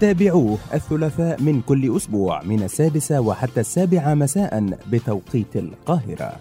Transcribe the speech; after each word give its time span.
تابعوه 0.00 0.58
الثلاثاء 0.74 1.42
من 1.42 1.60
كل 1.60 1.96
أسبوع 1.96 2.42
من 2.42 2.62
السادسة 2.62 3.20
وحتى 3.20 3.60
السابعة 3.60 4.14
مساء 4.14 4.78
بتوقيت 4.90 5.56
القاهرة. 5.56 6.36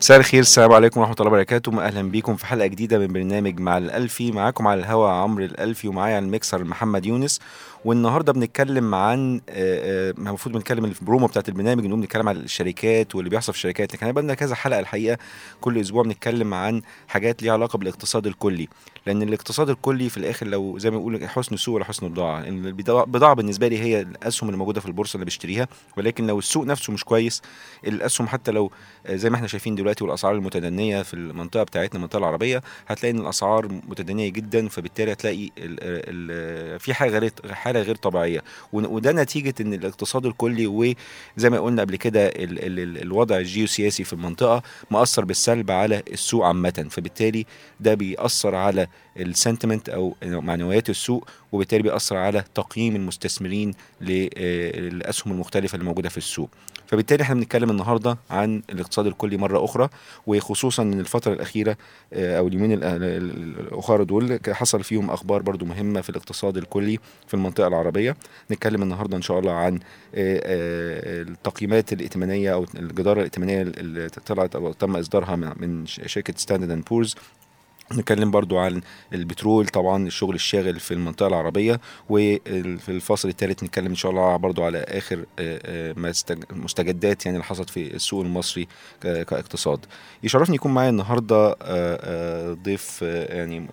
مساء 0.00 0.18
الخير 0.18 0.40
السلام 0.40 0.72
عليكم 0.72 1.00
ورحمة 1.00 1.16
الله 1.20 1.30
وبركاته. 1.30 1.86
أهلا 1.86 2.02
بيكم 2.02 2.36
في 2.36 2.46
حلقة 2.46 2.66
جديدة 2.66 2.98
من 2.98 3.06
برنامج 3.06 3.60
مع 3.60 3.78
الألفي. 3.78 4.32
معاكم 4.32 4.66
على 4.66 4.80
الهوا 4.80 5.08
عمرو 5.08 5.44
الألفي 5.44 5.88
ومعايا 5.88 6.16
على 6.16 6.24
الميكسر 6.24 6.64
محمد 6.64 7.06
يونس. 7.06 7.40
والنهارده 7.86 8.32
بنتكلم 8.32 8.94
عن 8.94 9.40
آه، 9.48 10.10
آه، 10.10 10.10
المفروض 10.10 10.54
بنتكلم 10.54 10.84
البرومو 10.84 11.26
بتاعت 11.26 11.48
البرنامج 11.48 11.86
نقوم 11.86 12.02
نتكلم 12.02 12.28
عن 12.28 12.36
الشركات 12.36 13.14
واللي 13.14 13.30
بيحصل 13.30 13.52
في 13.52 13.58
الشركات 13.58 13.94
لكن 13.94 14.06
هيبقى 14.06 14.22
لنا 14.22 14.34
كذا 14.34 14.54
حلقة 14.54 14.80
الحقيقة. 14.80 15.18
كل 15.60 15.80
أسبوع 15.80 16.02
بنتكلم 16.02 16.54
عن 16.54 16.82
حاجات 17.08 17.42
ليها 17.42 17.52
علاقة 17.52 17.76
بالاقتصاد 17.78 18.26
الكلي. 18.26 18.68
لأن 19.06 19.22
الاقتصاد 19.22 19.70
الكلي 19.70 20.08
في 20.08 20.16
الآخر 20.16 20.46
لو 20.46 20.78
زي 20.78 20.90
ما 20.90 20.96
بيقولوا 20.96 21.26
حسن 21.26 21.56
سوق 21.56 21.74
ولا 21.74 21.84
حسن 21.84 22.06
البضاعة 22.06 22.40
البضاعة 23.04 23.34
بالنسبة 23.34 23.68
لي 23.68 23.78
هي 23.78 24.00
الأسهم 24.00 24.48
اللي 24.48 24.58
موجودة 24.58 24.80
في 24.80 24.86
البورصة 24.86 25.16
اللي 25.16 25.26
بشتريها. 25.26 25.68
ولكن 25.96 26.26
لو 26.26 26.38
السوق 26.38 26.64
نفسه 26.66 26.92
مش 26.92 27.04
كويس 27.04 27.42
الأسهم 27.86 28.28
حتى 28.28 28.50
لو 28.50 28.70
آه، 29.06 29.16
زي 29.16 29.30
ما 29.30 29.36
إحنا 29.36 29.46
شايفين 29.46 29.74
دلوقتي 29.74 30.04
والأسعار 30.04 30.34
المتدنية 30.34 31.02
في 31.02 31.14
المنطقة 31.14 31.62
بتاعتنا 31.62 31.96
المنطقة 31.96 32.18
العربية 32.18 32.62
هتلاقي 32.86 33.12
إن 33.12 33.18
الأسعار 33.18 33.68
متدنية 33.88 34.28
جدا. 34.28 34.68
فبالتالي 34.68 35.12
هتلاقي 35.12 35.50
في 36.78 36.94
حاجة 36.94 37.10
غير 37.10 37.32
حاله 37.76 37.86
غير 37.86 37.96
طبيعية. 37.96 38.42
وده 38.72 39.12
نتيجة 39.12 39.54
إن 39.60 39.74
الاقتصاد 39.74 40.26
الكلي 40.26 40.66
وزي 40.66 41.50
ما 41.50 41.58
قلنا 41.60 41.82
قبل 41.82 41.96
كده 41.96 42.26
ال 42.26 42.64
ال 42.66 42.78
ال 42.80 43.02
الوضع 43.02 43.36
الجيوسياسي 43.38 44.04
في 44.04 44.12
المنطقة 44.12 44.62
مأثر 44.90 45.24
بالسلب 45.24 45.70
على 45.70 46.02
السوق 46.12 46.44
عامة. 46.44 46.86
فبالتالي 46.90 47.46
ده 47.80 47.94
بيأثر 47.94 48.54
على 48.54 48.86
السنتمنت 49.16 49.88
أو 49.88 50.14
معنويات 50.22 50.90
السوق 50.90 51.28
وبالتالي 51.52 51.82
بيأثر 51.82 52.16
على 52.16 52.44
تقييم 52.54 52.96
المستثمرين 52.96 53.74
للأسهم 54.00 55.32
المختلفة 55.32 55.74
اللي 55.74 55.84
موجودة 55.84 56.08
في 56.08 56.18
السوق. 56.18 56.50
فبالتالي 56.86 57.22
إحنا 57.22 57.34
بنتكلم 57.34 57.70
النهارده 57.70 58.18
عن 58.30 58.62
الاقتصاد 58.70 59.06
الكلي 59.06 59.36
مرة 59.36 59.64
أخرى 59.64 59.88
وخصوصا 60.26 60.82
إن 60.82 61.00
الفترة 61.00 61.32
الأخيرة 61.32 61.76
آه، 62.12 62.38
أو 62.38 62.48
اليومين 62.48 62.72
ال- 62.72 62.84
ال- 62.84 63.60
الآخر 63.60 64.02
دول 64.02 64.40
حصل 64.50 64.82
فيهم 64.84 65.10
أخبار 65.10 65.42
برضو 65.42 65.64
مهمة 65.64 66.00
في 66.00 66.10
الاقتصاد 66.10 66.56
الكلي 66.56 66.98
في 67.26 67.34
المنطقة 67.34 67.65
العربية. 67.68 68.16
نتكلم 68.50 68.82
النهارده 68.82 69.16
إن 69.16 69.22
شاء 69.22 69.38
الله 69.38 69.52
عن 69.52 69.74
آه، 69.74 69.80
آه، 70.14 71.22
التقييمات 71.22 71.92
الائتمانية 71.92 72.54
أو 72.54 72.66
الجدارة 72.74 73.18
الائتمانية 73.18 73.62
اللي 73.62 74.08
طلعت 74.08 74.56
أو 74.56 74.72
تم 74.72 74.96
إصدارها 74.96 75.36
من 75.36 75.86
شركة 75.86 76.34
Standard & 76.36 76.70
Poor's 76.70 77.14
نتكلم 77.92 78.30
برضو 78.30 78.58
عن 78.58 78.80
البترول 79.12 79.66
طبعا 79.66 80.06
الشغل 80.06 80.34
الشاغل 80.34 80.80
في 80.80 80.94
المنطقة 80.94 81.26
العربية 81.26 81.80
وفي 82.08 82.88
الفاصل 82.88 83.28
الثالث 83.28 83.62
نتكلم 83.64 83.86
إن 83.86 83.94
شاء 83.94 84.10
الله 84.10 84.36
برضو 84.36 84.64
على 84.64 84.78
آخر 84.78 85.24
آه، 85.38 85.94
آه، 85.94 85.94
مستجدات 86.52 87.26
يعني 87.26 87.36
اللي 87.36 87.44
حصلت 87.44 87.70
في 87.70 87.94
السوق 87.94 88.24
المصري 88.24 88.68
كاقتصاد. 89.02 89.86
يشرفني 90.22 90.54
يكون 90.56 90.74
معايا 90.74 90.90
النهاردة 90.90 91.56
آه، 91.62 92.52
ضيف 92.52 93.02
يعني 93.02 93.66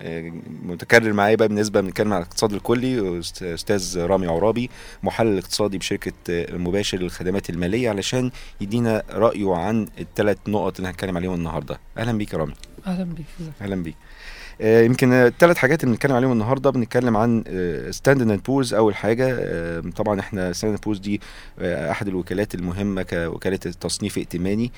متكرر 0.62 1.12
معايا 1.12 1.36
بقى 1.36 1.48
بالنسبة 1.48 1.80
بنتكلم 1.80 2.12
على 2.12 2.22
الاقتصاد 2.22 2.52
الكلي 2.52 3.22
أست- 3.22 3.42
أستاذ 3.42 3.98
رامي 4.00 4.26
عرابي 4.26 4.70
محلل 5.02 5.38
اقتصادي 5.38 5.78
بشركة 5.78 6.12
مباشر 6.56 6.98
للخدمات 6.98 7.50
المالية 7.50 7.90
علشان 7.90 8.30
يدينا 8.60 9.02
رأيه 9.10 9.54
عن 9.54 9.88
الثلاث 10.00 10.38
نقط 10.48 10.76
اللي 10.76 10.88
هنتكلم 10.90 11.16
عليهم 11.16 11.34
النهاردة. 11.34 11.78
أهلا 11.98 12.12
بيك 12.18 12.32
يا 12.32 12.38
رامي. 12.38 12.54
أهلا 12.86 13.04
بيك. 13.04 13.26
أهلا 13.62 13.82
بيك. 13.82 13.96
آه، 14.60 14.82
يمكن 14.82 15.12
الثلاث 15.12 15.56
حاجات 15.56 15.84
اللي 15.84 15.92
بنتكلم 15.94 16.12
عليهم 16.16 16.32
النهارده. 16.32 16.70
بنتكلم 16.70 17.16
عن 17.16 17.44
Standard & 17.90 18.30
Poor's 18.30 18.74
أول 18.74 18.94
حاجة. 18.94 19.36
آه، 19.40 19.80
طبعا 19.80 20.20
إحنا 20.20 20.52
Standard 20.52 20.80
Poor's 20.80 20.98
دي 20.98 21.20
آه، 21.58 21.90
أحد 21.90 22.08
الوكالات 22.08 22.54
المهمة 22.54 23.02
كوكاله 23.02 23.56
تصنيف 23.56 24.18
ائتماني. 24.18 24.72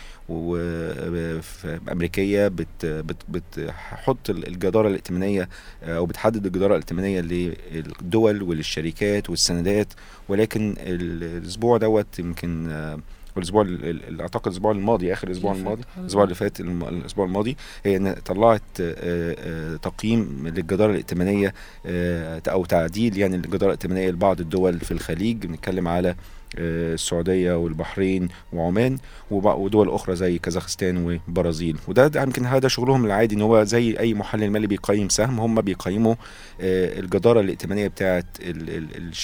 وأمريكية 1.88 2.48
بت 2.48 2.86
بت 2.86 3.16
بتحط 3.28 4.30
الجدارة 4.30 4.88
الائتمانية 4.88 5.48
آه، 5.82 5.96
أو 5.96 6.06
بتحدد 6.06 6.46
الجدارة 6.46 6.72
الائتمانية 6.74 7.20
للدول 7.20 8.42
وللشركات 8.42 9.30
والسندات. 9.30 9.92
ولكن 10.28 10.74
ال- 10.78 11.22
الأسبوع 11.42 11.76
دوت 11.78 12.18
يمكن 12.18 12.70
آه، 12.70 12.98
والاسبوع 13.36 13.62
ال- 13.62 13.84
ال- 14.08 14.20
أعتقد 14.20 14.46
الأسبوع 14.46 14.72
الماضي 14.72 15.12
آخر 15.12 15.28
الأسبوع 15.28 15.52
الماضي. 15.52 15.82
الأسبوع 15.98 16.24
اللي 16.24 16.34
فات 16.34 16.60
الأسبوع 16.60 17.26
الماضي 17.26 17.56
هي 17.84 17.96
إن 17.96 18.12
طلعت 18.24 18.62
تقييم 19.82 20.48
للجدارة 20.48 20.90
الائتمانية 20.90 21.54
أو 22.48 22.64
تعديل 22.64 23.18
يعني 23.18 23.36
الجداره 23.36 23.66
الائتمانية 23.66 24.10
لبعض 24.10 24.40
الدول 24.40 24.80
في 24.80 24.90
الخليج 24.92 25.46
بنتكلم 25.46 25.88
على 25.88 26.14
السعودية 26.58 27.56
والبحرين 27.58 28.28
وعمان 28.52 28.98
ودول 29.30 29.90
أخرى 29.90 30.16
زي 30.16 30.38
كازاخستان 30.38 30.96
والبرازيل 30.96 31.78
وده 31.88 32.06
ده 32.08 32.22
يمكن 32.22 32.46
هذا 32.46 32.68
شغلهم 32.68 33.04
العادي 33.04 33.34
إن 33.34 33.42
هو 33.42 33.64
زي 33.64 33.98
أي 33.98 34.14
محلل 34.14 34.50
مالي 34.50 34.66
بيقيم 34.66 35.08
سهم 35.08 35.40
هم 35.40 35.60
بيقيموا 35.60 36.14
آه، 36.60 36.98
الجدارة 36.98 37.40
الائتمانية 37.40 37.88
بتاعه 37.88 38.24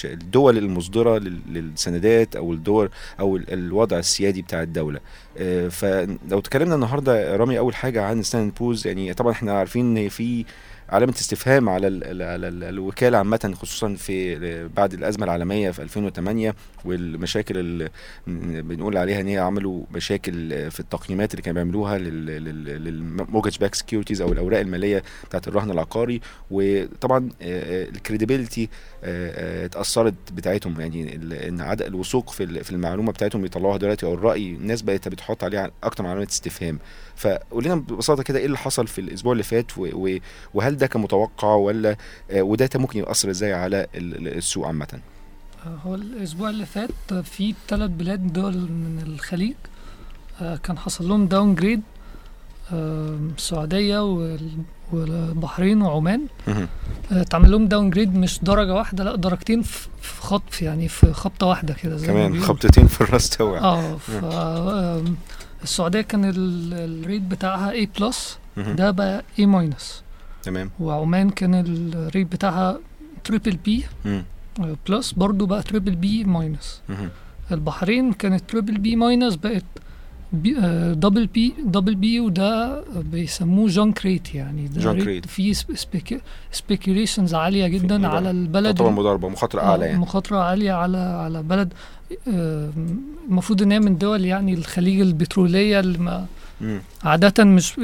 الدول 0.05 0.57
المصدرة 0.57 1.17
لل- 1.17 1.39
للسندات 1.49 2.35
أو 2.35 2.53
الدول 2.53 2.89
أو 3.19 3.37
ال- 3.37 3.53
الوضع 3.53 3.99
السيادي 3.99 4.41
بتاع 4.41 4.61
الدولة. 4.61 4.99
آه، 5.37 5.67
فلو 5.67 6.17
اتكلمنا 6.39 6.75
النهارده 6.75 7.35
رامي 7.35 7.59
أول 7.59 7.75
حاجة 7.75 8.03
عن 8.03 8.23
Standard & 8.23 8.53
Poor's 8.59 8.87
يعني 8.87 9.13
طبعا 9.13 9.31
إحنا 9.31 9.51
عارفين 9.53 9.97
إن 9.97 10.09
في 10.09 10.45
علامة 10.93 11.13
استفهام 11.13 11.69
على 11.69 11.87
ال 11.87 12.03
ال 12.03 12.21
على 12.21 12.47
ال 12.47 12.63
الوكالة 12.63 13.17
عامة 13.17 13.53
خصوصا 13.55 13.93
في 13.95 14.67
بعد 14.67 14.93
الأزمة 14.93 15.23
العالمية 15.25 15.71
في 15.71 15.81
2008 15.81 16.55
والمشاكل 16.85 17.57
اللي 17.57 17.89
بنقول 18.63 18.97
عليها 18.97 19.21
إن 19.21 19.27
هي 19.27 19.37
عملوا 19.37 19.83
مشاكل 19.91 20.31
في 20.71 20.79
التقييمات 20.79 21.31
اللي 21.31 21.41
كانوا 21.41 21.63
بيعملوها 21.63 21.97
لل 21.97 23.57
mortgage-backed 23.57 23.75
securities 23.75 24.21
أو 24.21 24.31
الأوراق 24.31 24.59
المالية 24.59 25.03
بتاعت 25.29 25.47
الرهن 25.47 25.71
العقاري. 25.71 26.21
وطبعا 26.51 27.29
ال 27.41 27.52
credibility 27.52 28.69
اتأثرت 29.03 30.13
بتاعتهم. 30.33 30.81
يعني 30.81 31.15
إن 31.47 31.61
عدد 31.61 31.81
الوثوق 31.81 32.29
في 32.29 32.43
ال- 32.43 32.63
في 32.63 32.71
المعلومة 32.71 33.11
بتاعتهم 33.11 33.41
بيطلعوها 33.41 33.77
دلوقتي 33.77 34.05
أو 34.05 34.13
الرأي 34.13 34.49
الناس 34.51 34.81
بقت 34.81 35.07
بتحط 35.07 35.43
عليها 35.43 35.71
أكتر 35.83 36.03
من 36.03 36.09
علامة 36.09 36.27
استفهام. 36.29 36.79
فقول 37.15 37.63
لنا 37.63 37.75
ببساطة 37.75 38.23
كده 38.23 38.39
إيه 38.39 38.45
اللي 38.45 38.57
حصل 38.57 38.87
في 38.87 39.01
الأسبوع 39.01 39.31
اللي 39.31 39.43
فات 39.43 39.71
وهل 40.53 40.77
ده 40.77 40.87
كان 40.87 41.01
متوقع 41.01 41.55
ولا 41.55 41.95
آه، 42.31 42.41
وده 42.41 42.69
ممكن 42.75 42.99
يأثر 42.99 43.29
إزاي 43.29 43.53
على 43.53 43.87
ال- 43.95 44.15
ال- 44.27 44.37
السوق 44.37 44.67
عامة 44.67 44.99
آه، 45.65 45.69
هو 45.85 45.95
الأسبوع 45.95 46.49
اللي 46.49 46.65
فات 46.65 46.89
آه، 47.11 47.21
في 47.21 47.55
ثلاث 47.67 47.89
بلاد 47.91 48.33
دول 48.33 48.53
من 48.57 49.03
الخليج 49.07 49.53
آه، 50.41 50.55
كان 50.55 50.77
حصل 50.77 51.07
لهم 51.07 51.25
downgrade 51.27 51.81
السعودية 53.37 53.99
وال- 54.03 54.49
والبحرين 54.91 55.81
وعمان. 55.81 56.21
آه، 56.47 56.67
اتعمل 57.11 57.51
لهم 57.51 57.67
downgrade 57.67 58.15
مش 58.15 58.39
درجة 58.43 58.73
واحدة 58.73 59.03
لا 59.03 59.15
درجتين 59.15 59.61
في 59.61 59.87
خطف 60.21 60.61
يعني 60.61 60.87
في 60.87 61.13
خبطة 61.13 61.45
واحدة 61.47 61.73
كده 61.73 62.05
كمان. 62.07 62.41
خبطتين 62.41 62.87
في 62.87 63.01
الرأس 63.01 63.29
توع 63.29 63.57
آه 63.59 65.03
السعودية 65.63 66.01
كان 66.01 66.25
ال- 66.25 66.73
ال 66.73 66.83
rate 66.83 67.21
بتاعها 67.21 67.71
A 67.85 67.87
plus. 67.99 68.37
ده 68.57 68.91
بقى 68.91 69.23
A 69.39 69.41
minus 69.41 70.03
تمام 70.43 70.69
وعمان 70.79 71.29
كان 71.29 71.53
ال 71.67 71.80
rate 71.80 72.31
بتاعها 72.31 72.79
triple 73.23 73.57
B. 73.65 73.85
plus 74.89 75.11
برضو 75.11 75.45
بقى 75.45 75.63
triple 75.63 75.95
B 75.95 76.23
minus. 76.23 76.81
البحرين 77.51 78.13
كانت 78.13 78.49
triple 78.49 78.77
B 78.77 78.95
minus 78.95 79.35
بقت 79.35 79.63
B 80.33 80.57
آه 80.59 80.93
double 80.93 81.27
B 81.27 81.53
double 81.65 81.95
B 81.95 82.19
وده 82.19 82.83
بيسموه 83.11 83.67
junk 83.69 84.05
rate 84.05 84.35
يعني 84.35 84.67
ده 84.67 84.81
junk 84.81 84.97
rate 84.97 85.07
rate. 85.07 85.25
فيه 85.25 85.53
speculations 86.51 87.33
عالية 87.33 87.67
جدا 87.67 88.07
على 88.07 88.31
البلد 88.31 88.77
طبعا 88.77 88.91
مضاربة 88.91 89.29
مخاطرة 89.29 89.61
أعلى 89.61 89.83
آه، 89.85 89.87
يعني 89.87 89.99
مخاطرة 89.99 90.37
عالية 90.37 90.71
على 90.71 90.97
على 90.97 91.43
بلد 91.43 91.73
آه، 92.33 92.69
المفروض 93.29 93.61
إن 93.61 93.71
هي 93.71 93.79
من 93.79 93.97
دول 93.97 94.25
يعني 94.25 94.53
الخليج 94.53 94.99
البترولية 95.01 95.79
اللي 95.79 95.97
ما 95.97 96.25
مم. 96.61 96.81
عادة 97.03 97.43
مش 97.43 97.77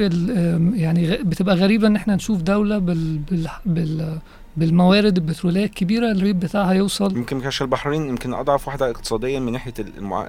يعني 0.73 1.17
بتبقى 1.17 1.55
غريبة 1.55 1.87
إن 1.87 1.95
إحنا 1.95 2.15
نشوف 2.15 2.41
دولة 2.41 2.77
بال 2.77 3.17
بال 3.17 3.49
بال 3.65 4.17
بالموارد 4.57 5.17
البترولية 5.17 5.65
الكبيرة 5.65 6.11
الريت 6.11 6.35
بتاعها 6.35 6.73
يوصل 6.73 7.17
يمكن 7.17 7.45
عشان 7.45 7.65
البحرين 7.65 8.09
يمكن 8.09 8.33
أضعف 8.33 8.67
واحدة 8.67 8.89
اقتصاديا 8.89 9.39
من 9.39 9.51
ناحية 9.51 9.73
المع... 9.97 10.25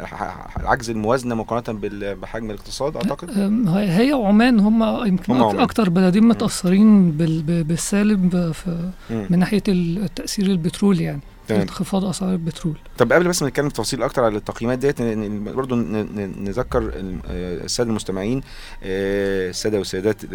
العجز 0.60 0.90
الموازنة 0.90 1.34
مقارنة 1.34 1.80
بحجم 2.14 2.50
الاقتصاد 2.50 2.96
أعتقد 2.96 3.30
هي 3.76 4.12
وعمان 4.12 4.60
هم 4.60 5.06
يمكن 5.06 5.32
هم. 5.32 5.58
أكتر 5.60 5.90
بلدين 5.90 6.24
متأثرين 6.28 7.10
بال- 7.12 7.64
بالسالب 7.64 8.52
في. 8.52 8.90
من 9.30 9.38
ناحية 9.38 9.62
التأثير 9.68 10.46
البترولي 10.46 11.04
يعني 11.04 11.20
تمام. 11.50 11.62
انخفاض 11.62 12.04
أسعار 12.04 12.32
البترول 12.32 12.74
طب 12.98 13.12
قبل 13.12 13.28
بس 13.28 13.42
ما 13.42 13.48
نتكلم 13.48 13.68
تفاصيل 13.68 14.02
أكتر 14.02 14.24
على 14.24 14.36
التقييمات 14.36 14.78
ديت 14.78 15.02
ن- 15.02 16.44
نذكر 16.44 16.92
آه، 17.28 17.64
السادة 17.64 17.90
المستمعين 17.90 18.40
آه، 18.82 19.50
السادة 19.50 19.78
والسيدات 19.78 20.24
آه، 20.24 20.28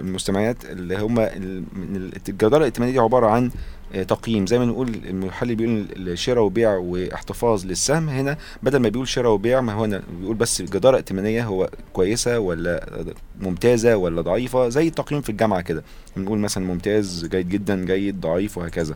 المستمعات 0.00 0.64
اللي 0.64 0.96
هم 0.98 1.18
الجدارة 2.28 2.56
الائتمانية 2.60 2.92
دي 2.92 2.98
عبارة 2.98 3.26
عن 3.26 3.50
تقييم. 4.08 4.46
زي 4.46 4.58
ما 4.58 4.64
نقول 4.64 4.88
المحلل 4.88 5.54
بيقول 5.54 5.86
الشراء 5.96 6.44
وبيع 6.44 6.76
واحتفاظ 6.76 7.66
للسهم. 7.66 8.08
هنا 8.08 8.36
بدل 8.62 8.78
ما 8.78 8.88
بيقول 8.88 9.08
شراء 9.08 9.32
وبيع 9.32 9.60
ما 9.60 9.72
هو 9.72 9.84
هنا 9.84 10.02
بيقول 10.20 10.36
بس 10.36 10.62
جدارة 10.62 10.96
ائتمانية 10.96 11.44
هو 11.44 11.70
كويسة 11.92 12.38
ولا 12.38 13.04
ممتازة 13.40 13.96
ولا 13.96 14.20
ضعيفة؟ 14.22 14.68
زي 14.68 14.88
التقييم 14.88 15.20
في 15.22 15.28
الجامعة 15.28 15.60
كده. 15.60 15.84
بنقول 16.16 16.38
مثلا 16.38 16.66
ممتاز 16.66 17.26
جيد 17.26 17.48
جدا 17.48 17.84
جيد 17.84 18.20
ضعيف 18.20 18.58
وهكذا. 18.58 18.94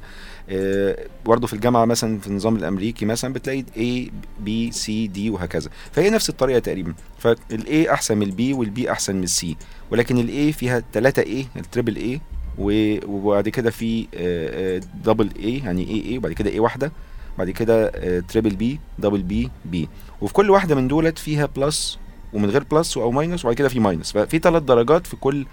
آه، 0.51 1.07
برضه 1.27 1.47
في 1.47 1.53
الجامعة 1.53 1.85
مثلا 1.85 2.19
في 2.19 2.27
النظام 2.27 2.57
الأمريكي 2.57 3.05
مثلا 3.07 3.33
بتلاقي 3.33 3.63
A 3.63 4.11
B 4.47 4.75
C 4.77 4.87
D 5.17 5.31
وهكذا. 5.31 5.71
فهي 5.93 6.11
نفس 6.11 6.31
الطريقة 6.31 6.59
تقريبا. 6.59 6.95
فال 7.19 7.68
A 7.68 7.93
أحسن 7.93 8.17
من 8.19 8.23
ال 8.23 8.38
B 8.38 8.53
وال 8.53 8.78
B 8.78 8.91
أحسن 8.91 9.17
من 9.17 9.23
ال 9.25 9.41
C 9.41 9.57
ولكن 9.91 10.19
ال 10.19 10.36
A 10.36 10.53
فيها 10.53 10.83
3 10.93 11.23
A 11.23 11.47
ال 11.57 11.66
triple 11.66 12.19
A 12.19 12.36
وبعد 12.59 13.49
كده 13.49 13.71
في 13.71 14.07
double 15.05 15.31
A 15.31 15.65
يعني 15.65 15.89
A 15.91 16.11
A 16.11 16.19
وبعد 16.19 16.33
كده 16.33 16.51
A 16.51 16.61
واحدة 16.61 16.93
بعد 17.39 17.51
كده 17.51 17.89
triple 18.21 18.57
B 18.57 18.81
double 18.99 19.23
B 19.23 19.51
B 19.65 19.89
وفي 20.21 20.33
كل 20.35 20.51
واحدة 20.51 20.75
من 20.75 20.89
دولت 20.89 21.19
فيها 21.19 21.47
plus 21.57 21.99
ومن 22.33 22.51
غير 22.51 22.65
plus 22.71 22.97
أو 22.97 23.11
minus 23.11 23.45
وبعد 23.45 23.57
كده 23.57 23.69
في 23.69 23.81
minus 23.81 24.13
ففي 24.13 24.39
ثلاث 24.39 24.63
درجات 24.63 25.07
في 25.07 25.17
كل 25.17 25.41
آه، 25.43 25.47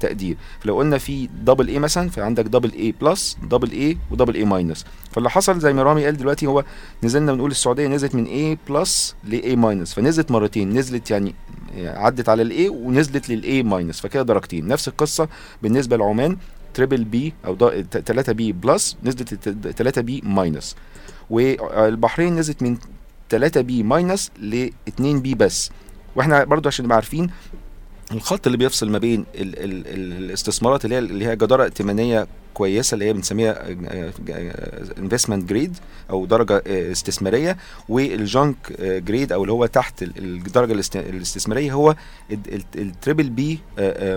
تقدير. 0.00 0.36
فلو 0.60 0.76
قلنا 0.76 0.98
في 0.98 1.26
double 1.26 1.68
A 1.68 1.78
مثلا 1.78 2.10
فعندك 2.10 2.44
double 2.44 2.72
A 2.72 2.94
plus 3.00 3.36
double 3.42 3.70
A 3.70 3.98
و 4.10 4.13
double 4.13 4.34
A 4.34 4.44
minus 4.44 4.84
فاللي 5.10 5.30
حصل 5.30 5.58
زي 5.58 5.72
ما 5.72 5.82
رامي 5.82 6.04
قال 6.04 6.16
دلوقتي 6.16 6.46
هو 6.46 6.64
نزلنا 7.02 7.32
بنقول 7.32 7.50
السعودية 7.50 7.86
نزلت 7.86 8.14
من 8.14 8.26
A 8.26 8.58
plus 8.68 9.14
ل 9.24 9.56
A 9.56 9.62
minus 9.62 9.94
فنزلت 9.94 10.30
مرتين. 10.30 10.72
نزلت 10.78 11.10
يعني 11.10 11.34
عدت 11.78 12.28
على 12.28 12.42
ال 12.42 12.55
A 12.55 12.68
ونزلت 12.68 13.28
لل 13.28 13.62
A 13.62 13.68
minus 13.68 14.00
فكده 14.00 14.22
درجتين. 14.22 14.68
نفس 14.68 14.88
القصة 14.88 15.28
بالنسبة 15.62 15.96
لعمان. 15.96 16.36
triple 16.74 17.04
B 17.04 17.32
أو 17.46 17.56
3 17.90 18.32
B 18.32 18.52
plus 18.52 18.96
نزلت 19.04 19.34
3 19.76 20.00
B 20.00 20.20
minus 20.24 20.76
والبحرين 21.30 22.36
نزلت 22.36 22.62
من 22.62 22.76
3 23.30 23.60
B 23.60 23.82
minus 23.82 24.30
ل 24.38 24.70
2 24.88 25.20
B 25.20 25.34
بس. 25.34 25.70
وإحنا 26.16 26.44
برضو 26.44 26.68
عشان 26.68 26.84
نبقى 26.84 26.96
عارفين 26.96 27.30
الخط 28.12 28.46
اللي 28.46 28.58
بيفصل 28.58 28.90
ما 28.90 28.98
بين 28.98 29.24
ال 29.34 29.58
ال 29.64 29.86
ال 29.86 30.24
الاستثمارات 30.24 30.84
اللي 30.84 30.94
هي 30.94 30.98
اللي 30.98 31.26
هي 31.26 31.36
جدارة 31.36 31.62
ائتمانية 31.64 32.26
كويسة 32.54 32.94
اللي 32.94 33.04
هي 33.04 33.12
بنسميها 33.12 33.64
investment 34.98 35.48
grade 35.48 35.76
أو 36.10 36.26
درجة 36.26 36.62
آه، 36.66 36.92
استثمارية 36.92 37.56
وال 37.88 38.11
junk 38.11 38.56
grade 38.80 39.32
أو 39.32 39.42
اللي 39.42 39.52
هو 39.52 39.66
تحت 39.66 40.02
ال- 40.02 40.18
الدرجه 40.18 40.72
الاست- 40.72 40.96
الاستثمارية 40.96 41.72
هو 41.72 41.94
ال 42.76 42.84
triple 42.84 43.30
B 43.30 43.58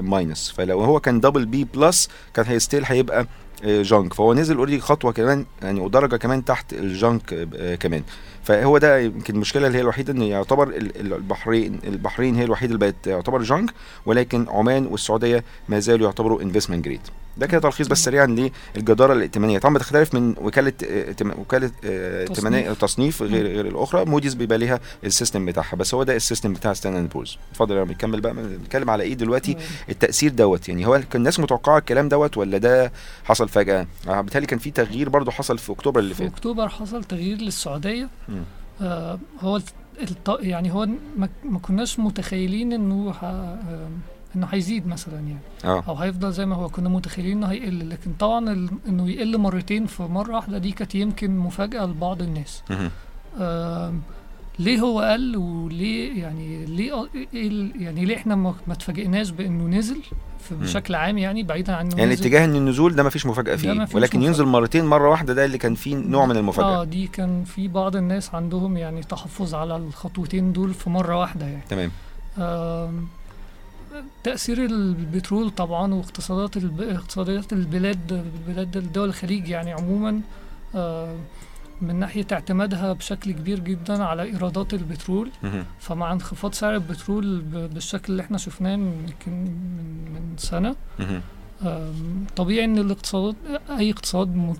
minus 0.01 0.51
فلو 0.57 0.81
هو 0.81 0.99
كان 0.99 1.19
double 1.19 1.45
B 1.45 1.63
plus 1.63 2.09
كان 2.33 2.45
هي 2.45 2.56
still 2.56 2.83
هيبقى 2.85 3.27
junk 3.63 4.13
فهو 4.13 4.33
نزل 4.33 4.55
already 4.57 4.79
خطوة 4.79 5.11
كمان 5.11 5.45
يعني 5.61 5.79
ودرجة 5.79 6.15
كمان 6.15 6.45
تحت 6.45 6.73
ال 6.73 6.88
junk 6.88 7.47
آه، 7.55 7.75
كمان. 7.75 8.03
فهو 8.45 8.77
ده 8.77 8.99
يمكن 8.99 9.35
المشكلة 9.35 9.67
اللي 9.67 9.77
هي 9.77 9.81
الوحيدة 9.81 10.13
إن 10.13 10.21
يعتبر 10.21 10.67
ال- 10.67 10.99
ال- 10.99 11.13
البحرين 11.13 11.79
البحرين 11.87 12.35
هي 12.35 12.43
الوحيدة 12.43 12.73
اللي 12.75 12.85
بقت 12.85 12.95
تعتبر 13.03 13.41
junk 13.43 13.73
ولكن 14.05 14.45
عمان 14.49 14.85
والسعودية 14.85 15.43
ما 15.69 15.79
زالوا 15.79 16.05
يعتبروا 16.07 16.41
investment 16.41 16.85
grade 16.85 17.01
ده 17.37 17.47
كده 17.47 17.61
تلخيص 17.61 17.87
بس 17.87 18.03
سريعا 18.03 18.49
للجدارة 18.75 19.13
الائتمانية. 19.13 19.59
طبعا 19.59 19.73
بتختلف 19.73 20.13
من 20.13 20.35
وكالة 20.41 20.73
آه، 20.89 21.15
وكالة 21.39 21.71
آه، 21.85 22.21
ائتمانية 22.21 22.71
تصنيف 22.73 23.21
غير 23.21 23.47
غير 23.47 23.67
الأخرى. 23.67 24.05
موديز 24.05 24.33
بيبقى 24.33 24.57
ليها 24.57 24.79
ال 25.03 25.09
system 25.09 25.45
بتاعها. 25.45 25.75
بس 25.75 25.93
هو 25.93 26.03
ده 26.03 26.15
ال 26.15 26.20
system 26.20 26.53
بتاع 26.53 26.73
Standard & 26.73 27.09
Poor's 27.09 27.37
اتفضل 27.51 27.75
يا 27.75 27.79
رامي 27.79 27.91
نكمل 27.93 28.21
بقى. 28.21 28.33
نتكلم 28.33 28.89
على 28.89 29.03
إيه 29.03 29.13
دلوقتي؟ 29.13 29.57
التأثير 29.89 30.31
دوت. 30.31 30.69
يعني 30.69 30.87
هو 30.87 30.93
كان 31.11 31.21
الناس 31.21 31.39
متوقعة 31.39 31.77
الكلام 31.77 32.09
دوت 32.09 32.37
ولا 32.37 32.57
ده 32.57 32.91
حصل 33.23 33.49
فجأة؟ 33.49 33.87
آه، 34.07 34.21
بالتالي 34.21 34.45
كان 34.45 34.59
في 34.59 34.71
تغيير 34.71 35.09
برضو 35.09 35.31
حصل 35.31 35.57
في 35.57 35.71
أكتوبر 35.71 35.99
اللي 35.99 36.13
في 36.13 36.23
فات 36.23 36.31
أكتوبر 36.33 36.69
حصل 36.69 37.03
تغيير 37.03 37.37
للسعودية. 37.37 38.09
مم. 38.29 38.34
آه 38.81 39.19
هو 39.41 39.59
الط... 40.01 40.29
يعني 40.39 40.73
هو 40.73 40.85
ما, 41.17 41.29
ما 41.43 41.59
كناش 41.59 41.99
متخيلين 41.99 42.73
إنه 42.73 43.11
ه... 43.11 43.25
آه 43.25 43.89
إنه 44.35 44.47
هيزيد 44.47 44.87
مثلا 44.87 45.15
يعني. 45.15 45.37
آه. 45.65 45.83
أو 45.87 45.95
هيفضل 45.95 46.31
زي 46.31 46.45
ما 46.45 46.55
هو. 46.55 46.69
كنا 46.69 46.89
متخيلين 46.89 47.37
إنه 47.37 47.47
هيقل. 47.47 47.89
لكن 47.89 48.13
طبعا 48.13 48.51
ال... 48.51 48.69
إنه 48.87 49.09
يقل 49.09 49.37
مرتين 49.37 49.85
في 49.85 50.03
مرة 50.03 50.35
واحدة 50.35 50.57
دي 50.57 50.71
كانت 50.71 50.95
يمكن 50.95 51.37
مفاجأة 51.37 51.85
لبعض 51.85 52.21
الناس. 52.21 52.63
مهم. 52.69 52.91
ليه 54.59 54.79
هو 54.79 54.99
قل 54.99 55.37
وليه 55.37 56.21
يعني 56.21 56.65
ليه 56.65 57.07
إيه 57.33 57.71
يعني 57.75 58.05
ليه 58.05 58.15
إحنا 58.15 58.35
ما 58.35 58.53
اتفاجئناش 58.69 59.29
بإنه 59.29 59.77
نزل 59.77 59.97
بشكل 60.51 60.95
عام 60.95 61.17
يعني 61.17 61.43
بعيدا 61.43 61.75
عن 61.75 61.91
يعني 61.97 62.13
نزل؟ 62.13 62.21
اتجاه 62.21 62.45
إن 62.45 62.55
النزول 62.55 62.95
ده 62.95 63.03
ما 63.03 63.09
فيش 63.09 63.25
مفاجأة 63.25 63.55
فيه 63.55 63.71
مفيش 63.71 63.95
ولكن 63.95 64.17
مفاجأة. 64.17 64.27
ينزل 64.27 64.45
مرتين 64.45 64.85
مرة 64.85 65.09
واحدة 65.09 65.33
ده 65.33 65.45
اللي 65.45 65.57
كان 65.57 65.75
فيه 65.75 65.95
نوع 65.95 66.25
من 66.25 66.35
آه 66.35 66.39
المفاجاه 66.39 66.83
دي 66.83 67.07
كان 67.07 67.43
في 67.43 67.67
بعض 67.67 67.95
الناس 67.95 68.35
عندهم 68.35 68.77
يعني 68.77 69.03
تحفظ 69.03 69.55
على 69.55 69.75
الخطوتين 69.75 70.53
دول 70.53 70.73
في 70.73 70.89
مرة 70.89 71.19
واحدة 71.19 71.45
يعني. 71.45 71.61
تمام. 71.69 71.91
آم، 72.37 73.07
تأثير 74.23 74.65
البترول 74.65 75.49
طبعا 75.49 75.93
واقتصادات 75.93 76.57
الب... 76.57 76.81
اقتصاديات 76.81 77.53
البلاد 77.53 78.25
بلاد 78.47 78.91
دول 78.93 79.09
الخليج 79.09 79.49
يعني 79.49 79.71
عموما 79.71 80.21
آم، 80.75 81.15
من 81.81 81.95
ناحية 81.95 82.27
اعتمادها 82.31 82.93
بشكل 82.93 83.31
كبير 83.31 83.59
جدا 83.59 84.03
على 84.03 84.23
إيرادات 84.23 84.73
البترول. 84.73 85.29
فمع 85.79 86.13
انخفاض 86.13 86.53
سعر 86.53 86.73
البترول 86.75 87.41
بالشكل 87.41 88.11
اللي 88.11 88.23
إحنا 88.23 88.37
شفناه 88.37 88.73
يمكن 88.73 89.31
من, 89.31 89.51
من 90.13 90.37
سنة 90.37 90.75
طبيعي 92.35 92.65
إن 92.65 92.77
الاقتصاد 92.77 93.35
أي 93.77 93.91
اقتصاد 93.91 94.53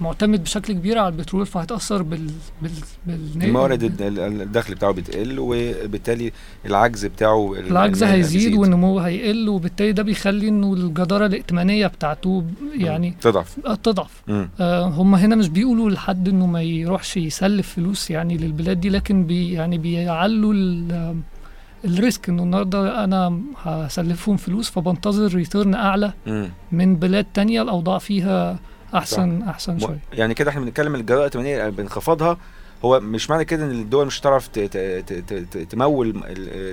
معتمد 0.00 0.42
بشكل 0.42 0.72
كبير 0.72 0.98
على 0.98 1.08
البترول 1.08 1.46
فهيتأثر 1.46 2.02
بال 2.02 2.30
بال 2.62 2.70
بال 3.06 3.42
الموارد 3.44 3.82
الد- 3.82 4.02
ال- 4.02 4.42
الدخل 4.42 4.74
بتاعه 4.74 4.92
بتقل 4.92 5.38
وبالتالي 5.38 6.32
العجز 6.66 7.06
بتاعه 7.06 7.52
ال- 7.58 7.66
العجز 7.66 8.02
ال- 8.02 8.08
هيزيد 8.08 8.54
والنمو 8.54 8.98
هيقل 8.98 9.48
وبالتالي 9.48 9.92
ده 9.92 10.02
بيخلي 10.02 10.48
إنه 10.48 10.74
الجدارة 10.74 11.26
الائتمانية 11.26 11.86
بتاعته 11.86 12.44
يعني 12.74 13.14
تضعف. 13.20 13.56
آه، 13.66 13.74
تضعف. 13.74 14.22
آه، 14.60 14.84
هم 14.84 15.14
هنا 15.14 15.36
مش 15.36 15.48
بيقولوا 15.48 15.90
لحد 15.90 16.28
إنه 16.28 16.46
ما 16.46 16.62
يروحش 16.62 17.16
يسلف 17.16 17.68
فلوس 17.74 18.10
يعني 18.10 18.36
للبلاد 18.36 18.80
دي 18.80 18.88
لكن 18.88 19.26
بي 19.26 19.52
يعني 19.52 19.78
بيعلوا 19.78 20.54
ال 21.84 21.93
risk 21.93 22.28
إنه 22.28 22.42
النهارده 22.42 23.04
أنا 23.04 23.40
هسلفهم 23.62 24.36
فلوس 24.36 24.70
فبنتظر 24.70 25.34
return 25.34 25.74
أعلى 25.74 26.12
مم. 26.26 26.50
من 26.72 26.96
بلاد 26.96 27.26
تانية 27.34 27.62
الأوضاع 27.62 27.98
فيها 27.98 28.58
احسن 28.94 29.42
أحسن 29.42 29.74
م- 29.74 29.78
شوية. 29.78 29.98
يعني 30.12 30.34
كده 30.34 30.50
إحنا 30.50 30.60
بنتكلم 30.60 30.94
الجداره 30.94 31.18
الائتمانيه 31.18 31.68
بانخفاضها. 31.68 32.36
هو 32.84 33.00
مش 33.00 33.30
معنى 33.30 33.44
كده 33.44 33.64
إن 33.64 33.70
الدول 33.70 34.06
مش 34.06 34.20
هتعرف 34.20 34.48
تمول 35.70 36.22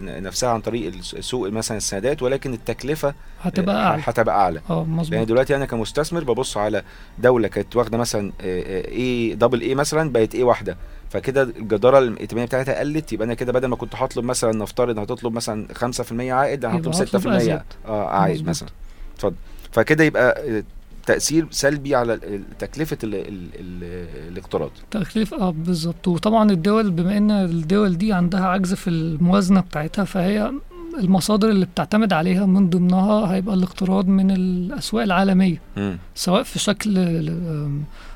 نفسها 0.04 0.50
عن 0.50 0.62
طريق 0.62 0.92
السوق 0.94 1.50
مثلا 1.50 1.78
السندات 1.78 2.22
ولكن 2.24 2.54
التكلفة 2.54 3.14
هتبقى 3.42 3.86
أعلى. 3.88 4.02
هتبقى 4.06 4.36
أعلى. 4.36 4.62
آه 4.70 4.84
مظبوط. 4.84 5.28
دلوقتي 5.28 5.56
أنا 5.56 5.66
كمستثمر 5.66 6.24
ببص 6.24 6.58
على 6.58 6.84
دولة 7.20 7.48
كانت 7.48 7.76
واخدة 7.76 7.98
مثلا 7.98 8.32
اي 8.42 9.36
دبل 9.36 9.62
اي 9.62 9.76
مثلا 9.76 10.10
بقت 10.12 10.36
اي 10.36 10.44
واحدة. 10.44 10.78
فكده 11.10 11.42
الجدارة 11.44 12.00
الائتمانية 12.00 12.46
بتاعتها 12.48 12.80
قلت 12.80 13.14
يبقى 13.14 13.26
أنا 13.26 13.34
كده 13.34 13.54
بدل 13.54 13.68
ما 13.68 13.76
كنت 13.76 13.96
هطلب 13.96 14.26
مثلا 14.26 14.52
نفترض 14.56 15.00
هتطلب 15.00 15.34
مثلا 15.34 15.68
5% 15.74 16.12
عائد 16.22 16.66
أنا 16.66 16.78
هطلب 16.78 16.96
هطلب 16.96 17.22
6% 17.22 17.28
أزيد. 17.36 17.60
آه 17.88 18.08
عائد. 18.10 18.50
مثلا 18.50 18.70
اتفضل 19.16 19.36
فكده 19.72 20.04
يبقى 20.04 20.44
آه، 20.58 20.64
تأثير 21.06 21.48
سلبي 21.52 21.96
على 21.96 22.20
تكلفة 22.60 22.98
ال 23.04 23.16
ال 23.16 23.48
ال 23.60 23.84
الاقتراض 24.32 24.70
تكليف 24.92 25.34
آه 25.34 25.50
بالظبط 25.52 26.08
وطبعا 26.08 26.52
الدول 26.52 26.92
بما 26.92 27.18
إن 27.18 27.32
الدول 27.32 27.98
دي 27.98 28.14
عندها 28.14 28.46
عجز 28.48 28.74
في 28.74 28.90
الموازنة 28.90 29.60
بتاعتها 29.60 30.06
فهي 30.06 30.52
المصادر 31.00 31.50
اللي 31.50 31.66
بتعتمد 31.66 32.14
عليها 32.14 32.46
من 32.46 32.70
ضمنها 32.70 33.34
هيبقى 33.34 33.56
الاقتراض 33.56 34.08
من 34.08 34.32
الأسواق 34.32 35.04
العالمية 35.04 35.62
مم. 35.78 35.98
سواء 36.16 36.44
في 36.44 36.60
شكل 36.60 36.96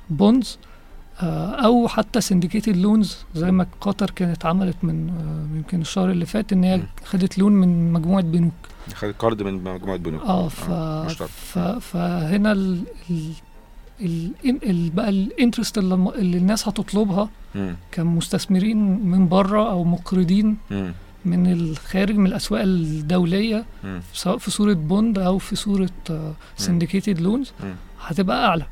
بونز 0.10 0.58
أو 1.22 1.88
حتى 1.88 2.22
سندكيتد 2.22 2.77
لونز 2.77 3.17
زي 3.36 3.51
ما 3.51 3.65
قطر 3.82 4.10
كانت 4.10 4.46
عملت 4.46 4.75
من 4.84 5.10
آه، 5.10 5.58
يمكن 5.58 5.82
الشهر 5.82 6.12
اللي 6.12 6.25
فات 6.25 6.53
إن 6.53 6.63
هي. 6.63 6.82
خدت 7.05 7.38
لون 7.38 7.51
من 7.51 7.93
مجموعة 7.93 8.24
بنوك 8.24 8.53
خد 8.93 9.12
قرض 9.20 9.41
من 9.41 9.53
مجموعة 9.53 9.98
بنوك 9.98 10.22
آه 10.22 10.48
ف... 10.48 10.70
مشترك. 11.05 11.29
ف... 11.29 11.60
فهنا 11.60 12.51
ال... 12.51 12.84
ال... 13.10 13.32
ال... 14.01 14.32
ال... 14.70 14.89
بقى 14.89 15.10
ال 15.10 15.17
interest 15.17 15.78
اللي, 15.77 15.96
اللي 15.96 16.38
الناس 16.38 16.67
هتطلبها. 16.67 17.29
كمستثمرين 17.91 18.77
من 19.05 19.27
بره 19.27 19.70
أو 19.72 19.84
مقرضين. 19.84 20.58
من 21.25 21.51
الخارج 21.51 22.15
من 22.15 22.25
الأسواق 22.27 22.62
الدولية 22.62 23.65
مم. 23.84 24.01
سواء 24.13 24.38
في 24.38 24.51
صورة 24.51 24.74
bond 24.74 25.20
أو 25.20 25.38
في 25.38 25.55
صورة 25.55 25.89
syndicated 26.58 27.22
loans. 27.22 27.52
هتبقى 28.01 28.46
أعلى 28.48 28.65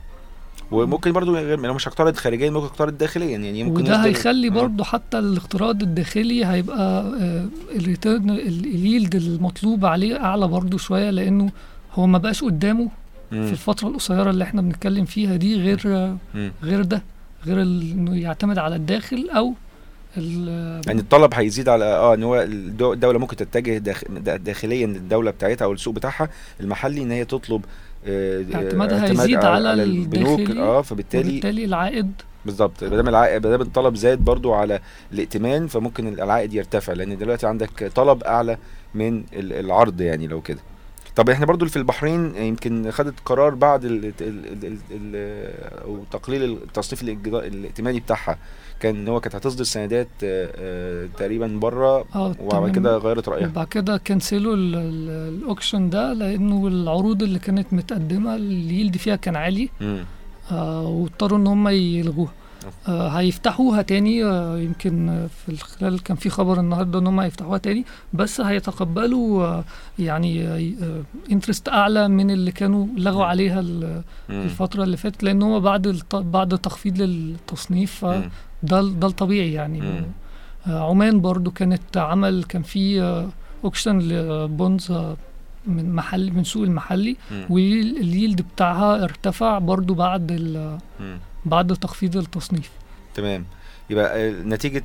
وممكن 0.72 1.12
برضو 1.12 1.36
غير 1.36 1.60
لو 1.60 1.74
مش 1.74 1.88
هقترض 1.88 2.16
خارجيا 2.16 2.50
ممكن 2.50 2.66
أقترض 2.66 2.98
داخليا 2.98 3.38
يعني 3.38 3.63
ممكن 3.63 3.82
وده 3.84 3.96
هيخلي 4.06 4.48
آه. 4.48 4.51
برضو 4.51 4.84
حتى 4.84 5.20
الاقتراض 5.20 5.82
الداخلي 5.84 6.46
هيبقى 6.46 7.01
آه، 7.22 7.46
الريتيرن 7.75 8.30
اليلد 8.30 9.16
المطلوب 9.16 9.86
عليه 9.86 10.24
أعلى 10.24 10.48
برضو 10.48 10.78
شوية 10.78 11.10
لأنه 11.10 11.50
هو 11.94 12.08
ما 12.08 12.18
بقاش 12.18 12.44
قدامه 12.44 12.90
في 13.30 13.36
مم. 13.36 13.44
الفترة 13.48 13.88
القصيرة 13.88 14.30
اللي 14.30 14.44
إحنا 14.44 14.62
بنتكلم 14.62 15.06
فيها 15.06 15.36
دي 15.36 15.56
غير 15.62 15.82
آه، 15.86 16.18
مم. 16.36 16.51
غير 16.63 16.84
ده 16.84 17.04
غير 17.46 17.62
إنه 17.62 18.16
يعتمد 18.18 18.58
على 18.58 18.75
الداخل 18.75 19.30
أو 19.30 19.54
يعني 20.88 21.00
الطلب 21.00 21.34
هيزيد 21.34 21.70
على 21.70 21.86
آه 21.86 22.13
إن 22.13 22.24
هو 22.24 22.42
الدو- 22.42 22.94
الدولة 22.94 23.20
ممكن 23.20 23.36
تتجه 23.36 23.78
داخ... 23.78 24.04
دا- 24.10 24.38
داخليا 24.38 24.86
الدولة 24.86 25.32
بتاعتها 25.32 25.66
أو 25.66 25.74
السوق 25.74 25.94
بتاعها 25.96 26.30
المحلي 26.60 27.01
إن 27.04 27.12
هي 27.12 27.25
تطلب 27.25 27.62
آه، 27.62 27.66
آه، 27.66 27.90
اعتمادها 28.05 29.00
اعتماد 29.01 29.20
هيزيد 29.20 29.46
على 29.46 29.74
البنوك 29.74 30.39
الداخلي 30.39 30.62
آه 30.62 30.81
فبالتالي 30.81 31.29
وبالتالي 31.29 31.65
العائد. 31.65 32.12
بالظبط 32.46 32.84
ما 32.84 32.96
دام 32.96 33.08
العائد 33.08 33.43
ما 33.48 33.51
دام 33.51 33.62
الطلب 33.62 33.96
زاد 33.96 34.20
برضو 34.20 34.53
على 34.53 34.79
الائتمان 35.13 35.67
فممكن 35.67 36.08
العائد 36.08 36.53
يرتفع 36.53 36.93
لأن 36.93 37.17
دلوقتي 37.17 37.48
عندك 37.48 37.91
طلب 37.96 38.24
أعلى 38.24 38.58
من 38.96 39.17
ال- 39.34 39.53
العرض 39.53 40.01
يعني 40.01 40.27
لو 40.27 40.41
كده. 40.41 40.60
طب 41.15 41.30
إحنا 41.30 41.46
برضو 41.46 41.65
في 41.65 41.75
البحرين 41.77 42.36
يمكن 42.36 42.91
خدت 42.91 43.13
قرار 43.25 43.56
بعد 43.56 43.86
ال 43.86 44.06
ال 44.22 44.72
ال 44.91 45.15
أو 45.86 46.00
تقليل 46.12 46.44
التصنيف 46.44 47.03
الائتماني 47.03 48.00
بتاعها 48.00 48.38
كان 48.80 48.96
ان 48.96 49.08
هو 49.08 49.20
كانت 49.20 49.36
هتصدر 49.36 49.63
سندات 49.63 50.08
آه، 50.24 50.50
آه، 50.56 51.08
تقريبا 51.18 51.48
بره 51.48 52.06
آه 52.15 52.36
وبعد. 52.39 52.75
كده 52.75 52.98
غيرت 52.98 53.30
رأيها 53.30 53.48
وبعد 53.48 53.68
كده 53.68 53.98
كنسلوا 53.98 54.56
ال- 54.56 54.75
ال- 54.75 55.36
الأوكشن 55.36 55.89
ده 55.89 56.13
لأنه 56.13 56.68
العروض 56.68 57.24
اللي 57.24 57.39
كانت 57.39 57.74
متقدمة 57.74 58.36
اليلد 58.36 58.98
فيها 58.98 59.15
كان 59.15 59.36
عالي. 59.36 59.70
آه 60.51 60.88
واضطروا 60.88 61.38
إن 61.39 61.48
هم 61.48 61.68
يلغوها 61.68 62.32
آه 62.88 63.08
هيفتحوها 63.08 63.82
تاني 63.82 64.24
آه 64.25 64.58
يمكن 64.60 65.10
آه، 65.10 65.27
في 65.27 65.51
الخلال 65.51 66.03
كان 66.03 66.18
في 66.18 66.30
خبر 66.30 66.60
النهارده 66.60 67.00
إن 67.00 67.08
هم 67.08 67.20
هيفتحوها 67.20 67.58
تاني 67.58 67.86
بس 68.13 68.41
هيتقبلوا 68.41 69.44
آه 69.46 69.63
يعني 70.00 70.46
interest 71.32 71.70
أعلى 71.70 72.08
من 72.08 72.32
اللي 72.32 72.51
كانوا 72.51 72.88
لغوا 72.98 73.25
عليها. 73.25 73.63
الفترة 74.30 74.84
اللي 74.84 74.98
فاتت 74.98 75.24
لأن 75.24 75.41
هو 75.41 75.60
بعد 75.60 76.01
بعد 76.13 76.58
تخفيض 76.58 77.01
للتصنيف. 77.01 78.06
ده 78.63 78.82
ده 78.82 79.08
الطبيعي 79.08 79.53
يعني. 79.53 79.82
آه 80.68 80.89
عمان 80.89 81.22
برضو 81.22 81.51
كانت 81.51 81.98
عمل 81.98 82.44
كان 82.44 82.62
في 82.62 83.01
آه 83.01 83.30
auction 83.63 84.00
ل 84.00 84.15
bonds 84.15 84.91
آه 84.91 85.15
من 85.68 85.96
محل 85.96 86.32
من 86.34 86.44
سوق 86.44 86.63
المحلي. 86.63 87.18
واليلد 87.50 88.41
بتاعها 88.41 89.03
ارتفع 89.03 89.58
برضو 89.60 89.94
بعد. 89.94 90.32
بعد 91.45 91.75
تخفيض 91.75 92.17
التصنيف. 92.17 92.69
تمام. 93.13 93.45
يبقى 93.89 94.27
آه، 94.27 94.31
نتيجة 94.31 94.79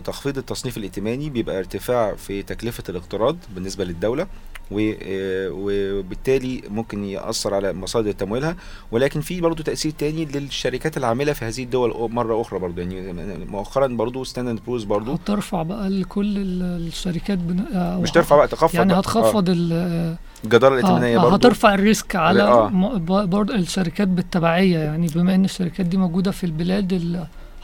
تخفيض 0.00 0.38
التصنيف 0.38 0.76
الائتماني 0.76 1.30
بيبقى 1.30 1.58
ارتفاع 1.58 2.14
في 2.14 2.42
تكلفة 2.42 2.84
الاقتراض 2.88 3.36
بالنسبة 3.54 3.84
للدولة. 3.84 4.26
وبالتالي 4.70 6.62
ممكن 6.68 7.04
يأثر 7.04 7.54
على 7.54 7.72
مصادر 7.72 8.12
تمويلها 8.12 8.56
ولكن 8.92 9.20
في 9.20 9.40
برضو 9.40 9.62
تأثير 9.62 9.92
تاني 9.98 10.24
للشركات 10.24 10.96
العاملة 10.96 11.32
في 11.32 11.44
هذه 11.44 11.62
الدول 11.62 12.10
مرة 12.12 12.40
أخرى 12.40 12.58
برضو 12.58 12.80
يعني 12.80 13.44
مؤخرا 13.44 13.86
برضو 13.86 14.24
ستاندرد 14.24 14.60
بروز 14.66 14.84
برضو 14.84 15.12
هترفع 15.12 15.62
بقى 15.62 15.88
لكل 15.90 16.36
ال- 16.38 16.86
الشركات 16.86 17.38
بن... 17.38 17.60
آه، 17.74 18.00
مش 18.00 18.10
ترفع 18.10 18.36
بقى 18.36 18.48
تخفض 18.48 18.74
يعني. 18.74 18.92
هتخفض 18.94 19.50
آه. 19.50 20.16
الجدارة 20.44 20.74
الائتمانية 20.78 21.18
آه 21.18 21.22
برضو 21.22 21.34
هترفع 21.34 21.74
الريسك 21.74 22.16
على 22.16 22.42
آه. 22.42 22.68
م- 22.68 22.98
ب- 22.98 23.30
برضو 23.30 23.52
الشركات 23.52 24.08
بالتبعية 24.08 24.78
يعني 24.78 25.06
بما 25.14 25.34
إن 25.34 25.44
الشركات 25.44 25.86
دي 25.86 25.96
موجودة 25.96 26.30
في 26.30 26.44
البلاد 26.44 26.92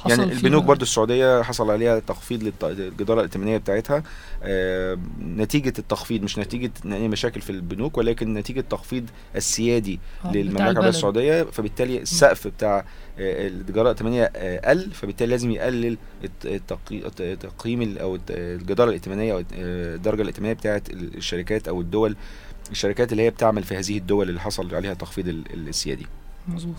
يعني 0.06 0.22
البنوك 0.32 0.64
برضو 0.64 0.82
السعودية 0.82 1.42
حصل 1.42 1.70
عليها 1.70 1.98
تخفيض 1.98 2.52
للجدارة 2.64 3.18
الائتمانية 3.20 3.56
بتاعتها. 3.56 4.02
آه، 4.42 4.98
نتيجة 5.22 5.72
التخفيض 5.78 6.22
مش 6.22 6.38
نتيجة 6.38 6.70
إن 6.84 6.92
أي 6.92 7.08
مشاكل 7.08 7.40
في 7.40 7.50
البنوك 7.50 7.98
ولكن 7.98 8.34
نتيجة 8.34 8.60
تخفيض 8.60 9.10
السيادي 9.36 10.00
آه، 10.24 10.30
العربية 10.30 10.68
البلد. 10.70 10.84
السعودية. 10.86 11.42
فبالتالي 11.42 12.02
السقف 12.02 12.48
بتاع 12.48 12.78
آه، 13.18 13.48
الجدارة 13.48 13.82
الائتمانية 13.82 14.32
آه، 14.36 14.70
قل. 14.70 14.90
فبالتالي 14.90 15.30
لازم 15.30 15.50
يقلل 15.50 15.96
تقييم 17.40 17.82
ال- 17.82 17.98
أو 17.98 18.14
الت- 18.14 18.30
الجدارة 18.30 18.88
الائتمانية 18.88 19.32
أو 19.32 19.38
الت- 19.38 19.52
آه، 19.52 19.94
الدرجة 19.94 20.22
الائتمانية 20.22 20.54
بتاعت 20.54 20.90
ال- 20.90 21.16
الشركات 21.16 21.68
أو 21.68 21.80
الدول 21.80 22.16
الشركات 22.70 23.12
اللي 23.12 23.22
هي 23.22 23.30
بتعمل 23.30 23.62
في 23.62 23.76
هذه 23.76 23.98
الدول 23.98 24.28
اللي 24.28 24.40
حصل 24.40 24.74
عليها 24.74 24.94
تخفيض 24.94 25.28
ال- 25.28 25.68
السيادي. 25.68 26.06
مظبوط. 26.48 26.74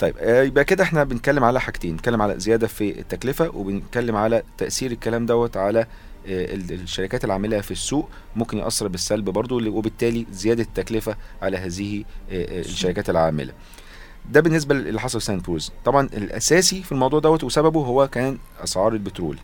طيب 0.00 0.14
آه، 0.18 0.42
يبقى 0.42 0.64
كده 0.64 0.84
إحنا 0.84 1.04
بنتكلم 1.04 1.44
على 1.44 1.60
حاجتين 1.60 1.90
بنتكلم 1.96 2.22
على 2.22 2.38
زيادة 2.40 2.66
في 2.66 2.98
التكلفة 3.00 3.50
وبنتكلم 3.56 4.16
على 4.16 4.42
تأثير 4.58 4.90
الكلام 4.90 5.26
دوت 5.26 5.56
على 5.56 5.80
آه، 5.80 6.54
ال- 6.54 6.72
الشركات 6.72 7.24
العاملة 7.24 7.60
في 7.60 7.70
السوق 7.70 8.08
ممكن 8.36 8.58
يأثر 8.58 8.88
بالسلب 8.88 9.24
برضو 9.30 9.68
وبالتالي 9.70 10.26
زيادة 10.32 10.62
التكلفة 10.62 11.16
على 11.42 11.56
هذه 11.56 12.04
آه، 12.30 12.60
الشركات 12.60 13.10
العاملة. 13.10 13.52
ده 14.30 14.40
بالنسبة 14.40 14.74
اللي 14.74 15.00
حصل 15.00 15.20
في 15.20 15.26
سان 15.26 15.38
بروز. 15.40 15.72
طبعا 15.84 16.06
الأساسي 16.12 16.82
في 16.82 16.92
الموضوع 16.92 17.20
دوت 17.20 17.44
وسببه 17.44 17.80
هو 17.80 18.08
كان 18.08 18.38
أسعار 18.64 18.92
البترول. 18.92 19.38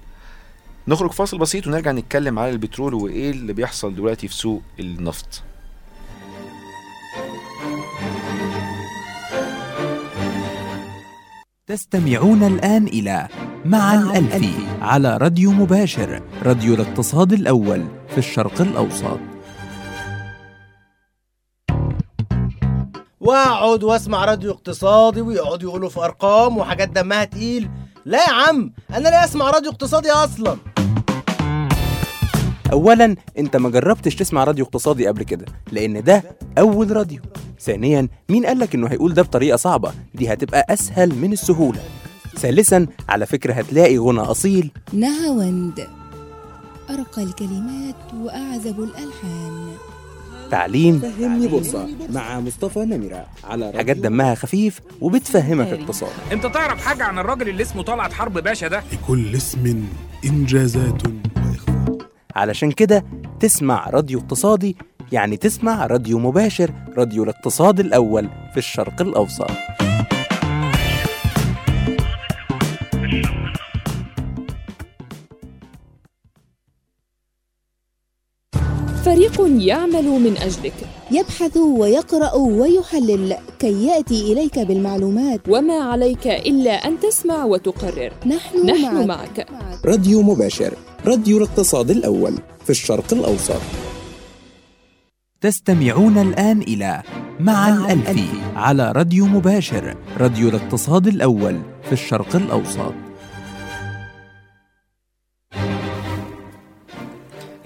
نخرج 0.89 1.11
فاصل 1.13 1.39
بسيط 1.39 1.67
ونرجع 1.67 1.93
نتكلم 1.93 2.39
على 2.39 2.51
البترول 2.51 2.95
وإيه 2.95 3.31
اللي 3.31 3.53
بيحصل 3.53 3.95
دلوقتي 3.95 4.29
في 4.29 4.35
سوق 4.35 4.63
النفط. 4.81 5.43
تستمعون 11.69 12.43
الآن 12.43 12.87
إلى 12.87 13.29
مع 13.65 13.95
الألفي 13.95 14.53
على 14.81 15.17
راديو 15.17 15.51
مباشر 15.51 16.23
راديو 16.43 16.75
الاقتصاد 16.75 17.33
الأول 17.33 17.87
في 18.09 18.19
الشرق 18.19 18.61
الأوسط. 18.61 19.19
واقعد 23.21 23.85
واسمع 23.85 24.25
راديو 24.25 24.51
اقتصادي 24.51 25.21
ويقعدوا 25.21 25.71
يقولوا 25.71 25.89
في 25.89 26.01
أرقام 26.01 26.59
وحاجات 26.59 26.89
دمها 26.89 27.25
تقيل. 27.25 27.71
لا 28.05 28.19
يا 28.19 28.33
عم 28.33 28.73
أنا 28.91 29.09
ليه 29.09 29.25
أسمع 29.25 29.51
راديو 29.51 29.71
اقتصادي 29.71 30.11
أصلا. 30.11 30.57
أولا 32.73 33.17
أنت 33.39 33.57
ما 33.57 33.71
جربتش 33.71 34.15
تسمع 34.15 34.45
راديو 34.45 34.65
اقتصادي 34.65 35.07
قبل 35.07 35.23
كده 35.23 35.45
لأن 35.73 36.05
ده 36.05 36.23
أول 36.59 36.97
راديو. 36.97 37.21
ثانيا 37.61 38.09
مين 38.29 38.47
قالك 38.47 38.75
إنه 38.75 38.87
هيقول 38.87 39.15
ده 39.15 39.23
بطريقة 39.23 39.57
صعبة؟ 39.57 39.93
دي 40.15 40.33
هتبقى 40.33 40.67
أسهل 40.71 41.15
من 41.15 41.33
السهولة. 41.33 41.81
ثالثا 42.37 42.87
على 43.09 43.27
فكرة 43.27 43.53
هتلاقي 43.53 43.99
غنى 43.99 44.21
أصيل. 44.21 44.71
نهاوند 44.93 45.87
أرقى 46.91 47.23
الكلمات 47.23 47.95
وأعذب 48.21 48.81
الألحان. 48.81 49.69
تعليم. 50.51 50.99
فهمني 50.99 51.47
بورصة 51.49 51.89
مع 52.11 52.41
مصطفى 52.41 52.79
نمرة 52.79 53.27
على 53.45 53.73
حاجات 53.77 53.97
دمها 53.97 54.35
خفيف 54.35 54.81
وبتفهمك 55.01 55.67
اقتصاد. 55.67 56.11
أنت 56.33 56.47
تعرف 56.47 56.85
حاجة 56.87 57.05
عن 57.05 57.19
الراجل 57.19 57.49
اللي 57.49 57.63
اسمه 57.63 57.83
طلعت 57.83 58.13
حرب 58.13 58.39
باشا 58.39 58.69
ده؟ 58.69 58.83
لكل 58.93 59.37
اسم 59.37 59.85
إنجازات. 60.25 61.03
وإخفاء 61.07 61.26
علشان 62.37 62.73
كده 62.73 63.05
تسمع 63.41 63.91
راديو 63.91 64.19
اقتصادي 64.19 64.77
يعني 65.13 65.37
تسمع 65.37 65.87
راديو 65.87 66.19
مباشر 66.19 66.71
راديو 66.97 67.25
الاقتصاد 67.25 67.81
الأول 67.81 68.29
في 68.53 68.57
الشرق 68.57 69.03
الأوسط. 69.03 69.51
فريق 79.07 79.47
يعمل 79.59 80.05
من 80.05 80.37
أجلك. 80.37 80.75
يبحث 81.11 81.57
ويقرأ 81.57 82.35
ويحلل 82.35 83.37
كي 83.59 83.87
يأتي 83.87 84.33
إليك 84.33 84.59
بالمعلومات. 84.59 85.41
وما 85.49 85.75
عليك 85.75 86.27
إلا 86.27 86.71
أن 86.71 87.01
تسمع 87.01 87.45
وتقرر. 87.45 88.13
نحن, 88.27 88.67
نحن 88.67 89.07
معك. 89.07 89.47
معك. 89.53 89.87
راديو 89.87 90.23
مباشر. 90.23 90.75
راديو 91.07 91.39
الاقتصاد 91.39 91.91
الأول 91.91 92.33
في 92.65 92.71
الشرق 92.71 93.13
الأوسط. 93.13 93.61
تستمعون 95.41 96.19
الآن 96.19 96.61
إلى 96.61 97.03
مع 97.41 97.69
الألفي 97.69 98.29
على 98.57 98.93
راديو 98.93 99.27
مباشر. 99.27 99.97
راديو 100.19 100.49
الاقتصاد 100.49 101.07
الأول 101.07 101.61
في 101.83 101.93
الشرق 101.93 102.37
الأوسط. 102.37 103.06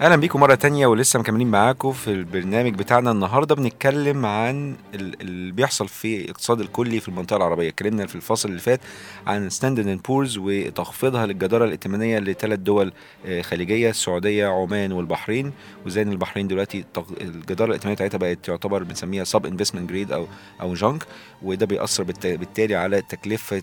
أهلا 0.01 0.15
بيكم 0.15 0.39
مرة 0.39 0.55
تانية 0.55 0.87
ولسه 0.87 1.19
مكملين 1.19 1.47
معاكم 1.51 1.91
في 1.91 2.07
البرنامج 2.07 2.73
بتاعنا. 2.75 3.11
النهارده 3.11 3.55
بنتكلم 3.55 4.25
عن 4.25 4.75
ال- 4.95 5.21
اللي 5.21 5.51
بيحصل 5.51 5.87
في 5.87 6.21
الاقتصاد 6.21 6.59
الكلي 6.59 6.99
في 6.99 7.07
المنطقة 7.07 7.37
العربية. 7.37 7.69
اتكلمنا 7.69 8.05
في 8.07 8.15
الفصل 8.15 8.49
اللي 8.49 8.59
فات 8.59 8.79
عن 9.27 9.49
Standard & 9.49 9.87
Poor's 9.87 10.37
وتخفيضها 10.37 11.25
للجدارة 11.25 11.65
الائتمانية 11.65 12.19
لثلاث 12.19 12.59
دول 12.59 12.93
آه، 13.25 13.41
خليجية 13.41 13.89
السعودية 13.89 14.47
عمان 14.47 14.91
والبحرين. 14.91 15.51
وزي 15.85 16.01
ان 16.01 16.11
البحرين 16.11 16.47
دلوقتي 16.47 16.85
الجدارة 17.21 17.67
الائتمانية 17.69 17.95
بتاعتها 17.95 18.17
بقت 18.17 18.37
تعتبر 18.45 18.83
بنسميها 18.83 19.23
sub 19.23 19.45
investment 19.45 19.89
grade 19.89 20.11
أو 20.11 20.27
أو 20.61 20.73
junk 20.73 21.03
وده 21.43 21.65
بيأثر 21.65 22.03
بالت- 22.03 22.27
بالتالي 22.27 22.75
على 22.75 23.01
تكلفة 23.01 23.61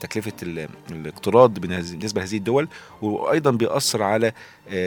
تكلفة 0.00 0.32
ال- 0.42 0.68
الاقتراض 0.90 1.58
بالنسبة 1.58 2.20
لهذه 2.20 2.36
الدول. 2.36 2.68
وأيضا 3.02 3.50
بيأثر 3.50 4.02
على 4.02 4.32
آه، 4.70 4.77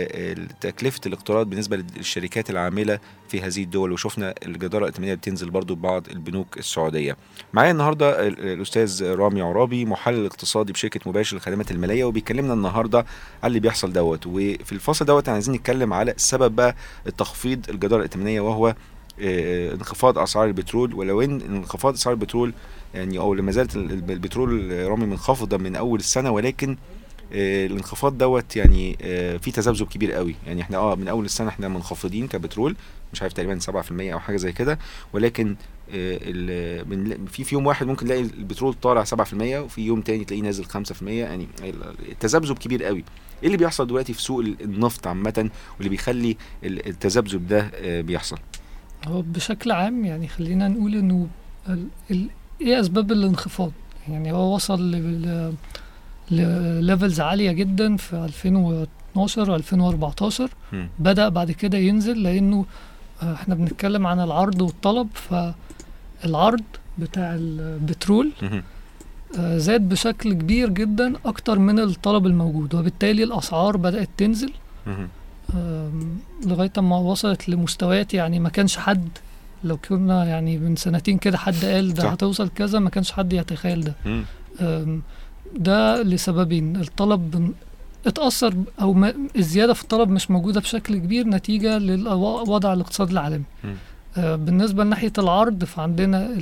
تكلفة 0.62 1.02
الاقتراض 1.06 1.50
بالنسبة 1.50 1.78
للشركات 1.98 2.50
العاملة 2.50 3.00
في 3.30 3.42
هذه 3.42 3.64
الدول 3.64 3.92
وشفنا 3.92 4.34
الجدارة 4.46 4.82
الائتمانية 4.84 5.14
بتنزل 5.14 5.50
برضو 5.50 5.76
ببعض 5.76 6.08
البنوك 6.10 6.58
السعودية. 6.58 7.18
معايا 7.54 7.72
النهارده 7.72 8.28
ال- 8.28 8.48
الأستاذ 8.48 9.04
رامي 9.16 9.42
عرابي 9.42 9.86
محلل 9.86 10.26
اقتصادي 10.26 10.74
بشركة 10.74 11.00
مباشر 11.10 11.36
للخدمات 11.36 11.72
المالية 11.72 12.04
وبيكلمنا 12.04 12.54
النهارده 12.54 13.00
على 13.44 13.48
اللي 13.48 13.60
بيحصل 13.60 13.94
دوت 13.94 14.28
وفي 14.28 14.72
الفصل 14.72 15.06
دوت 15.06 15.30
عايزين 15.30 15.56
نتكلم 15.56 15.94
على 15.94 16.14
سبب 16.18 16.56
بقى 16.56 16.76
التخفيض 17.08 17.70
الجدارة 17.70 18.00
الائتمانية 18.00 18.42
وهو 18.42 18.76
آه، 19.22 19.74
انخفاض 19.74 20.18
أسعار 20.20 20.48
البترول 20.48 20.94
ولو 20.94 21.22
إن 21.22 21.42
انخفاض 21.42 21.94
أسعار 21.94 22.14
البترول 22.16 22.54
يعني 22.94 23.20
أو 23.20 23.34
لما 23.34 23.52
زالت 23.52 23.76
ال- 23.76 23.92
ال- 23.92 24.12
البترول 24.12 24.72
رامي 24.90 25.06
منخفضة 25.06 25.58
من 25.58 25.76
أول 25.76 26.00
السنة 26.00 26.32
ولكن 26.32 26.78
الانخفاض 27.32 28.18
دوت 28.18 28.56
يعني 28.56 28.98
آه، 29.02 29.38
في 29.38 29.52
تذبذب 29.52 29.88
كبير 29.88 30.12
قوي 30.12 30.36
يعني 30.48 30.62
إحنا 30.62 30.78
آه 30.78 30.96
من 30.96 31.08
أول 31.08 31.26
السنة 31.26 31.50
إحنا 31.50 31.68
منخفضين 31.68 32.28
كبترول 32.28 32.76
مش 33.14 33.22
عارف 33.22 33.34
تقريبا 33.34 33.60
7% 33.60 33.92
أو 34.14 34.20
حاجة 34.20 34.38
زي 34.38 34.52
كده 34.52 34.80
ولكن 35.14 35.56
آه، 35.94 36.18
في 37.28 37.44
في 37.44 37.56
يوم 37.56 37.68
واحد 37.68 37.88
ممكن 37.88 38.06
تلاقي 38.06 38.22
البترول 38.22 38.74
طالع 38.74 39.04
7% 39.04 39.34
وفي 39.34 39.82
يوم 39.82 40.02
تاني 40.02 40.26
تلاقيه 40.26 40.44
نازل 40.44 40.66
5% 40.66 41.02
يعني 41.08 41.48
التذبذب 42.10 42.58
كبير 42.58 42.84
قوي 42.84 43.04
إيه 43.42 43.48
اللي 43.48 43.58
بيحصل 43.58 43.88
دلوقتي 43.88 44.14
في 44.14 44.22
سوق 44.22 44.40
ال- 44.40 44.62
النفط 44.62 45.08
عامة 45.08 45.50
واللي 45.78 45.90
بيخلي 45.90 46.38
ال- 46.64 46.88
التذبذب 46.88 47.48
ده 47.48 47.72
آه، 47.76 48.02
بيحصل 48.02 48.38
هو 49.08 49.22
بشكل 49.22 49.72
عام 49.72 50.06
يعني 50.06 50.28
خلينا 50.28 50.68
نقول 50.68 50.96
إنه. 50.96 51.28
إيه 52.62 52.80
أسباب 52.80 53.12
الانخفاض 53.12 53.72
يعني 54.10 54.32
هو 54.32 54.56
وصل. 54.56 54.96
لليفلز 56.32 57.20
عالية 57.22 57.52
جدا 57.52 57.98
في 57.98 58.14
2012 58.16 59.56
2014 59.56 60.50
مم. 60.74 60.88
بدأ 61.00 61.30
بعد 61.30 61.52
كده 61.52 61.78
ينزل 61.78 62.24
لأنه 62.24 62.66
آه، 63.24 63.34
إحنا 63.34 63.56
بنتكلم 63.56 64.08
عن 64.08 64.20
العرض 64.20 64.62
والطلب 64.62 65.08
فالعرض 65.14 66.62
بتاع 67.00 67.36
البترول. 67.36 68.32
آه، 69.40 69.58
زاد 69.58 69.90
بشكل 69.90 70.34
كبير 70.34 70.70
جدا 70.70 71.14
أكتر 71.26 71.60
من 71.60 71.80
الطلب 71.80 72.26
الموجود 72.26 72.76
وبالتالي 72.76 73.24
الأسعار 73.24 73.78
بدأت 73.78 74.10
تنزل 74.18 74.54
لغاية 76.46 76.72
ما 76.78 76.98
وصلت 76.98 77.50
لمستويات 77.50 78.14
يعني 78.14 78.40
ما 78.40 78.50
كانش 78.50 78.78
حد 78.78 79.10
لو 79.64 79.78
كنا 79.78 80.26
يعني 80.26 80.58
من 80.58 80.76
سنتين 80.76 81.18
كده 81.18 81.38
حد 81.38 81.66
قال 81.66 81.94
ده. 81.94 82.10
هتوصل 82.10 82.50
كذا 82.50 82.80
ما 82.80 82.90
كانش 82.90 83.12
حد 83.12 83.34
يتخيل 83.34 83.82
ده 83.84 83.94
ده 85.58 86.02
لسببين 86.04 86.76
الطلب 86.76 87.54
اتأثر 88.08 88.54
أو 88.82 88.94
ما 88.94 89.14
الزيادة 89.38 89.74
في 89.74 89.82
الطلب 89.84 90.10
مش 90.10 90.32
موجودة 90.32 90.60
بشكل 90.60 90.98
كبير 90.98 91.28
نتيجة 91.28 91.78
للوضع 91.78 92.74
الاقتصادي 92.74 93.12
العالمي. 93.14 93.44
آه، 94.18 94.36
بالنسبة 94.36 94.84
لناحية 94.84 95.14
العرض 95.18 95.64
فعندنا 95.64 96.36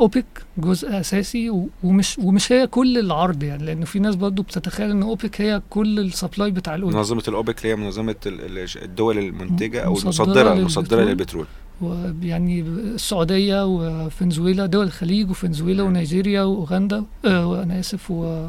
أوبك 0.00 0.24
جزء 0.58 1.00
أساسي 1.00 1.68
ومش 1.84 2.18
ومش 2.18 2.52
هي 2.52 2.66
كل 2.66 2.98
العرض 2.98 3.42
يعني 3.42 3.64
لأنه 3.66 3.84
في 3.84 3.98
ناس 3.98 4.14
برضو 4.14 4.42
بتتخيل 4.42 4.90
إن 4.90 5.02
أوبك 5.02 5.40
هي 5.40 5.62
كل 5.70 5.98
ال 5.98 6.05
supply 6.05 6.50
بتاع 6.50 6.74
ال 6.74 6.80
oil 6.80 6.96
منظمة 6.96 7.22
الاوبك 7.28 7.58
اللي 7.58 7.68
هي 7.72 7.76
منظمة 7.76 8.14
ال- 8.26 8.58
ال- 8.58 8.82
الدول 8.82 9.18
المنتجة 9.18 9.80
أو 9.84 9.98
المصدرة 9.98 10.52
المصدرة 10.52 11.02
للبترول. 11.02 11.46
ويعني 11.80 12.60
السعودية 12.60 13.66
وفنزويلا 13.66 14.66
دول 14.66 14.86
الخليج 14.86 15.30
وفنزويلا. 15.30 15.82
ونيجيريا 15.82 16.42
وأوغندا 16.42 17.04
آه 17.24 17.46
وأنا 17.46 17.80
آسف 17.80 18.10
و 18.10 18.48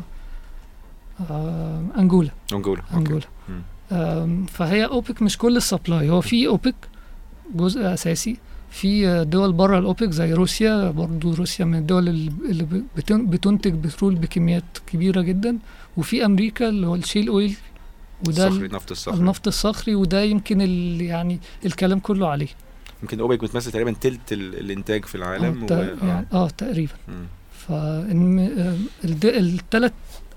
آه 1.30 1.82
أنجولا. 1.98 2.30
أنجولا. 2.94 3.26
آم، 3.92 4.46
فهي 4.46 4.86
أوبك 4.86 5.22
مش 5.22 5.38
كل 5.38 5.58
ال 5.58 5.65
supply 5.65 6.10
هو 6.10 6.22
في 6.22 6.48
أوبك 6.48 6.76
جزء 7.56 7.94
أساسي 7.94 8.38
في 8.72 9.24
دول 9.26 9.54
بره 9.54 9.80
الأوبك 9.80 10.10
زي 10.12 10.34
روسيا 10.34 10.92
برضو 10.92 11.34
روسيا 11.34 11.66
من 11.66 11.76
الدول 11.78 12.10
اللي 12.10 12.32
اللي 12.50 12.68
بتن- 12.98 13.26
بتنتج 13.26 13.74
بترول 13.74 14.16
بكميات 14.16 14.64
كبيرة 14.88 15.22
جدا 15.22 15.58
وفي 15.98 16.26
أمريكا 16.26 16.70
اللي 16.70 16.88
هو 16.88 16.96
ال 16.96 17.01
shale 17.01 17.28
oil 17.28 17.56
وده 18.28 18.48
الصخري 18.48 18.68
نفط 18.68 18.92
الصخري 18.92 19.18
النفط 19.20 19.48
الصخري 19.48 19.96
وده 19.96 20.22
يمكن 20.24 20.62
يعني 21.02 21.40
الكلام 21.66 22.00
كله 22.00 22.28
عليه 22.28 22.48
يمكن 23.06 23.20
أوبك 23.20 23.42
بتمثل 23.42 23.72
تقريبا 23.72 23.92
تلت 24.02 24.34
ال- 24.34 24.60
الإنتاج 24.60 25.06
في 25.06 25.16
العالم 25.16 25.62
آه, 25.64 25.68
تا- 25.68 25.94
و... 26.04 26.06
يعني 26.08 26.28
آه 26.34 26.50
تقريبا. 26.50 26.94
فالثلاث 29.04 29.92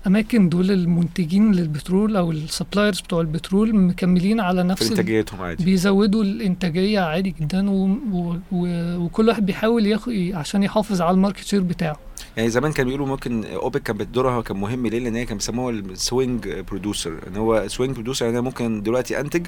أماكن 0.07 0.49
دول 0.49 0.71
المنتجين 0.71 1.51
للبترول 1.51 2.15
أو 2.15 2.31
ال 2.31 2.38
suppliers 2.38 2.99
بتوع 3.01 3.21
البترول 3.21 3.75
مكملين 3.75 4.39
على 4.39 4.63
نفس 4.63 4.89
إنتاجيتهم 4.89 5.41
عادي. 5.41 5.63
بيزودوا 5.65 6.23
الإنتاجية 6.23 6.99
عادي 6.99 7.35
جدا 7.41 7.69
و... 7.69 7.85
و... 8.11 8.35
و... 8.51 8.67
وكل 8.97 9.27
واحد 9.27 9.45
بيحاول 9.45 9.85
ياخد 9.85 10.13
عشان 10.33 10.63
يحافظ 10.63 11.01
على 11.01 11.11
ال 11.15 11.19
market 11.19 11.43
share 11.45 11.61
بتاعه. 11.61 11.99
يعني 12.37 12.49
زمان 12.49 12.71
كانوا 12.71 12.91
بيقولوا 12.91 13.07
ممكن 13.07 13.45
أوبك 13.45 13.83
كان 13.83 14.07
دورها 14.11 14.41
كان 14.41 14.57
مهم 14.57 14.87
ليه؟ 14.87 14.99
لأن 14.99 15.15
هي 15.15 15.25
كان 15.25 15.37
بيسموها 15.37 15.71
ال 15.73 15.85
swing 15.85 16.47
producer 16.49 17.13
إن 17.27 17.35
هو 17.37 17.67
swing 17.67 17.93
producer 17.95 18.25
يعني 18.25 18.37
أنا 18.37 18.45
ممكن 18.45 18.81
دلوقتي 18.83 19.19
أنتج 19.19 19.47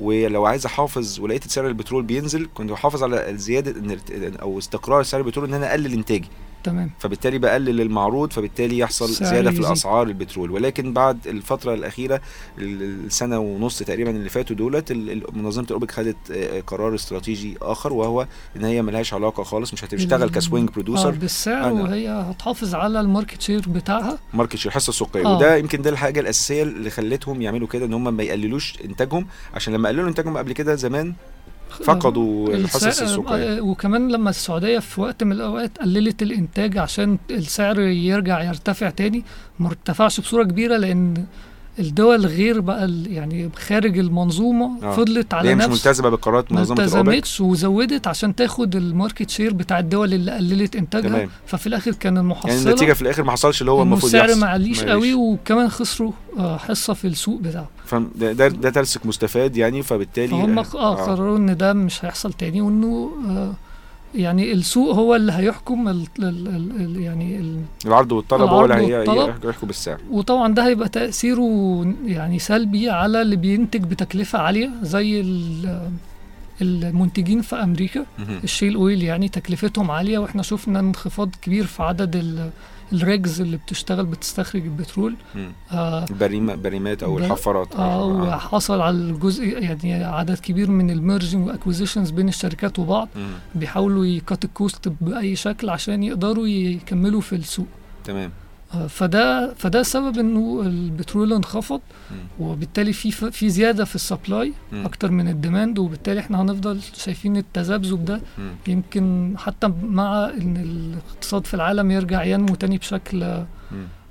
ولو 0.00 0.46
عايز 0.46 0.66
أحافظ 0.66 1.20
ولقيت 1.20 1.48
سعر 1.48 1.66
البترول 1.66 2.02
بينزل 2.02 2.48
كنت 2.54 2.70
بحافظ 2.70 3.02
على 3.02 3.36
زيادة 3.36 3.98
أو 4.42 4.58
استقرار 4.58 5.02
سعر 5.02 5.20
البترول 5.20 5.48
إن 5.48 5.54
أنا 5.54 5.70
أقلل 5.70 5.92
إنتاجي. 5.92 6.28
تمام. 6.64 6.90
فبالتالي 6.98 7.38
بقلل 7.38 7.80
المعروض 7.80 8.32
فبالتالي 8.32 8.78
يحصل 8.78 9.08
زيادة 9.08 9.50
في. 9.50 9.58
الأسعار 9.60 10.06
البترول. 10.06 10.50
ولكن 10.50 10.92
بعد 10.92 11.26
الفترة 11.26 11.74
الأخيرة 11.74 12.20
ال- 12.58 13.04
السنة 13.06 13.38
ونص 13.38 13.78
تقريبا 13.78 14.10
اللي 14.10 14.28
فاتوا 14.28 14.56
دولت 14.56 14.92
منظمة 15.32 15.64
الأوبك 15.66 15.90
خدت 15.90 16.16
آه، 16.32 16.60
قرار 16.60 16.94
استراتيجي 16.94 17.56
آخر 17.62 17.92
وهو 17.92 18.26
إن 18.56 18.64
هي 18.64 18.82
ملهاش 18.82 19.14
علاقة 19.14 19.42
خالص 19.42 19.72
مش 19.72 19.84
هتشتغل 19.84 20.30
ك 20.30 20.36
swing 20.36 20.68
آه 20.68 20.72
producer. 20.72 21.10
بالسعر 21.10 21.70
أنا- 21.70 21.82
وهي 21.82 22.08
هتحافظ 22.08 22.74
على 22.74 23.00
ال 23.00 23.06
market 23.06 23.40
share 23.42 23.64
بتاعها. 23.68 24.18
market 24.34 24.56
share 24.56 24.70
الحصه 24.72 24.90
السوقيه 24.90 25.26
آه. 25.26 25.36
وده 25.36 25.56
يمكن 25.56 25.82
ده 25.82 25.90
الحاجة 25.90 26.20
الأساسية 26.20 26.62
اللي 26.62 26.90
خلتهم 26.90 27.42
يعملوا 27.42 27.68
كده 27.68 27.86
إن 27.86 27.94
هم 27.94 28.14
ما 28.16 28.22
يقللوش 28.22 28.74
إنتاجهم 28.84 29.26
عشان 29.54 29.74
لما 29.74 29.88
قللوا 29.88 30.08
إنتاجهم 30.08 30.36
قبل 30.38 30.52
كده 30.52 30.74
زمان 30.74 31.12
فقدوا 31.82 32.54
الحصص 32.54 33.02
السوقيه 33.02 33.58
آه، 33.58 33.60
وكمان 33.60 34.08
لما 34.08 34.30
السعودية 34.30 34.78
في 34.78 35.00
وقت 35.00 35.24
من 35.24 35.32
الأوقات 35.32 35.78
قللت 35.78 36.22
الإنتاج 36.22 36.78
عشان 36.78 37.18
السعر 37.30 37.80
يرجع 37.80 38.42
يرتفع 38.42 38.90
تاني 38.90 39.24
ما 39.58 39.68
ارتفعش 39.68 40.20
بصورة 40.20 40.44
كبيرة 40.44 40.76
لأن 40.76 41.24
الدول 41.78 42.26
غير 42.26 42.60
بقى 42.60 42.90
يعني 43.06 43.50
خارج 43.56 43.98
المنظومة 43.98 44.78
آه. 44.82 44.96
فضلت 44.96 45.34
على 45.34 45.54
مش 45.54 45.64
نفس 45.64 45.86
ملتزمة 45.86 46.08
بقرارات 46.08 46.52
ما 46.52 46.58
منظمه 46.58 46.76
الأوبك 46.84 46.98
التزمتش 46.98 47.40
وزودت 47.40 48.06
عشان 48.06 48.34
تاخد 48.34 48.76
ال 48.76 48.84
market 48.84 49.30
share 49.30 49.54
بتاع 49.54 49.78
الدول 49.78 50.14
اللي 50.14 50.32
قللت 50.32 50.76
إنتاجها 50.76 51.08
تمام. 51.08 51.28
ففي 51.46 51.66
الآخر 51.66 51.92
كان 51.92 52.18
المحصلة 52.18 52.52
يعني 52.52 52.64
النتيجة 52.64 52.92
في 52.92 53.02
الآخر 53.02 53.22
ما 53.22 53.32
حصلش 53.32 53.60
اللي 53.60 53.70
هو 53.72 53.82
المفروض 53.82 54.04
السعر 54.04 54.28
يحصل 54.28 54.40
ما 54.40 54.46
عليش 54.46 54.82
ما 54.82 54.90
قوي. 54.90 55.14
وكمان 55.14 55.68
خسروا 55.68 56.12
آه، 56.38 56.56
حصة 56.56 56.94
في 56.94 57.06
السوق 57.06 57.40
بتاعه 57.40 57.68
فده 57.86 58.32
ده, 58.32 58.48
ده 58.48 58.70
ترسك 58.70 59.06
مستفاد 59.06 59.56
يعني 59.56 59.82
فبالتالي 59.82 60.28
فهم 60.28 60.58
آه، 60.58 60.64
آه 60.74 60.94
قرروا 60.94 61.38
إن 61.38 61.56
ده 61.56 61.72
مش 61.72 62.04
هيحصل 62.04 62.32
تاني 62.32 62.60
وإنه 62.60 63.10
آه 63.28 63.52
يعني 64.14 64.52
السوق 64.52 64.94
هو 64.94 65.14
اللي 65.16 65.32
هيحكم 65.32 65.88
ال 65.88 66.06
ال 66.18 66.48
ال 66.48 66.70
ال 66.80 67.00
يعني 67.00 67.36
ال 67.38 67.60
العرض 67.86 68.12
والطلب 68.12 68.48
هو 68.50 68.64
اللي 68.64 68.74
هيحكم 69.44 69.66
بالسعر. 69.66 69.98
وطبعا 70.10 70.54
ده 70.54 70.66
هيبقى 70.66 70.88
تأثيره 70.88 71.84
يعني 72.06 72.38
سلبي 72.38 72.90
على 72.90 73.22
اللي 73.22 73.36
بينتج 73.36 73.82
بتكلفة 73.84 74.38
عالية 74.38 74.70
زي 74.82 75.20
المنتجين 76.62 77.42
في 77.42 77.56
أمريكا. 77.56 78.06
مهم. 78.18 78.40
الشيل 78.44 78.74
أويل 78.74 79.02
يعني 79.02 79.28
تكلفتهم 79.28 79.90
عالية 79.90 80.18
وإحنا 80.18 80.42
شفنا 80.42 80.80
انخفاض 80.80 81.30
كبير 81.42 81.66
في 81.66 81.82
عدد 81.82 82.16
ال- 82.16 82.50
ال 82.92 83.02
rigs 83.02 83.40
اللي 83.40 83.56
بتشتغل 83.56 84.06
بتستخرج 84.06 84.62
البترول. 84.62 85.14
آه 85.72 86.04
بريم 86.20 86.62
بريمات 86.62 87.02
أو 87.02 87.14
ب- 87.14 87.18
الحفارات 87.18 87.76
آه 87.76 88.04
وحصل 88.04 88.80
على 88.80 88.96
الجزء 88.96 89.44
يعني 89.62 90.04
عدد 90.04 90.38
كبير 90.38 90.70
من 90.70 90.90
ال 90.90 90.97
merging 90.97 91.46
و 91.46 91.51
acquisitions 91.51 92.10
بين 92.10 92.28
الشركات 92.28 92.78
وبعض. 92.78 93.08
مم. 93.16 93.32
بيحاولوا 93.54 94.06
ي 94.06 94.15
cut 94.15 94.44
ال 94.44 94.53
cost 94.53 94.88
بأي 95.00 95.36
شكل 95.36 95.70
عشان 95.70 96.02
يقدروا 96.02 96.46
يكملوا 96.46 97.20
في 97.20 97.34
السوق. 97.36 97.66
تمام. 98.04 98.30
آه، 98.30 98.43
فده 98.88 99.54
فده 99.54 99.82
سبب 99.82 100.18
إنه 100.18 100.62
البترول 100.66 101.32
انخفض. 101.32 101.80
وبالتالي 102.40 102.92
في 102.92 103.10
في 103.30 103.48
زيادة 103.50 103.84
في 103.84 103.94
ال 103.94 104.01
supply. 104.01 104.52
أكتر 104.72 105.10
من 105.10 105.28
ال 105.28 105.35
demand 105.35 105.78
وبالتالي 105.78 106.20
إحنا 106.20 106.42
هنفضل 106.42 106.80
شايفين 106.96 107.36
التذبذب 107.36 108.04
ده. 108.04 108.20
يمكن 108.68 109.34
حتى 109.38 109.72
مع 109.82 110.30
إن 110.40 110.56
الاقتصاد 110.56 111.46
في 111.46 111.54
العالم 111.54 111.90
يرجع 111.90 112.24
ينمو 112.24 112.54
تاني 112.54 112.78
بشكل. 112.78 113.42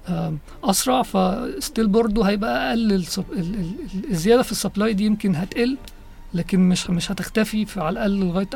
آم، 0.09 0.37
أسرع 0.63 1.01
فستيل 1.01 1.87
برضه 1.87 2.23
هيبقى 2.29 2.69
أقل 2.69 3.05
الزيادة 4.11 4.41
في 4.43 4.51
السبلاي 4.51 4.93
دي 4.93 5.05
يمكن 5.05 5.35
هتقل 5.35 5.77
لكن 6.33 6.69
مش 6.69 6.89
مش 6.89 7.11
هتختفي 7.11 7.65
في 7.65 7.79
على 7.81 7.89
الأقل 7.93 8.19
لغاية 8.19 8.47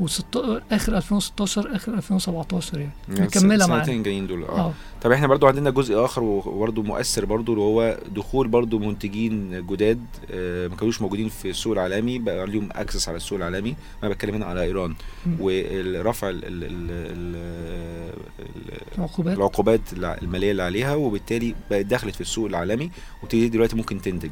2016 0.00 0.62
آخر 0.72 0.96
2016 0.96 1.76
آخر 1.76 1.94
2017 1.94 2.78
يعني. 2.78 2.90
يعني 3.08 3.20
مكمله 3.26 3.66
معانا. 3.66 3.82
السنتين 3.82 4.02
جايين 4.02 4.26
دول 4.26 4.44
آه. 4.44 4.58
آه. 4.60 4.72
طب 5.02 5.12
إحنا 5.12 5.26
برضو 5.26 5.46
عندنا 5.46 5.70
جزء 5.70 6.04
آخر 6.04 6.22
وبرضو 6.22 6.82
مؤثر 6.82 7.24
برضو 7.24 7.52
اللي 7.52 7.64
هو 7.64 7.98
دخول 8.14 8.48
برضو 8.48 8.78
منتجين 8.78 9.66
جداد 9.66 10.04
آه، 10.30 10.68
ما 10.68 10.76
كانوش 10.76 11.02
موجودين 11.02 11.28
في 11.28 11.50
السوق 11.50 11.72
العالمي 11.72 12.18
بقى 12.18 12.46
ليهم 12.46 12.68
اكسس 12.72 13.08
على 13.08 13.16
السوق 13.16 13.38
العالمي. 13.38 13.74
أنا 14.02 14.10
بتكلم 14.10 14.34
هنا 14.34 14.46
على 14.46 14.62
إيران. 14.62 14.94
مم. 15.26 15.36
والرفع 15.40 16.28
ال- 16.28 16.44
ال- 16.44 16.64
ال- 16.64 16.90
ال- 16.90 18.08
ال- 18.38 18.78
العقوبات. 18.98 19.36
العقوبات 19.36 19.80
الع- 19.92 20.18
المالية 20.22 20.50
اللي 20.50 20.62
عليها 20.62 20.94
وبالتالي 20.94 21.54
بقت 21.70 21.86
دخلت 21.86 22.14
في 22.14 22.20
السوق 22.20 22.46
العالمي 22.46 22.90
وبتبتدي 23.22 23.48
دلوقتي 23.48 23.76
ممكن 23.76 24.02
تنتج. 24.02 24.30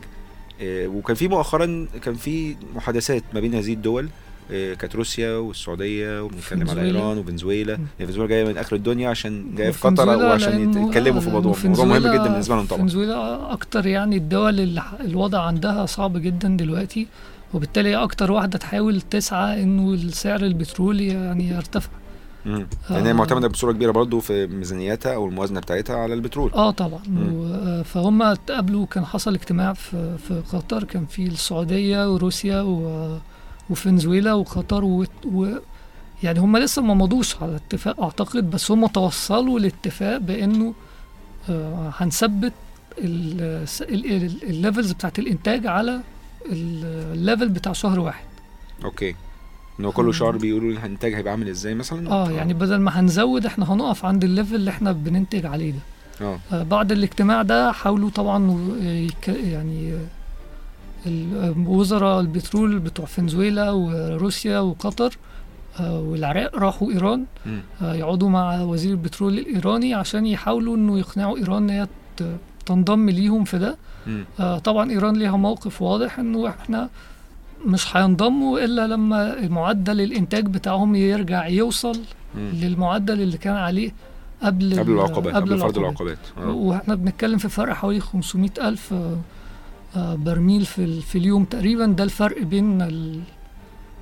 آه، 0.60 0.86
وكان 0.86 1.16
في 1.16 1.28
مؤخرا 1.28 1.86
كان 2.02 2.14
في 2.14 2.56
محادثات 2.74 3.22
ما 3.34 3.40
بين 3.40 3.54
هذه 3.54 3.72
الدول 3.72 4.04
آه، 4.04 4.08
كانت 4.50 4.96
روسيا 4.96 5.36
والسعودية 5.36 6.22
وبنتكلم 6.22 6.70
على. 6.70 6.82
إيران 6.82 7.18
وفنزويلا 7.18 7.76
مم. 7.76 7.86
فنزويلا 7.98 8.28
جاية 8.28 8.44
من 8.44 8.58
آخر 8.58 8.76
الدنيا 8.76 9.08
عشان 9.10 9.54
جاية 9.54 9.70
في 9.70 9.88
قطر 9.88 10.08
وعشان 10.08 10.70
يتكلموا 10.86 11.20
في 11.20 11.28
آه، 11.28 11.32
موضوع 11.32 11.56
موضوع 11.64 11.84
مهم 11.84 12.02
جدا 12.02 12.22
بالنسبة 12.22 12.56
لهم 12.56 12.66
طبعا 12.66 12.80
فنزويلا 12.82 13.52
أكتر 13.52 13.86
يعني 13.86 14.16
الدول 14.16 14.60
اللي 14.60 14.82
الوضع 15.04 15.40
عندها 15.40 15.86
صعب 15.86 16.16
جدا 16.22 16.48
دلوقتي 16.48 17.06
وبالتالي 17.54 17.88
هي 17.88 17.96
أكتر 17.96 18.32
واحدة 18.32 18.58
تحاول 18.58 19.00
تسعى 19.00 19.62
إنه 19.62 19.94
السعر 19.94 20.40
البترول 20.40 21.00
يعني 21.00 21.48
يرتفع. 21.48 21.88
لأن 22.46 22.66
هي 22.90 23.10
آه. 23.10 23.12
معتمدة 23.12 23.48
بصورة 23.48 23.72
كبيرة 23.72 23.90
برضو 23.90 24.20
في 24.20 24.46
ميزانيتها 24.46 25.14
أو 25.14 25.26
الموازنة 25.26 25.60
بتاعتها 25.60 25.96
على 25.96 26.14
البترول 26.14 26.50
آه 26.54 26.70
طبعا 26.70 27.00
آه، 27.52 27.82
فهم 27.82 28.22
اتقابلوا 28.22 28.86
كان 28.86 29.04
حصل 29.04 29.34
اجتماع 29.34 29.72
في 29.72 30.16
في 30.28 30.42
قطر 30.52 30.84
كان 30.84 31.06
في 31.06 31.22
السعودية 31.26 32.12
وروسيا 32.12 32.60
و- 32.60 33.18
وفنزويلا 33.70 34.32
وقطر 34.32 34.84
و, 34.84 35.04
و 35.24 35.46
يعني 36.22 36.38
هم 36.40 36.56
لسه 36.56 36.82
ما 36.82 36.94
مضوش 36.94 37.42
على 37.42 37.56
اتفاق 37.56 38.00
أعتقد 38.00 38.50
بس 38.50 38.70
هم 38.70 38.86
توصلوا 38.86 39.58
لاتفاق 39.60 40.16
بإنه 40.18 40.74
آه، 41.50 41.92
هنثبت 41.96 42.52
ال 43.82 43.98
levels 43.98 44.92
بتاعت 44.92 45.18
الإنتاج 45.18 45.66
على 45.66 46.00
ال- 46.52 47.12
ال 47.12 47.18
level 47.18 47.48
بتاع 47.48 47.72
شهر 47.72 48.00
واحد. 48.00 48.24
okay. 48.84 49.14
ان 49.80 49.84
هو 49.84 49.92
كل 49.92 50.14
شهر 50.14 50.36
بيقولوا 50.36 50.70
الإنتاج 50.70 51.14
هيبقى 51.14 51.30
عامل 51.32 51.48
إزاي 51.48 51.74
مثلا؟ 51.74 52.10
آه 52.10 52.30
يعني 52.30 52.54
بدل 52.54 52.76
ما 52.76 53.00
هنزود 53.00 53.46
إحنا 53.46 53.72
هنقف 53.72 54.04
عند 54.04 54.24
ال 54.24 54.29
level 54.29 54.54
اللي 54.54 54.70
إحنا 54.70 54.92
بننتج 54.92 55.46
عليه 55.46 55.72
ده. 55.72 55.78
آه. 56.26 56.38
آه، 56.52 56.62
بعد 56.62 56.92
الاجتماع 56.92 57.42
ده 57.42 57.72
حاولوا 57.72 58.10
طبعا 58.10 58.68
آه، 58.82 59.08
يعني 59.28 59.92
آه، 59.92 59.98
وزراء 61.66 62.20
البترول 62.20 62.78
بتوع 62.78 63.06
فنزويلا 63.06 63.70
وروسيا 63.70 64.58
وقطر 64.58 65.16
آه، 65.80 66.00
والعراق 66.00 66.56
راحوا 66.56 66.92
إيران. 66.92 67.24
آه، 67.82 67.94
يقعدوا 67.94 68.28
مع 68.28 68.60
وزير 68.62 68.90
البترول 68.90 69.38
الإيراني 69.38 69.94
عشان 69.94 70.26
يحاولوا 70.26 70.76
إنه 70.76 70.98
يقنعوا 70.98 71.36
إيران 71.38 71.62
إن 71.62 71.70
هي 71.70 71.86
تنضم 72.66 73.10
ليهم 73.10 73.44
في 73.44 73.58
ده. 73.58 73.76
آه، 74.40 74.58
طبعا 74.58 74.90
إيران 74.90 75.16
ليها 75.16 75.36
موقف 75.36 75.82
واضح 75.82 76.18
إنه 76.18 76.48
إحنا 76.48 76.88
مش 77.66 77.96
هينضموا 77.96 78.58
إلا 78.64 78.86
لما 78.86 79.48
معدل 79.48 80.00
الإنتاج 80.00 80.46
بتاعهم 80.46 80.94
يرجع 80.94 81.46
يوصل 81.46 81.98
مم. 82.34 82.50
للمعدل 82.52 83.20
اللي 83.20 83.38
كان 83.38 83.54
عليه 83.56 83.90
قبل 84.42 84.78
قبل 84.78 84.92
ال- 84.92 84.96
العقوبات 84.98 85.34
قبل 85.34 85.58
فرض 85.58 85.78
العقوبات 85.78 86.18
وإحنا 86.46 86.94
بنتكلم 86.94 87.38
في 87.38 87.48
فرق 87.48 87.72
حوالي 87.72 88.00
500 88.00 88.50
ألف 88.60 88.92
آه، 88.92 88.96
آه، 88.96 89.16
برميل 89.96 90.64
في, 90.66 91.00
في 91.00 91.18
اليوم 91.18 91.44
تقريبا 91.44 91.86
ده 91.86 92.04
الفرق 92.04 92.42
بين 92.42 92.82
ال- 92.82 93.20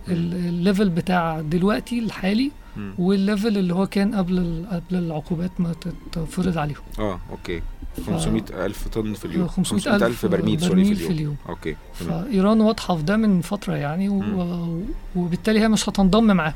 ال- 0.09 0.35
ال 0.35 0.44
level 0.44 0.88
بتاع 0.89 1.41
دلوقتي 1.41 1.99
الحالي. 1.99 2.51
وال 2.99 3.16
level 3.16 3.59
اللي 3.59 3.75
هو 3.75 3.87
كان 3.87 4.15
قبل 4.15 4.39
ال- 4.39 4.67
قبل 4.71 4.97
العقوبات 4.99 5.51
ما 5.59 5.75
تتفرض 6.13 6.59
عليهم. 6.59 6.83
آه 6.99 7.21
okay. 7.31 7.62
ف- 7.97 8.07
500 8.11 8.43
ألف 8.67 8.89
طن 8.89 9.15
في 9.15 9.25
اليوم. 9.25 9.49
500 9.49 9.97
ألف 10.07 10.27
برميل 10.27 10.61
sorry 10.61 10.85
في 10.85 10.93
اليوم, 10.93 11.07
في 11.09 11.13
اليوم. 11.15 11.37
okay 11.49 11.77
تمام. 12.01 12.25
فإيران 12.25 12.61
واضحة 12.61 12.97
في 12.97 13.03
ده 13.03 13.17
من 13.17 13.41
فترة 13.41 13.75
يعني 13.75 14.09
و... 14.09 14.83
وبالتالي 15.17 15.61
هي 15.61 15.69
مش 15.69 15.89
هتنضم 15.89 16.25
معاهم. 16.37 16.55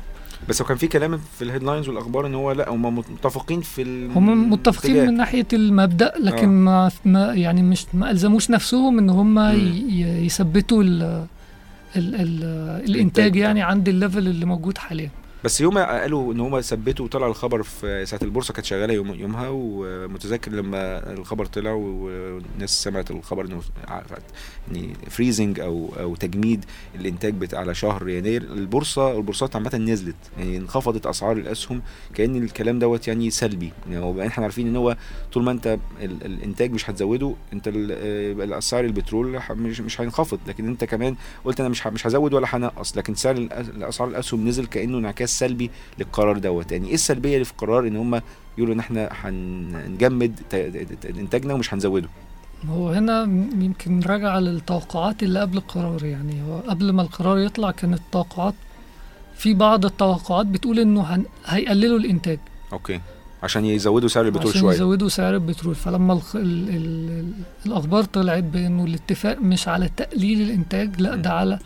بس 0.49 0.61
هو 0.61 0.67
كان 0.67 0.77
في 0.77 0.87
كلام 0.87 1.17
في 1.37 1.41
ال 1.43 1.47
headlines 1.47 1.87
والأخبار 1.89 2.27
إن 2.27 2.35
هو 2.35 2.51
لا 2.51 2.69
هم 2.69 2.97
متفقين 2.97 3.61
في 3.61 3.81
ال- 3.81 4.11
هم 4.11 4.49
متفقين. 4.51 5.05
من 5.07 5.17
ناحية 5.17 5.47
المبدأ 5.53 6.13
لكن 6.19 6.67
آه. 6.67 6.85
ما, 6.85 6.91
ما 7.05 7.33
يعني 7.33 7.63
مش 7.63 7.85
ما 7.93 8.11
ألزموش 8.11 8.49
نفسهم 8.49 8.97
إن 8.99 9.09
هم 9.09 9.39
يثبتوا 10.25 10.83
ال 10.83 11.01
ال 11.95 12.15
ال 12.15 12.43
الإنتاج. 12.89 13.35
يعني 13.35 13.61
عند 13.61 13.89
ال 13.89 13.95
level 13.95 14.27
اللي 14.27 14.45
موجود 14.45 14.77
حاليا 14.77 15.09
بس 15.43 15.61
يوم 15.61 15.77
قالوا 15.77 16.33
إن 16.33 16.39
هم 16.39 16.61
ثبتوا 16.61 17.05
وطلع 17.05 17.27
الخبر 17.27 17.63
في 17.63 18.05
ساعة 18.05 18.19
البورصة 18.23 18.53
كانت 18.53 18.65
شغالة 18.65 18.93
يوم 18.93 19.13
يومها 19.13 19.47
ومتذكر 19.51 20.51
لما 20.51 21.13
الخبر 21.13 21.45
طلع 21.45 21.71
والناس 21.71 22.83
سمعت 22.83 23.11
الخبر 23.11 23.45
إنه 23.45 23.61
يعني 24.71 24.93
freezing 25.09 25.59
أو 25.59 25.89
أو 25.99 26.15
تجميد 26.15 26.65
الإنتاج 26.95 27.33
بتاع 27.33 27.59
على 27.59 27.75
شهر 27.75 28.09
يناير. 28.09 28.41
البورصه 28.41 29.17
البورصات 29.17 29.55
عامة 29.55 29.75
نزلت 29.77 30.15
يعني 30.37 30.57
انخفضت 30.57 31.05
أسعار 31.05 31.37
الأسهم 31.37 31.81
كأن 32.13 32.43
الكلام 32.43 32.79
دوت 32.79 33.07
يعني 33.07 33.29
سلبي. 33.29 33.71
يعني 33.91 34.27
إحنا 34.27 34.43
عارفين 34.43 34.67
إن 34.67 34.75
هو 34.75 34.97
طول 35.33 35.43
ما 35.43 35.51
أنت 35.51 35.77
ال- 36.01 36.25
الإنتاج 36.25 36.71
مش 36.71 36.89
هتزوده 36.89 37.35
أنت 37.53 37.67
آه، 37.67 37.71
الأسعار 38.31 38.85
البترول 38.85 39.39
مش 39.51 39.81
مش 39.81 40.01
هينخفض. 40.01 40.39
لكن 40.47 40.67
أنت 40.67 40.83
كمان 40.83 41.15
قلت 41.45 41.59
أنا 41.59 41.69
مش 41.69 41.87
مش 41.87 42.07
هزود 42.07 42.33
ولا 42.33 42.47
هنقص. 42.55 42.97
لكن 42.97 43.15
سعر 43.15 43.35
الأسعار 43.37 44.09
الأسهم 44.09 44.47
نزل 44.47 44.65
كأنه 44.65 44.97
انعكاس 44.97 45.28
سلبي 45.29 45.71
للقرار 45.99 46.37
دوت 46.37 46.71
يعني 46.71 46.87
إيه 46.87 46.93
السلبية 46.93 47.33
اللي 47.33 47.45
في 47.45 47.51
القرار 47.51 47.87
إن 47.87 47.95
هم 47.95 48.21
يقولوا 48.57 48.75
إن 48.75 48.79
إحنا 48.79 49.09
هنجمد 49.11 50.39
إنتاجنا 51.09 51.53
ومش 51.53 51.73
هنزوده 51.73 52.09
هو 52.69 52.89
هنا 52.89 53.23
يمكن 53.59 53.99
راجع 53.99 54.39
للتوقعات 54.39 55.23
اللي 55.23 55.39
قبل 55.39 55.57
القرار 55.57 56.05
يعني 56.05 56.43
هو 56.43 56.57
قبل 56.59 56.91
ما 56.91 57.01
القرار 57.01 57.37
يطلع 57.37 57.71
كانت 57.71 57.99
التوقعات 57.99 58.53
في 59.37 59.53
بعض 59.53 59.85
التوقعات 59.85 60.45
بتقول 60.45 60.79
إنه 60.79 61.01
هن... 61.01 61.23
هيقللوا 61.45 61.99
الإنتاج 61.99 62.39
okay 62.73 63.01
عشان 63.43 63.65
يزودوا 63.65 64.09
سعر 64.09 64.25
البترول 64.25 64.49
عشان 64.49 64.61
شوية 64.61 64.75
يزودوا 64.75 65.09
سعر 65.09 65.33
البترول 65.33 65.75
فلما. 65.75 66.13
ال... 66.13 66.19
ال... 66.35 66.69
ال... 66.69 67.31
الأخبار 67.65 68.03
طلعت 68.03 68.43
بإنه 68.43 68.85
الاتفاق 68.85 69.37
مش 69.37 69.67
على 69.67 69.89
تقليل 69.97 70.41
الإنتاج 70.41 71.01
لأ. 71.01 71.15
ده 71.15 71.29
على 71.29 71.59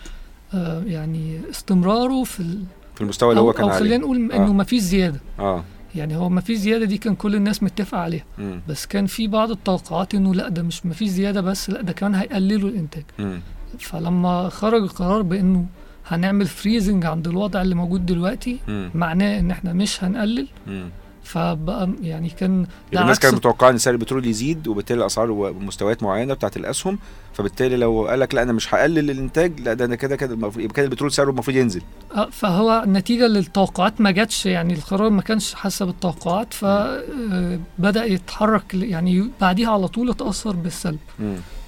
آه 0.53 0.83
يعني 0.83 1.41
استمراره 1.49 2.23
في. 2.23 2.57
في 2.95 3.01
المستوى 3.01 3.29
اللي 3.29 3.41
هو 3.41 3.53
كان 3.53 3.63
أو 3.63 3.69
خلينا 3.69 3.95
عليه 3.95 3.97
نقول 3.97 4.31
آه. 4.31 4.35
إنه 4.35 4.53
ما 4.53 4.63
فيش 4.63 4.81
زيادة. 4.81 5.19
آه. 5.39 5.63
يعني 5.95 6.15
هو 6.17 6.29
ما 6.29 6.41
فيش 6.41 6.57
زيادة 6.57 6.85
دي 6.85 6.97
كان 6.97 7.15
كل 7.15 7.35
الناس 7.35 7.63
متفقة 7.63 7.97
عليها. 8.01 8.23
امم 8.39 8.61
بس 8.69 8.85
كان 8.85 9.05
في 9.05 9.27
بعض 9.27 9.51
التوقعات 9.51 10.15
إنه 10.15 10.33
لأ 10.35 10.49
ده 10.49 10.63
مش 10.63 10.85
ما 10.85 10.93
فيش 10.93 11.09
زيادة 11.09 11.41
بس 11.41 11.69
لأ 11.69 11.81
ده 11.81 11.93
كمان 11.93 12.15
هيقللوا 12.15 12.69
الإنتاج. 12.69 13.03
امم 13.19 13.39
فلما 13.79 14.49
خرج 14.49 14.81
القرار 14.81 15.21
بإنه 15.21 15.65
هنعمل 16.07 16.45
freezing 16.45 17.05
عند 17.05 17.27
الوضع 17.27 17.61
اللي 17.61 17.75
موجود 17.75 18.05
دلوقتي 18.05 18.57
امم 18.69 18.89
معناه 18.95 19.39
إن 19.39 19.51
إحنا 19.51 19.73
مش 19.73 20.03
هنقلل. 20.03 20.47
امم 20.67 20.89
فبقى 21.23 21.89
يعني 22.01 22.29
كان 22.29 22.65
ده 22.93 23.01
الناس 23.01 23.19
كانت 23.19 23.35
متوقعة 23.35 23.69
إن 23.69 23.77
سعر 23.77 23.93
البترول 23.93 24.25
يزيد 24.27 24.67
وبالتالي 24.67 24.99
الأسعار 25.01 25.31
ومستويات 25.31 26.03
معينة 26.03 26.33
بتاعت 26.33 26.57
الأسهم 26.57 26.99
فبالتالي 27.33 27.75
لو 27.77 28.07
قال 28.07 28.19
لك 28.19 28.35
لا 28.35 28.41
أنا 28.43 28.53
مش 28.53 28.73
هقلل 28.73 29.09
الإنتاج 29.11 29.59
لا 29.59 29.73
ده 29.73 29.85
أنا 29.85 29.95
كده 29.95 30.15
كده 30.15 30.33
المفروض 30.33 30.63
يبقى 30.63 30.75
كده 30.75 30.85
البترول 30.85 31.11
سعره 31.11 31.29
المفروض 31.29 31.57
ينزل. 31.57 31.81
آه، 32.15 32.29
فهو 32.31 32.83
نتيجة 32.87 33.27
للتوقعات 33.27 34.01
ما 34.01 34.11
جاتش 34.11 34.45
يعني 34.45 34.73
القرار 34.73 35.09
ما 35.09 35.21
كانش 35.21 35.53
حسب 35.55 35.89
التوقعات 35.89 36.53
فبدأ 36.53 38.05
يتحرك 38.05 38.75
ل- 38.75 38.83
يعني 38.83 39.29
بعديها 39.41 39.71
على 39.71 39.87
طول 39.87 40.09
اتأثر 40.09 40.55
بالسلب. 40.55 40.99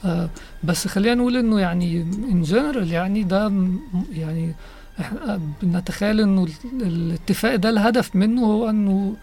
آه، 0.05 0.29
بس 0.63 0.87
خلينا 0.87 1.15
نقول 1.15 1.37
إنه 1.37 1.59
يعني 1.59 2.01
ان 2.31 2.41
جنرال 2.41 2.91
يعني 2.91 3.23
ده 3.23 3.51
يعني 4.13 4.55
إحنا 4.99 5.41
بنتخيل 5.63 6.21
إنه 6.21 6.43
ال- 6.43 6.81
الاتفاق 6.81 7.55
ده 7.55 7.69
الهدف 7.69 8.15
منه 8.15 8.41
هو 8.45 8.69
إنه 8.69 9.15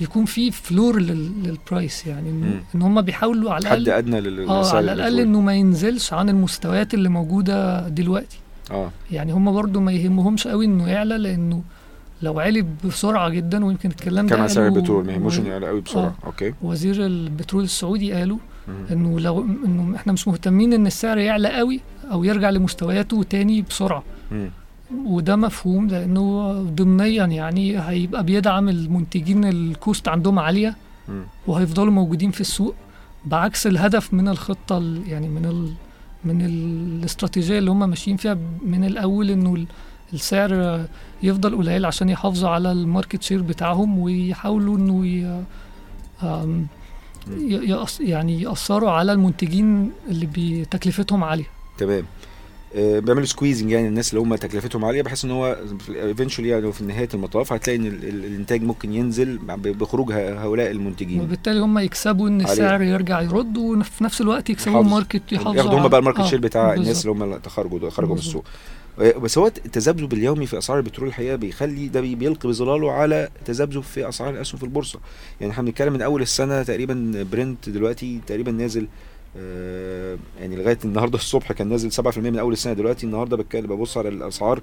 يكون 0.00 0.24
في 0.24 0.50
floor 0.50 1.00
لل- 1.00 1.32
لل 1.44 1.62
price 1.62 2.06
يعني 2.06 2.30
مم. 2.32 2.42
إن, 2.44 2.60
ان 2.74 2.82
هم 2.82 3.00
بيحاولوا 3.00 3.52
على 3.52 3.68
حد 3.68 3.76
الأقل 3.76 3.98
أدنى 3.98 4.20
لل- 4.20 4.48
آه 4.48 4.76
على 4.76 4.92
الأقل. 4.92 5.20
إنه 5.20 5.40
ما 5.40 5.54
ينزلش 5.54 6.12
عن 6.12 6.28
المستويات 6.28 6.94
اللي 6.94 7.08
موجودة 7.08 7.88
دلوقتي 7.88 8.38
آه 8.70 8.90
يعني 9.12 9.32
هم 9.32 9.52
برضو 9.52 9.80
ما 9.80 9.92
يهمهمش 9.92 10.48
قوي 10.48 10.64
إنه 10.64 10.88
يعلى 10.88 11.18
لإنه 11.18 11.62
لو 12.22 12.40
عالي 12.40 12.66
بسرعة 12.84 13.28
جدا 13.28 13.64
ويمكن 13.64 13.88
الكلام 13.90 14.26
ده 14.26 14.36
كان 14.36 14.48
سعر 14.48 14.66
البترول 14.66 15.06
ما 15.06 15.12
يهموش 15.12 15.38
إنه 15.38 15.48
يعلى 15.48 15.66
قوي 15.68 15.80
بسرعة 15.80 16.14
okay 16.26 16.54
وزير 16.62 17.06
البترول 17.06 17.64
السعودي 17.64 18.12
قالوا. 18.12 18.38
إنه 18.92 19.20
لو 19.20 19.44
إنه 19.64 19.96
إحنا 19.96 20.12
مش 20.12 20.28
مهتمين 20.28 20.72
إن 20.72 20.86
السعر 20.86 21.18
يعلى 21.18 21.48
قوي 21.48 21.80
أو 22.12 22.24
يرجع 22.24 22.50
لمستوياته 22.50 23.22
تاني 23.22 23.62
بسرعة 23.62 24.02
مم. 24.30 24.50
وده 25.06 25.36
مفهوم 25.36 25.86
لأنه 25.88 26.52
ضمنيا 26.62 27.24
يعني 27.26 27.80
هيبقى 27.80 28.24
بيدعم 28.24 28.68
المنتجين 28.68 29.44
ال 29.44 29.57
cost 29.57 30.08
عندهم 30.08 30.38
عالية. 30.38 30.76
وهيفضلوا 31.46 31.92
موجودين 31.92 32.30
في 32.30 32.40
السوق 32.40 32.74
بعكس 33.24 33.66
الهدف 33.66 34.14
من 34.14 34.28
الخطة 34.28 34.78
ال- 34.78 35.02
يعني 35.08 35.28
من 35.28 35.44
ال 35.44 35.72
من 36.24 36.40
ال- 36.44 36.98
الاستراتيجية 36.98 37.58
اللي 37.58 37.70
هم 37.70 37.88
ماشيين 37.90 38.16
فيها 38.16 38.36
من 38.62 38.84
الأول 38.84 39.30
إنه 39.30 39.54
ال- 39.54 39.66
السعر 40.12 40.84
يفضل 41.22 41.56
قليل 41.56 41.84
عشان 41.86 42.08
يحافظوا 42.08 42.48
على 42.48 42.72
ال 42.72 42.79
market 42.79 43.22
share 43.22 43.42
بتاعهم 43.42 43.98
ويحاولوا 43.98 44.76
إنه 44.78 45.06
ي- 45.06 45.44
يعني 48.00 48.42
يأثروا 48.42 48.90
على 48.90 49.12
المنتجين 49.12 49.90
اللي 50.08 50.28
بتكلفتهم 50.36 51.24
عالية. 51.24 51.44
تمام. 51.78 52.04
بيعملوا 52.76 53.24
squeezing 53.26 53.70
يعني 53.70 53.88
الناس 53.88 54.10
اللي 54.10 54.20
هم 54.20 54.34
تكلفتهم 54.34 54.84
عالية 54.84 55.02
بحيث 55.02 55.24
إن 55.24 55.30
هو 55.30 55.56
eventually 55.90 56.48
يعني 56.48 56.72
في 56.72 56.84
نهاية 56.84 57.08
المطاف 57.14 57.52
هتلاقي 57.52 57.78
إن 57.78 57.86
ال- 57.86 58.04
ال- 58.08 58.24
الإنتاج 58.24 58.62
ممكن 58.62 58.92
ينزل 58.92 59.38
بخروج 59.56 60.12
هؤلاء 60.12 60.70
المنتجين 60.70 61.20
وبالتالي 61.20 61.60
هم 61.60 61.78
يكسبوا 61.78 62.28
إن. 62.28 62.40
السعر 62.40 62.82
يرجع 62.82 63.20
يرد 63.20 63.56
وفي 63.56 64.04
نفس 64.04 64.20
الوقت 64.20 64.50
يكسبوا 64.50 64.80
ال 64.80 64.87
market 64.87 65.32
يحافظوا 65.32 65.54
ياخدوا 65.56 65.78
هم 65.78 65.88
بقى 65.88 65.98
ال 66.00 66.03
market 66.03 66.20
آه، 66.20 66.26
share 66.26 66.40
بتاع 66.40 66.74
الناس 66.74 66.86
بالظبط. 66.88 67.06
اللي 67.06 67.24
هم 67.24 67.34
اللي 67.74 67.90
خرجوا 67.90 68.14
من. 68.14 68.18
السوق 68.20 68.44
آه، 69.00 69.12
بس 69.18 69.38
هو 69.38 69.46
التذبذب 69.46 70.12
اليومي 70.12 70.46
في 70.46 70.58
أسعار 70.58 70.78
البترول 70.78 71.08
الحقيقة 71.08 71.36
بيخلي 71.36 71.88
ده 71.88 72.00
بي- 72.00 72.14
بيلقي 72.14 72.48
بظلاله 72.48 72.92
على 72.92 73.28
تذبذب 73.44 73.80
في 73.82 74.08
أسعار 74.08 74.34
الأسهم 74.34 74.58
في 74.58 74.64
البورصة 74.64 74.98
يعني 75.40 75.52
إحنا 75.52 75.62
بنتكلم 75.64 75.92
من 75.92 76.02
أول 76.02 76.22
السنة 76.22 76.62
تقريبا 76.62 77.26
برنت 77.32 77.68
دلوقتي 77.68 78.20
تقريبا 78.26 78.50
نازل 78.52 78.82
آه، 78.82 78.86
يعني 80.40 80.56
لغاية 80.56 80.78
النهارده 80.84 81.14
الصبح 81.18 81.52
كان 81.52 81.68
نازل 81.68 81.92
7% 81.92 82.18
من 82.18 82.38
أول 82.38 82.52
السنة 82.52 82.72
دلوقتي 82.72 83.06
النهارده 83.06 83.36
بتكلم 83.36 83.66
ببص 83.66 83.98
على 83.98 84.08
الأسعار 84.08 84.60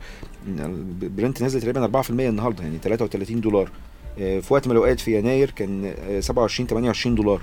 برنت 1.01 1.41
نازل 1.41 1.61
تقريبا 1.61 2.01
4% 2.01 2.09
النهارده 2.09 2.63
يعني 2.63 2.77
33 2.83 3.41
دولار. 3.41 3.71
آه، 4.19 4.39
في 4.39 4.53
وقت 4.53 4.67
من 4.67 4.71
الاوقات 4.71 4.99
في 4.99 5.17
يناير 5.17 5.49
كان 5.49 5.93
آه، 6.09 6.19
27 6.19 6.67
28 6.67 7.15
دولار. 7.15 7.41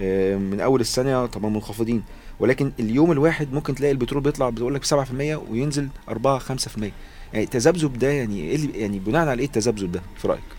آه، 0.00 0.36
من 0.36 0.60
أول 0.60 0.80
السنة 0.80 1.26
طبعا 1.26 1.50
منخفضين. 1.50 2.02
ولكن 2.40 2.72
اليوم 2.80 3.12
الواحد 3.12 3.52
ممكن 3.52 3.74
تلاقي 3.74 3.92
البترول 3.92 4.22
بيطلع 4.22 4.50
بتقول 4.50 4.74
لك 4.74 4.84
7% 4.84 5.36
وينزل 5.50 5.88
4 6.08 6.38
5% 6.38 6.92
يعني 7.32 7.44
التذبذب 7.44 7.98
ده 7.98 8.08
يعني 8.10 8.40
إيه 8.40 8.80
يعني 8.82 8.98
بناء 8.98 9.28
على 9.28 9.40
إيه 9.40 9.46
التذبذب 9.46 9.92
ده؟ 9.92 10.02
في 10.16 10.28
رأيك؟ 10.28 10.57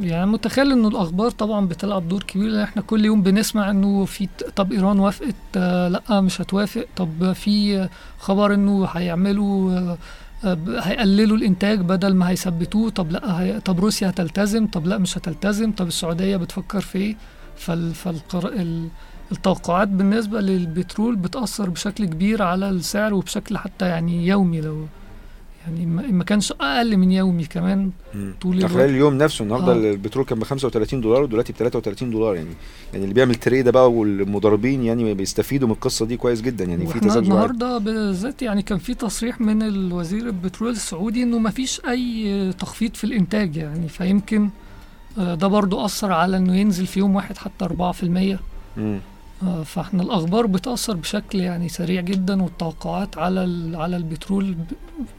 يعني 0.00 0.26
متخيل 0.26 0.72
إنه 0.72 0.88
الأخبار 0.88 1.30
طبعا 1.30 1.66
بتلعب 1.66 2.08
دور 2.08 2.22
كبير 2.22 2.48
لأن 2.48 2.62
إحنا 2.62 2.82
كل 2.82 3.04
يوم 3.04 3.22
بنسمع 3.22 3.70
إنه 3.70 4.04
في 4.04 4.28
طب 4.56 4.72
إيران 4.72 4.98
وافقت 4.98 5.34
آه، 5.56 5.88
لأ 5.88 6.20
مش 6.20 6.40
هتوافق 6.40 6.86
طب 6.96 7.32
في 7.32 7.88
خبر 8.18 8.54
إنه 8.54 8.84
هيعملوا 8.86 9.72
آه، 10.44 10.58
هيقللوا 10.68 11.36
الإنتاج 11.36 11.80
بدل 11.80 12.14
ما 12.14 12.28
هيثبتوه 12.30 12.90
طب 12.90 13.10
لأ 13.12 13.40
هي 13.42 13.60
طب 13.60 13.80
روسيا 13.80 14.08
هتلتزم 14.10 14.66
طب 14.66 14.86
لأ 14.86 14.98
مش 14.98 15.18
هتلتزم 15.18 15.72
طب 15.72 15.86
السعودية 15.86 16.36
بتفكر 16.36 16.80
في 16.80 16.98
إيه؟ 16.98 17.16
فال 17.56 17.92
التوقعات 19.32 19.88
بالنسبة 19.88 20.40
للبترول 20.40 21.16
بتأثر 21.16 21.70
بشكل 21.70 22.04
كبير 22.04 22.42
على 22.42 22.70
السعر 22.70 23.14
وبشكل 23.14 23.58
حتى 23.58 23.86
يعني 23.88 24.26
يومي 24.26 24.60
لو 24.60 24.86
يعني 25.66 25.86
ما 25.86 26.24
كانش 26.24 26.52
أقل 26.52 26.96
من 26.96 27.12
يومي 27.12 27.44
كمان 27.44 27.90
طول 28.40 28.58
الوقت 28.58 28.72
خلال 28.72 28.90
اليوم 28.90 29.18
نفسه 29.18 29.42
النهارده 29.42 29.72
آه. 29.72 29.76
البترول 29.92 30.24
كان 30.24 30.38
ب 30.38 30.44
35 30.44 31.00
دولار 31.00 31.22
ودلوقتي 31.22 31.52
ب 31.52 31.56
33 31.56 32.10
دولار 32.10 32.34
يعني 32.36 32.48
يعني 32.92 33.04
اللي 33.04 33.14
بيعمل 33.14 33.34
تريده 33.34 33.70
بقى 33.70 33.92
والمضاربين 33.92 34.84
يعني 34.84 35.14
بيستفيدوا 35.14 35.68
من 35.68 35.74
القصة 35.74 36.06
دي 36.06 36.16
كويس 36.16 36.40
جدا 36.40 36.64
يعني 36.64 36.86
في 36.86 36.98
عالي. 37.08 37.18
النهارده 37.18 37.78
بالذات 37.78 38.42
يعني 38.42 38.62
كان 38.62 38.78
في 38.78 38.94
تصريح 38.94 39.40
من 39.40 39.62
الوزير 39.62 40.26
البترول 40.26 40.70
السعودي 40.70 41.22
إنه 41.22 41.38
ما 41.38 41.50
فيش 41.50 41.80
أي 41.88 42.52
تخفيض 42.52 42.94
في 42.94 43.04
الإنتاج 43.04 43.56
يعني 43.56 43.88
فيمكن 43.88 44.48
آه، 45.18 45.34
ده 45.34 45.46
برضو 45.46 45.84
أثر 45.84 46.12
على 46.12 46.36
إنه 46.36 46.56
ينزل 46.56 46.86
في 46.86 46.98
يوم 47.00 47.14
واحد 47.16 47.36
حتى 47.36 47.64
4% 47.64 48.38
مم. 48.76 48.98
آه، 49.42 49.62
فاحنا 49.62 50.02
الأخبار 50.02 50.46
بتأثر 50.46 50.96
بشكل 50.96 51.40
يعني 51.40 51.68
سريع 51.68 52.00
جدا 52.00 52.42
والتوقعات 52.42 53.18
على 53.18 53.72
على 53.76 53.96
البترول 53.96 54.56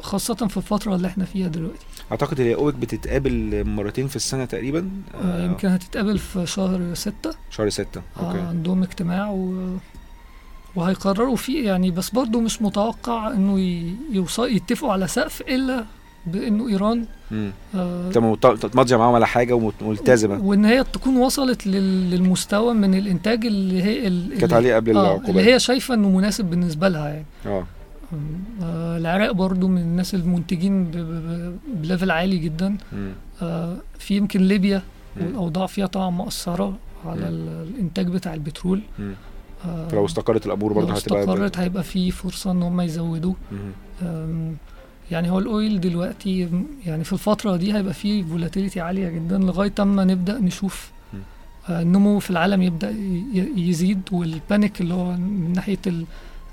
خاصة 0.01 0.36
في 0.36 0.58
الفترة 0.58 0.95
اللي 0.95 1.08
إحنا 1.08 1.25
فيها 1.25 1.47
دلوقتي. 1.47 1.86
أعتقد 2.12 2.41
هي 2.41 2.55
اوبك 2.55 2.73
بتتقابل 2.75 3.63
مرتين 3.67 4.08
في 4.08 4.15
السنة 4.15 4.45
تقريبا؟ 4.45 4.89
آه، 5.23 5.45
يمكن 5.45 5.67
هتتقابل 5.67 6.17
في 6.17 6.45
شهر 6.45 6.93
ستة. 6.93 7.32
شهر 7.49 7.69
6 7.69 8.01
آه، 8.17 8.27
أوكي. 8.27 8.39
عندهم 8.39 8.84
اجتماع 8.84 9.29
و... 9.29 9.77
وهيقرروا 10.75 11.36
فيه 11.36 11.65
يعني 11.67 11.91
بس 11.91 12.10
برضه 12.10 12.39
مش 12.41 12.62
متوقع 12.62 13.27
إنه. 13.32 13.60
يوصل 14.12 14.47
يتفقوا 14.49 14.91
على 14.91 15.08
سقف 15.08 15.41
إلا 15.41 15.86
بإنه 16.27 16.67
إيران. 16.67 17.05
آه 17.75 18.12
ماضيه 18.75 18.97
معاهم 18.97 19.15
على 19.15 19.27
حاجة 19.27 19.53
وملتزمه 19.82 20.43
وإن 20.43 20.65
هي 20.65 20.84
تكون 20.84 21.17
وصلت 21.17 21.67
لل... 21.67 22.12
للمستوى 22.12 22.73
من 22.73 22.95
الإنتاج 22.95 23.45
اللي 23.45 23.84
هي 23.84 24.01
كانت 24.39 24.53
عليه 24.53 24.75
قبل 24.75 24.97
آه 24.97 25.01
العقوبات. 25.01 25.29
اللي 25.29 25.53
هي 25.53 25.60
شايفة 25.60 25.93
إنه 25.93 26.10
مناسب 26.10 26.45
بالنسبة 26.45 26.89
لها 26.89 27.10
يعني 27.10 27.25
آه 27.45 27.63
آه 28.63 28.97
العراق 28.97 29.32
برضو 29.32 29.67
من 29.67 29.82
الناس 29.82 30.15
المنتجين 30.15 30.91
ب 31.73 31.80
level 31.80 32.12
عالي 32.12 32.38
جدا. 32.38 32.77
آه 33.41 33.77
في 33.99 34.17
يمكن 34.17 34.39
ليبيا 34.41 34.82
مم. 35.17 35.25
والأوضاع 35.27 35.65
فيها 35.65 35.86
طبعا 35.88 36.10
مؤثره 36.10 36.77
على 37.05 37.27
الإنتاج 37.29 38.08
بتاع 38.08 38.34
البترول. 38.34 38.82
آه 39.65 39.88
فلو 39.88 40.05
استقرت 40.05 40.45
الأمور 40.45 40.73
برضه 40.73 40.88
لو 40.89 40.95
هتبقى 40.95 41.19
استقرت 41.21 41.58
هيبقى 41.58 41.84
في 41.84 42.12
فرصة 42.12 42.51
إن 42.51 42.63
هم 42.63 42.82
يزودوا 42.82 43.34
يعني 45.12 45.30
هو 45.32 45.39
ال 45.39 45.50
oil 45.50 45.82
دلوقتي 45.82 46.50
يعني 46.86 47.04
في 47.04 47.13
الفترة 47.13 47.56
دي 47.56 47.74
هيبقى 47.74 47.93
فيه 47.93 48.24
volatility 48.23 48.82
عالية 48.82 49.10
جدا 49.10 49.38
لغاية 49.38 49.74
أما 49.80 50.04
نبدأ 50.04 50.39
نشوف. 50.39 50.91
آه، 51.69 51.82
النمو 51.82 52.19
في 52.19 52.30
العالم 52.30 52.62
يبدأ 52.62 52.89
ي- 52.89 53.24
ي- 53.34 53.69
يزيد 53.69 54.02
وال 54.12 54.32
panic 54.32 54.82
اللي 54.82 54.93
هو 54.93 55.12
من 55.12 55.54
ناحية 55.56 55.78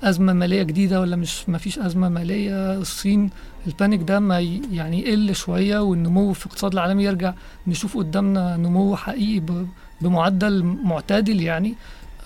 الأزمة 0.03 0.33
مالية 0.33 0.63
جديدة 0.63 1.01
ولا 1.01 1.15
مش 1.15 1.49
ما 1.49 1.57
فيش 1.57 1.79
أزمة 1.79 2.09
مالية 2.09 2.73
الصين 2.77 3.29
ال 3.67 3.73
panic 3.73 4.01
ده 4.01 4.19
ما 4.19 4.39
يعني 4.71 5.01
يقل 5.01 5.35
شوية 5.35 5.79
والنمو 5.79 6.33
في 6.33 6.45
الاقتصاد 6.45 6.73
العالمي 6.73 7.03
يرجع 7.03 7.33
نشوف 7.67 7.97
قدامنا 7.97 8.57
نمو 8.57 8.95
حقيقي 8.95 9.63
بمعدل 10.01 10.63
معتدل 10.63 11.41
يعني 11.41 11.73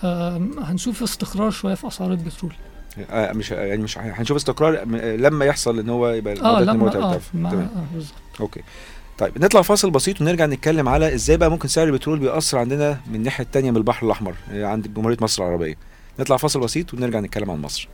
آم، 0.04 0.58
هنشوف 0.58 1.02
استقرار 1.02 1.50
شوية 1.50 1.74
في 1.74 1.86
أسعار 1.88 2.10
البترول 2.12 2.52
آه 3.10 3.32
مش 3.32 3.50
يعني 3.50 3.82
مش 3.82 3.98
هنشوف 3.98 4.36
استقرار 4.36 4.84
لما 5.16 5.44
يحصل 5.44 5.78
إن 5.78 5.88
هو 5.88 6.08
يبقى 6.08 6.34
آه 6.34 6.60
لما 6.60 6.86
آه 6.86 7.20
تمام. 7.32 7.54
آه 7.54 7.94
بالظبط. 7.94 8.14
okay. 8.40 8.60
طيب 9.18 9.44
نطلع 9.44 9.62
فاصل 9.62 9.90
بسيط 9.90 10.20
ونرجع 10.20 10.46
نتكلم 10.46 10.88
على 10.88 11.14
إزاي 11.14 11.36
بقى 11.36 11.50
ممكن 11.50 11.68
سعر 11.68 11.86
البترول 11.86 12.18
بيأثر 12.18 12.58
عندنا 12.58 13.00
من 13.06 13.14
الناحية 13.14 13.44
الثانية 13.44 13.70
من 13.70 13.76
البحر 13.76 14.06
الأحمر 14.06 14.34
آه، 14.52 14.66
عند 14.66 14.94
جمهورية 14.94 15.16
مصر 15.20 15.42
العربية. 15.44 15.74
نطلع 16.18 16.36
فاصل 16.36 16.60
بسيط 16.60 16.94
ونرجع 16.94 17.20
نتكلم 17.20 17.50
عن 17.50 17.60
مصر. 17.62 17.88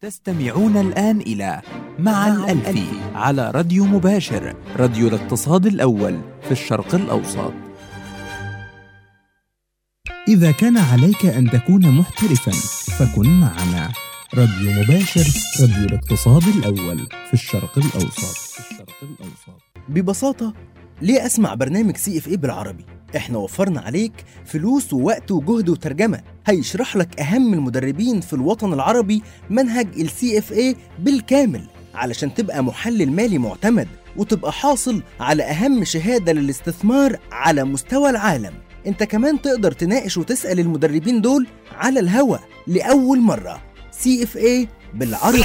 تستمعون 0.00 0.76
الآن 0.76 1.20
إلى 1.20 1.60
مع 1.98 2.26
الألفي 2.28 2.86
على 3.14 3.50
راديو 3.50 3.84
مباشر 3.84 4.54
راديو 4.76 5.08
الاقتصاد 5.08 5.66
الأول 5.66 6.18
في 6.42 6.50
الشرق 6.52 6.94
الأوسط. 6.94 7.52
إذا 10.28 10.50
كان 10.50 10.76
عليك 10.76 11.26
أن 11.26 11.50
تكون 11.50 11.90
محترفا 11.90 12.52
فكن 12.98 13.40
معنا. 13.40 13.92
راديو 14.34 14.70
مباشر 14.70 15.26
راديو 15.60 15.84
الاقتصاد 15.84 16.42
الأول 16.48 16.98
في 17.26 17.34
الشرق 17.34 17.78
الأوسط. 17.78 18.58
ببساطة 19.88 20.54
ليه 21.02 21.26
أسمع 21.26 21.54
برنامج 21.54 21.96
CFA 21.96 22.36
بالعربي؟ 22.36 22.84
إحنا 23.16 23.38
وفرنا 23.38 23.80
عليك 23.80 24.12
فلوس 24.44 24.92
ووقت 24.92 25.30
وجهد 25.30 25.68
وترجمة. 25.68 26.20
هيشرح 26.46 26.96
لك 26.96 27.20
أهم 27.20 27.54
المدربين 27.54 28.20
في 28.20 28.32
الوطن 28.32 28.72
العربي 28.72 29.22
منهج 29.50 29.88
ال 30.00 30.38
CFA 30.38 30.76
بالكامل 30.98 31.68
علشان 31.94 32.34
تبقى 32.34 32.64
محلل 32.64 33.12
مالي 33.12 33.38
معتمد 33.38 33.88
وتبقى 34.16 34.52
حاصل 34.52 35.02
على 35.20 35.42
أهم 35.42 35.84
شهادة 35.84 36.32
للاستثمار 36.32 37.18
على 37.32 37.64
مستوى 37.64 38.10
العالم. 38.10 38.52
انت 38.86 39.02
كمان 39.02 39.42
تقدر 39.42 39.72
تناقش 39.72 40.16
وتسأل 40.16 40.60
المدربين 40.60 41.20
دول 41.20 41.46
على 41.76 42.00
الهوا 42.00 42.36
لأول 42.66 43.20
مرة. 43.20 43.62
اي 44.36 44.68
بالعربي. 44.94 45.44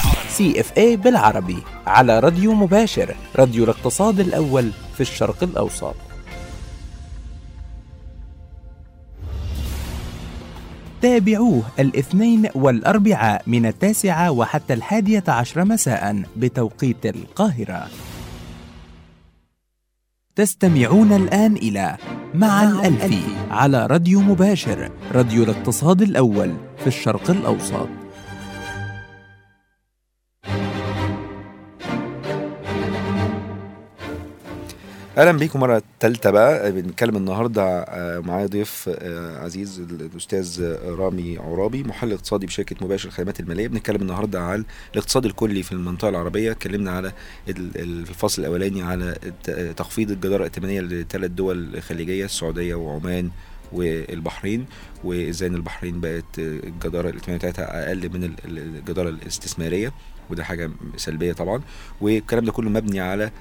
اي 0.77 0.97
بالعربي. 0.97 1.57
على 1.87 2.19
راديو 2.19 2.53
مباشر. 2.53 3.15
راديو 3.35 3.63
الاقتصاد 3.63 4.19
الأول 4.19 4.71
في 4.95 5.01
الشرق 5.01 5.43
الأوسط. 5.43 5.95
تابعوه 11.01 11.63
الاثنين 11.79 12.49
والأربعاء 12.55 13.41
من 13.47 13.65
التاسعة 13.65 14.31
وحتى 14.31 14.73
الحادية 14.73 15.23
عشر 15.27 15.65
مساء 15.65 16.23
بتوقيت 16.37 17.05
القاهرة. 17.05 17.87
تستمعون 20.35 21.11
الآن 21.11 21.55
إلى 21.55 21.97
مع 22.33 22.63
الألفي 22.63 23.21
على 23.51 23.87
راديو 23.87 24.21
مباشر 24.21 24.91
راديو 25.11 25.43
الاقتصاد 25.43 26.01
الأول 26.01 26.53
في 26.77 26.87
الشرق 26.87 27.31
الأوسط. 27.31 28.02
أهلا 35.17 35.31
بيكم 35.31 35.59
مرة 35.59 35.81
تالتة 35.99 36.31
بقى. 36.31 36.71
بنتكلم 36.71 37.15
النهارده 37.17 37.63
آه، 37.63 38.19
معايا 38.19 38.45
ضيف 38.45 38.89
آه، 38.93 39.37
عزيز 39.43 39.79
الأستاذ 39.79 40.75
رامي 40.85 41.37
عرابي 41.37 41.83
محلل 41.83 42.13
اقتصادي 42.13 42.45
بشركة 42.45 42.75
مباشر 42.85 43.07
الخدمات 43.09 43.39
المالية. 43.39 43.67
بنتكلم 43.67 44.01
النهارده 44.01 44.41
على 44.41 44.63
الاقتصاد 44.93 45.25
الكلي 45.25 45.63
في 45.63 45.71
المنطقة 45.71 46.09
العربية. 46.09 46.51
اتكلمنا 46.51 46.91
على 46.91 47.11
الفصل 47.75 48.41
الأولاني 48.41 48.81
على 48.81 49.15
تخفيض 49.77 50.11
الجدارة 50.11 50.37
الائتمانية 50.37 50.81
لثلاث 50.81 51.31
دول 51.31 51.81
خليجية 51.81 52.25
السعودية 52.25 52.75
وعمان 52.75 53.29
والبحرين. 53.71 54.65
وإزاي 55.03 55.49
ان 55.49 55.55
البحرين 55.55 55.99
بقت 56.01 56.39
الجدارة 56.39 57.09
الائتمانية 57.09 57.37
بتاعتها 57.37 57.87
أقل 57.87 58.09
من 58.13 58.23
ال- 58.23 58.35
ال- 58.45 58.57
الجدارة 58.77 59.09
الاستثمارية. 59.09 59.93
وده 60.29 60.43
حاجة 60.43 60.71
سلبية 60.97 61.33
طبعا. 61.33 61.61
والكلام 62.01 62.45
ده 62.45 62.51
كله 62.51 62.69
مبني 62.69 62.99
على 62.99 63.23
آه، 63.23 63.31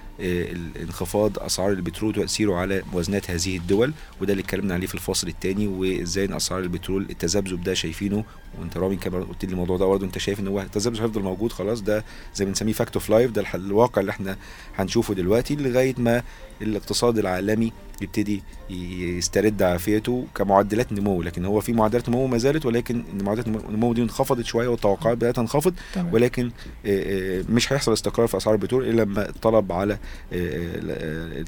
انخفاض 0.82 1.38
أسعار 1.38 1.70
البترول 1.70 2.18
وتأثيره 2.18 2.54
على 2.54 2.82
موازنات 2.92 3.30
هذه 3.30 3.56
الدول 3.56 3.92
وده 4.20 4.32
اللي 4.32 4.42
اتكلمنا 4.42 4.74
عليه 4.74 4.86
في 4.86 4.94
الفصل 4.94 5.28
الثاني 5.28 5.66
وإزاي 5.66 6.24
إن 6.24 6.32
أسعار 6.32 6.60
البترول 6.60 7.06
التذبذب 7.10 7.62
ده 7.62 7.74
شايفينه. 7.74 8.24
وأنت 8.60 8.76
رامي 8.76 8.96
كمان 8.96 9.24
قلت 9.24 9.44
لي 9.44 9.52
الموضوع 9.52 9.76
ده 9.76 9.86
برضه 9.86 10.06
أنت 10.06 10.18
شايف 10.18 10.40
إن 10.40 10.48
هو 10.48 10.60
التذبذب 10.60 11.02
هيفضل 11.02 11.22
موجود 11.22 11.52
خلاص 11.52 11.80
ده 11.82 12.04
زي 12.34 12.44
ما 12.44 12.48
بنسميه 12.50 12.72
fact 12.72 12.94
of 12.94 13.10
life 13.10 13.30
ده 13.30 13.44
الواقع 13.54 14.00
اللي 14.00 14.10
إحنا 14.10 14.36
هنشوفه 14.76 15.14
دلوقتي 15.14 15.56
لغاية 15.56 15.94
ما 15.98 16.22
الاقتصاد 16.62 17.18
العالمي 17.18 17.72
يبتدي 18.02 18.42
يسترد 18.70 19.62
عافيته 19.62 20.26
كمعدلات 20.34 20.92
نمو. 20.92 21.22
لكن 21.22 21.44
هو 21.44 21.60
في 21.60 21.72
معدلات 21.72 22.08
نمو 22.08 22.26
ما 22.26 22.38
زالت 22.38 22.66
ولكن 22.66 23.04
معدلات 23.22 23.46
النمو 23.46 23.92
دي 23.94 24.02
انخفضت 24.02 24.44
شوية 24.44 24.68
والتوقعات 24.68 25.16
بدأت 25.16 25.36
تنخفض 25.36 25.74
ولكن 26.12 26.50
آه، 26.86 27.40
آه، 27.40 27.44
مش 27.48 27.72
هيحصل 27.72 27.92
استقرار 27.92 28.28
في 28.28 28.36
أسعار 28.36 28.54
البترول 28.54 28.88
إلا 28.88 29.02
لما 29.02 29.28
الطلب 29.28 29.72
على 29.72 29.92
آه، 29.94 29.96
آه، 29.96 29.98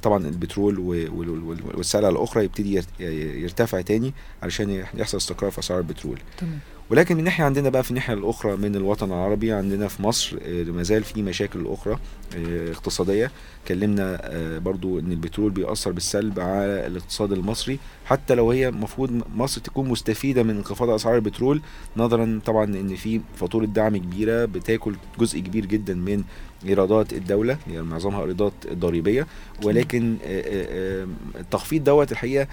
طبعا 0.03 0.27
البترول 0.27 0.79
و- 0.79 0.85
وال- 0.89 1.29
وال- 1.45 1.77
والسلع 1.77 2.09
الأخرى 2.09 2.45
يبتدي 2.45 2.75
يرت- 2.75 3.01
يرتفع 3.41 3.81
تاني 3.81 4.15
علشان 4.43 4.85
يحصل 4.95 5.17
استقرار 5.19 5.51
في 5.51 5.59
أسعار 5.59 5.79
البترول. 5.81 6.19
تمام. 6.39 6.59
ولكن 6.91 7.17
من 7.17 7.25
ناحية 7.25 7.45
عندنا 7.45 7.69
بقى 7.69 7.83
في 7.85 7.91
الناحية 7.91 8.15
الأخرى 8.15 8.57
من 8.57 8.77
الوطن 8.77 9.07
العربي 9.09 9.53
عندنا 9.53 9.89
في 9.89 10.03
مصر 10.03 10.37
آه، 10.43 10.63
ما 10.65 10.83
زال 10.83 11.05
في 11.05 11.23
مشاكل 11.23 11.67
أخرى 11.67 11.99
آه، 12.37 12.73
اقتصادية. 12.73 13.31
اتكلمنا 13.63 14.19
آه، 14.23 14.59
برضو 14.59 14.99
إن 14.99 15.13
البترول 15.13 15.51
بيأثر 15.51 15.93
بالسلب 15.93 16.41
على 16.41 16.87
الاقتصاد 16.87 17.33
المصري. 17.33 17.79
حتى 18.05 18.35
لو 18.35 18.51
هي 18.51 18.69
المفروض 18.69 19.23
مصر 19.37 19.61
تكون 19.61 19.89
مستفيدة 19.89 20.43
من 20.43 20.57
انخفاض 20.57 20.91
أسعار 20.91 21.15
البترول 21.17 21.61
نظرا 21.97 22.41
طبعا 22.47 22.65
إن 22.65 22.95
في 22.97 23.21
فاتورة 23.37 23.65
دعم 23.67 23.97
كبيرة 23.97 24.45
بتاكل 24.45 24.95
جزء 25.19 25.39
كبير 25.41 25.67
جدا 25.67 25.95
من 25.95 26.25
إيرادات 26.69 27.13
الدولة 27.13 27.59
يعني 27.67 27.83
معظمها 27.83 28.21
إيرادات 28.21 28.53
ضريبية 28.73 29.27
ولكن 29.63 30.17
آه، 30.25 30.41
آه، 30.41 31.03
آه، 31.03 31.07
التخفيض 31.41 31.85
دوت 31.85 32.13
الحقيقة 32.13 32.49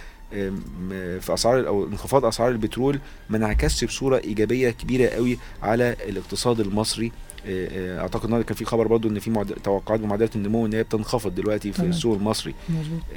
في 1.20 1.34
أسعار 1.34 1.68
أو 1.68 1.88
انخفاض 1.88 2.26
أسعار 2.26 2.52
البترول 2.52 3.00
ما 3.30 3.38
انعكسش 3.38 3.84
بصورة 3.84 4.18
إيجابية 4.18 4.70
كبيرة 4.70 5.10
قوي 5.10 5.38
على 5.62 5.96
الاقتصاد 6.10 6.60
المصري 6.60 7.12
أعتقد 7.48 8.24
النهارده 8.24 8.48
كان 8.48 8.56
في 8.58 8.66
خبر 8.66 8.88
برضو 8.88 9.10
إن 9.10 9.20
في 9.20 9.46
توقعات 9.64 10.00
بمعدلات 10.00 10.36
النمو 10.36 10.66
إن 10.66 10.74
هي 10.74 10.84
بتنخفض 10.84 11.36
دلوقتي 11.36 11.72
في 11.72 11.78
تمام. 11.78 11.90
السوق 11.90 12.18
المصري 12.18 12.56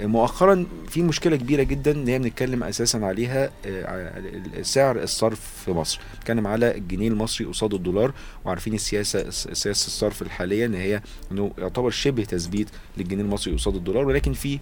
آه، 0.00 0.06
مؤخرا 0.06 0.66
في 0.88 1.02
مشكلة 1.02 1.36
كبيرة 1.36 1.62
جدا 1.62 1.90
إن 1.90 2.08
هي 2.08 2.18
بنتكلم 2.18 2.62
أساسا 2.62 2.98
عليها 2.98 3.50
آه، 3.66 4.62
سعر 4.62 5.02
الصرف 5.02 5.40
في 5.64 5.70
مصر. 5.70 6.00
بنتكلم 6.14 6.46
على 6.46 6.76
الجنيه 6.76 7.08
المصري 7.08 7.46
قصاد 7.46 7.74
الدولار 7.74 8.12
وعارفين 8.44 8.74
السياسة 8.74 9.30
سياسة 9.30 9.86
الصرف 9.86 10.22
الحالية 10.22 10.66
إن 10.66 10.74
هي 10.74 11.02
إنه 11.32 11.52
يعتبر 11.58 11.90
شبه 11.90 12.24
تثبيت 12.24 12.68
للجنيه 12.96 13.22
المصري 13.22 13.54
قصاد 13.54 13.74
الدولار 13.74 14.06
ولكن 14.06 14.32
في 14.32 14.58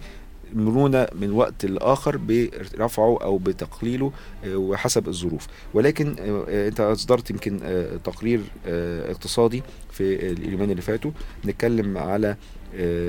مرونه 0.53 1.07
من 1.21 1.31
وقت 1.31 1.65
لآخر 1.65 2.17
برفعه 2.17 3.17
أو 3.21 3.37
بتقليله 3.37 4.11
آه، 4.45 4.55
وحسب 4.57 5.07
الظروف. 5.07 5.47
ولكن 5.73 6.15
آه، 6.19 6.45
آه، 6.49 6.67
أنت 6.67 6.79
أصدرت 6.79 7.29
يمكن 7.29 7.59
تقرير 8.03 8.41
اقتصادي 8.65 9.63
في 9.91 10.31
اليومين 10.31 10.71
اللي 10.71 10.81
فاتوا. 10.81 11.11
نتكلم 11.45 11.97
على 11.97 12.35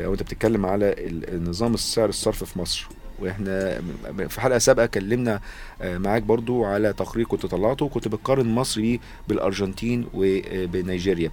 أو 0.04 0.12
أنت 0.12 0.22
بتتكلم 0.22 0.66
على 0.66 0.94
النظام 1.08 1.74
السعر 1.74 2.08
الصرف 2.08 2.44
في 2.44 2.58
مصر. 2.58 2.88
وإحنا 3.18 3.80
في 4.28 4.40
حلقة 4.40 4.58
سابقة 4.58 4.86
كلمنا 4.86 5.40
معاك 5.82 6.22
برضو 6.22 6.64
على 6.64 6.92
تقرير 6.92 7.26
كنت 7.26 7.46
طلعته 7.46 7.84
وكنت 7.84 8.08
بتقارن 8.08 8.46
مصر 8.46 8.96
بالأرجنتين 9.28 10.06
وبنيجيريا. 10.14 11.30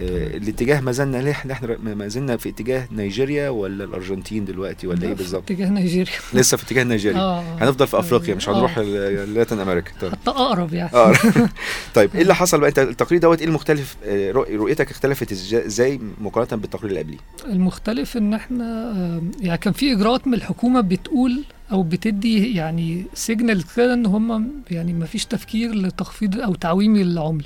الاتجاه 0.00 0.80
ما 0.80 0.92
زلنا 0.92 1.16
ليه 1.16 1.30
إحنا 1.30 1.58
ما 1.82 2.08
زلنا 2.08 2.36
في 2.36 2.48
اتجاه 2.48 2.88
نيجيريا 2.92 3.48
ولا 3.48 3.84
الأرجنتين 3.84 4.44
دلوقتي 4.44 4.86
ولا 4.86 5.02
إيه 5.02 5.14
بالظبط؟ 5.14 5.42
اتجاه 5.50 5.68
نيجيريا. 5.70 6.12
لسه 6.34 6.56
في 6.56 6.62
اتجاه 6.64 6.84
نيجيريا. 6.84 7.18
آه 7.18 7.42
هنفضل 7.60 7.86
في 7.86 7.98
أفريقيا 7.98 8.34
مش 8.34 8.48
هنروح 8.48 8.78
آه. 8.78 8.82
ل- 8.82 9.34
لاتين 9.34 9.60
أمريكا. 9.60 9.90
طيب. 10.00 10.12
حتى 10.12 10.30
أقرب 10.30 10.74
يعني. 10.74 10.90
آه. 10.94 11.12
طيب 11.94 12.10
إيه 12.14 12.22
اللي 12.22 12.34
حصل 12.34 12.60
بقى؟ 12.60 12.68
أنت 12.68 12.78
التقرير 12.78 13.20
دوت 13.20 13.40
إيه 13.40 13.46
المختلف؟ 13.48 13.96
آه، 14.04 14.32
رؤ- 14.32 14.50
رؤيتك 14.50 14.90
اختلفت 14.90 15.32
إزاي 15.32 16.00
مقارنة 16.20 16.60
بالتقرير 16.62 16.90
اللي 16.90 17.00
قبليه؟ 17.02 17.18
المختلف 17.46 18.16
إن 18.16 18.34
إحنا 18.34 18.64
آه، 18.90 19.22
يعني 19.40 19.58
كان 19.58 19.72
في 19.72 19.92
إجراءات 19.92 20.26
من 20.26 20.34
الحكومة 20.34 20.80
بتقول 20.80 21.42
أو 21.72 21.82
بتدي 21.82 22.54
يعني 22.56 23.04
سيجنال 23.14 23.64
كده 23.76 23.94
إن 23.94 24.06
هم 24.06 24.50
يعني 24.70 24.92
ما 24.92 25.06
فيش 25.06 25.24
تفكير 25.26 25.74
لتخفيض 25.74 26.40
أو 26.40 26.54
تعويم 26.54 26.96
العملة. 26.96 27.44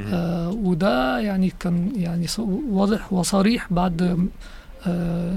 آه 0.00 0.50
وده 0.50 1.18
يعني 1.18 1.52
كان 1.60 1.92
يعني 1.96 2.26
واضح 2.70 3.12
وصريح 3.12 3.72
بعد 3.72 4.02
آه 4.86 5.32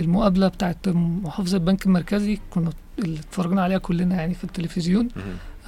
المقابلة 0.00 0.48
بتاعت 0.48 0.88
محافظ 0.88 1.54
البنك 1.54 1.86
المركزي 1.86 2.38
كنا 2.50 2.70
اللي 2.98 3.18
اتفرجنا 3.20 3.62
عليها 3.62 3.78
كلنا 3.78 4.16
يعني 4.16 4.34
في 4.34 4.44
التلفزيون. 4.44 5.08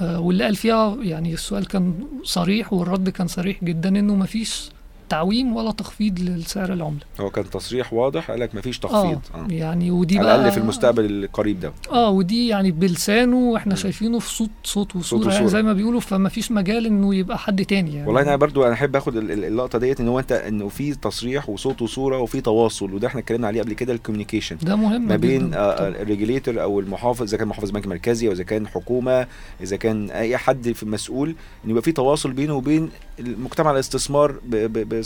آه 0.00 0.20
واللي 0.20 0.44
قال 0.44 0.56
فيها 0.56 0.96
يعني 1.02 1.34
السؤال 1.34 1.66
كان 1.66 1.94
صريح 2.24 2.72
والرد 2.72 3.08
كان 3.08 3.26
صريح 3.26 3.64
جدا 3.64 3.88
إنه 3.88 4.14
ما 4.14 4.26
فيش 4.26 4.70
تعويم 5.08 5.56
ولا 5.56 5.70
تخفيض 5.70 6.20
لسعر 6.20 6.72
العملة 6.72 7.00
هو 7.20 7.30
كان 7.30 7.50
تصريح 7.50 7.92
واضح 7.92 8.30
قال 8.30 8.40
لك 8.40 8.54
مفيش 8.54 8.78
تخفيض 8.78 9.20
آه 9.34 9.38
آه. 9.38 9.46
يعني 9.50 9.90
ودي 9.90 10.18
على 10.18 10.26
بقى 10.26 10.36
الاقل 10.36 10.52
في 10.52 10.58
المستقبل 10.58 11.04
القريب 11.24 11.60
ده 11.60 11.72
آه 11.92 12.10
ودي 12.10 12.48
يعني 12.48 12.70
بلسانه 12.70 13.36
وإحنا. 13.36 13.74
شايفينه 13.74 14.18
في 14.18 14.34
صوت 14.34 14.50
صوت 14.64 14.96
وصورة 14.96 15.20
وصورة. 15.20 15.34
يعني 15.34 15.48
زي 15.48 15.62
ما 15.62 15.72
بيقولوا 15.72 16.00
فما 16.00 16.28
فيش 16.28 16.52
مجال 16.52 16.86
إنه 16.86 17.14
يبقى 17.14 17.38
حد 17.38 17.64
تاني 17.64 17.94
يعني 17.94 18.06
والله 18.06 18.22
أنا 18.22 18.36
برضو 18.36 18.64
أنا 18.64 18.72
أحب 18.72 18.96
آخد 18.96 19.16
ال- 19.16 19.30
ال- 19.32 19.44
اللقطة 19.44 19.78
ديت 19.78 20.00
إن 20.00 20.08
هو 20.08 20.18
أنت 20.18 20.32
إنه 20.32 20.68
في 20.68 20.94
تصريح 20.94 21.48
وصوت 21.48 21.82
وصورة 21.82 22.18
وفي 22.18 22.40
تواصل 22.40 22.92
وده 22.94 23.08
إحنا 23.08 23.20
اتكلمنا 23.20 23.46
عليه 23.46 23.62
قبل 23.62 23.72
كده 23.72 23.92
ال 23.92 23.97
communication 23.97 24.56
ده 24.62 24.76
مهم 24.76 25.08
ما 25.08 25.16
بين. 25.16 25.54
آه، 25.54 25.88
ال 25.88 25.96
regulator 25.96 26.62
أو 26.62 26.80
المحافظ 26.80 27.22
إذا 27.22 27.36
كان 27.36 27.48
محافظ 27.48 27.70
بنك 27.70 27.86
مركزي 27.86 28.28
أو 28.28 28.32
إذا 28.32 28.42
كان 28.44 28.66
حكومة 28.66 29.26
إذا 29.62 29.76
كان 29.76 30.10
أي 30.10 30.36
حد 30.36 30.72
في 30.72 30.86
مسؤول 30.86 31.34
إن 31.64 31.70
يبقى 31.70 31.82
في 31.82 31.92
تواصل 31.92 32.32
بينه 32.32 32.54
وبين 32.54 32.90
المجتمع 33.20 33.70
الاستثمار 33.70 34.32
ب- 34.32 34.56
ب- 34.56 34.88
بص- 34.88 34.97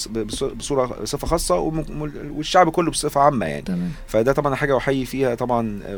بصوره 0.56 0.86
بصفة 1.02 1.26
خاصة 1.26 1.56
والشعب 2.30 2.68
كله 2.70 2.90
بصفة 2.90 3.20
عامة 3.20 3.46
يعني. 3.46 3.62
تمام. 3.62 3.90
فده 4.06 4.32
طبعا 4.32 4.54
حاجة 4.54 4.76
احيي 4.76 5.04
فيها 5.04 5.34
طبعا 5.34 5.80
آه، 5.86 5.96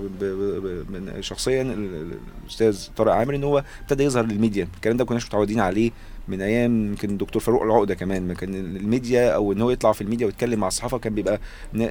من 0.89 1.13
شخصيا 1.21 1.63
ال- 1.63 1.73
ال- 1.95 2.19
الأستاذ 2.45 2.89
طارق 2.97 3.13
عامر 3.13 3.35
إن 3.35 3.45
هو 3.45 3.65
ابتدى 3.81 4.05
يظهر 4.05 4.25
للميديا. 4.25 4.69
الكلام 4.75 4.97
ده 4.97 5.05
ما 5.05 5.09
كناش 5.09 5.27
متعودين 5.27 5.61
عليه 5.61 5.91
من 6.29 6.41
أيام 6.43 6.87
يمكن 6.87 7.11
الدكتور 7.11 7.43
فاروق 7.43 7.63
العقدة 7.63 7.95
كمان 7.95 8.29
ما 8.29 8.35
كان 8.35 8.55
الميديا 8.55 9.31
أو 9.35 9.53
إن 9.53 9.61
هو 9.63 9.71
يطلع 9.71 9.93
في 9.93 10.01
الميديا 10.01 10.27
ويتكلم 10.27 10.61
مع 10.61 10.69
الصحافة 10.69 10.99
كان 10.99 11.15
بيبقى 11.15 11.41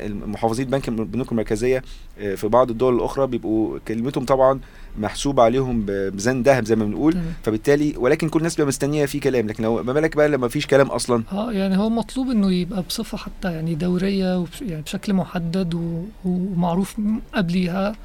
محافظين 0.10 0.66
بنك 0.68 0.88
البنوك 0.88 1.32
المركزية 1.32 1.84
آه، 2.20 2.36
في 2.36 2.48
بعض 2.48 2.70
الدول 2.70 2.96
الأخرى 2.96 3.28
بيبقوا 3.28 3.80
كلمتهم 3.88 4.26
طبعا 4.26 4.60
محسوبة 4.98 5.44
عليهم 5.44 5.84
بميزان 5.88 6.42
ذهب 6.44 6.66
زي 6.66 6.76
ما 6.76 6.86
بنقول. 6.86 7.18
فبالتالي 7.44 7.94
ولكن 7.98 8.30
كل 8.30 8.40
الناس 8.40 8.54
بتبقى 8.54 8.68
مستنية 8.68 9.06
في 9.06 9.20
كلام 9.20 9.48
لكن 9.48 9.64
لو 9.64 9.84
ما 9.84 9.94
بالك 9.94 10.16
بقى 10.16 10.30
لما 10.30 10.48
فيش 10.48 10.68
كلام 10.68 10.88
أصلا 10.88 11.24
آه 11.32 11.52
يعني 11.52 11.78
هو 11.78 11.90
مطلوب 11.90 12.30
إنه 12.30 12.52
يبقى 12.52 12.82
بصفة 12.90 13.18
حتى 13.18 13.54
يعني 13.54 13.76
دورية 13.76 14.38
وبش 14.40 14.62
يعني 14.62 14.82
بشكل 14.82 15.14
محدد 15.14 15.74
و- 15.74 16.04
ومعروف 16.26 16.96
قبليها 17.34 17.96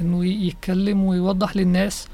إنه 0.00 0.26
يتكلم 0.26 1.04
ويوضح 1.04 1.56
للناس 1.56 2.08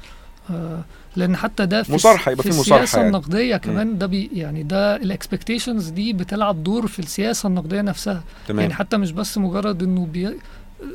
آه 0.49 0.83
لأن 1.15 1.35
حتى 1.37 1.65
ده 1.65 1.83
في 1.83 1.93
مصارحة، 1.93 2.31
يبقى 2.31 2.43
في 2.43 2.51
في 2.51 2.59
مصارحة 2.59 2.83
السياسة 2.83 2.97
يعني. 2.97 3.07
النقدية 3.17 3.57
كمان 3.57 3.97
ده 3.97 4.05
بي 4.05 4.29
يعني 4.33 4.63
ده 4.63 4.95
ال 4.95 5.02
expectations 5.02 5.89
دي 5.89 6.13
بتلعب 6.13 6.63
دور 6.63 6.87
في 6.87 6.99
السياسة 6.99 7.47
النقدية 7.47 7.81
نفسها 7.81 8.23
تمام 8.47 8.59
يعني 8.61 8.73
حتى 8.73 8.97
مش 8.97 9.11
بس 9.11 9.37
مجرد 9.37 9.83
إنه 9.83 10.05
بي 10.05 10.29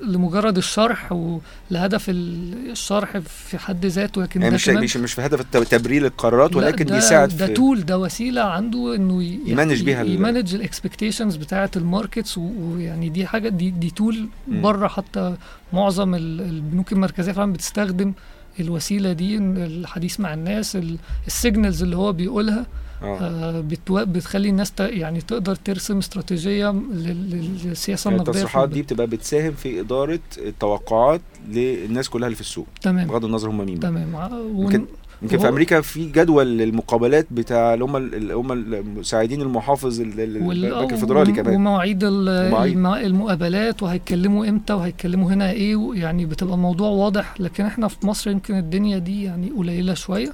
لمجرد 0.03 0.57
الشرح 0.57 1.13
ولهدف 1.13 2.11
ال- 2.11 2.71
الشرح 2.71 3.19
في 3.19 3.59
حد 3.59 3.87
ذاته 3.87 4.23
لكن 4.23 4.43
يعني 4.43 4.55
مش 4.55 4.69
مش 4.69 4.97
مش 4.97 5.13
في 5.13 5.23
هدف 5.23 5.43
تبرير 5.65 6.07
القرارات 6.07 6.57
ولكن 6.57 6.85
ده 6.85 6.95
بيساعد 6.95 7.37
ده 7.37 7.47
في 7.47 7.53
tool 7.53 7.85
ده 7.85 7.99
وسيلة 7.99 8.43
عنده 8.43 8.95
إنه 8.95 9.23
ي- 9.23 9.39
يمانج 9.47 9.83
بيها 9.83 10.03
يمانج 10.03 10.55
الاكسبكتيشنز 10.55 11.37
بتاعة 11.37 11.71
الماركتس 11.77 12.39
ويعني 12.39 13.09
دي 13.09 13.27
حاجة 13.27 13.49
دي 13.49 13.71
دي 13.71 13.91
tool. 13.91 14.29
بره 14.49 14.89
حتى 14.89 15.35
معظم 15.73 16.15
ال- 16.15 16.41
البنوك 16.41 16.93
المركزية 16.93 17.33
فعلا 17.33 17.53
بتستخدم 17.53 18.13
الوسيلة 18.61 19.13
دي 19.13 19.37
الحديث 19.39 20.21
مع 20.21 20.35
الناس 20.35 20.79
ال 21.27 21.34
signals 21.34 21.83
اللي 21.83 21.97
هو 21.97 22.13
بيقولها 22.13 22.67
آه 23.03 23.61
بتو- 23.61 23.93
بتخلي 24.05 24.49
الناس 24.49 24.73
ت- 24.73 24.81
يعني 24.81 25.21
تقدر 25.21 25.55
ترسم 25.55 25.99
استراتيجية 25.99 26.71
لل- 26.71 27.31
لل- 27.31 27.59
للسياسة 27.65 28.09
يعني 28.11 28.21
النقدية 28.23 28.41
التصريحات. 28.41 28.69
دي 28.69 28.83
بتبقى 28.83 29.07
بتساهم 29.07 29.53
في 29.53 29.81
إدارة 29.81 30.21
التوقعات 30.39 31.21
للناس 31.51 32.09
كلها 32.09 32.27
اللي 32.27 32.35
في 32.35 32.41
السوق 32.41 32.67
تمام 32.83 33.07
بغض 33.09 33.25
النظر 33.25 33.51
هم 33.51 33.67
مين. 33.67 33.81
تمام 33.81 34.15
ون- 34.55 34.87
يمكن 35.25 35.39
في 35.39 35.49
أمريكا 35.49 35.81
في 35.81 36.07
جدول 36.11 36.47
للمقابلات 36.59 37.27
بتاع 37.31 37.75
اللي 37.75 37.85
هم 37.85 37.97
اللي 37.97 38.35
هم 38.35 38.53
المساعدين 38.53 39.43
المحافظ 39.43 40.01
ال- 40.01 40.21
ال- 40.21 40.43
وال- 40.43 40.65
البنك 40.65 40.93
الفدرالي 40.93 41.33
كمان 41.33 41.55
ومواعيد 41.55 42.05
ال- 42.05 42.47
ومواعيد. 42.47 42.73
الم- 42.77 42.87
المقابلات 42.95 43.83
وهيتكلموا 43.83 44.49
إمتى 44.49 44.73
وهيتكلموا 44.73 45.33
هنا 45.33 45.51
إيه 45.51 45.91
يعني 45.95 46.27
بتبقى 46.27 46.55
الموضوع 46.55 46.89
واضح 46.89 47.35
لكن 47.41 47.65
إحنا 47.65 47.89
في 47.89 48.07
مصر 48.07 48.31
يمكن 48.31 48.59
الدنيا 48.59 48.99
دي 48.99 49.23
يعني 49.25 49.51
قليلة 49.51 49.95
شوية. 49.95 50.33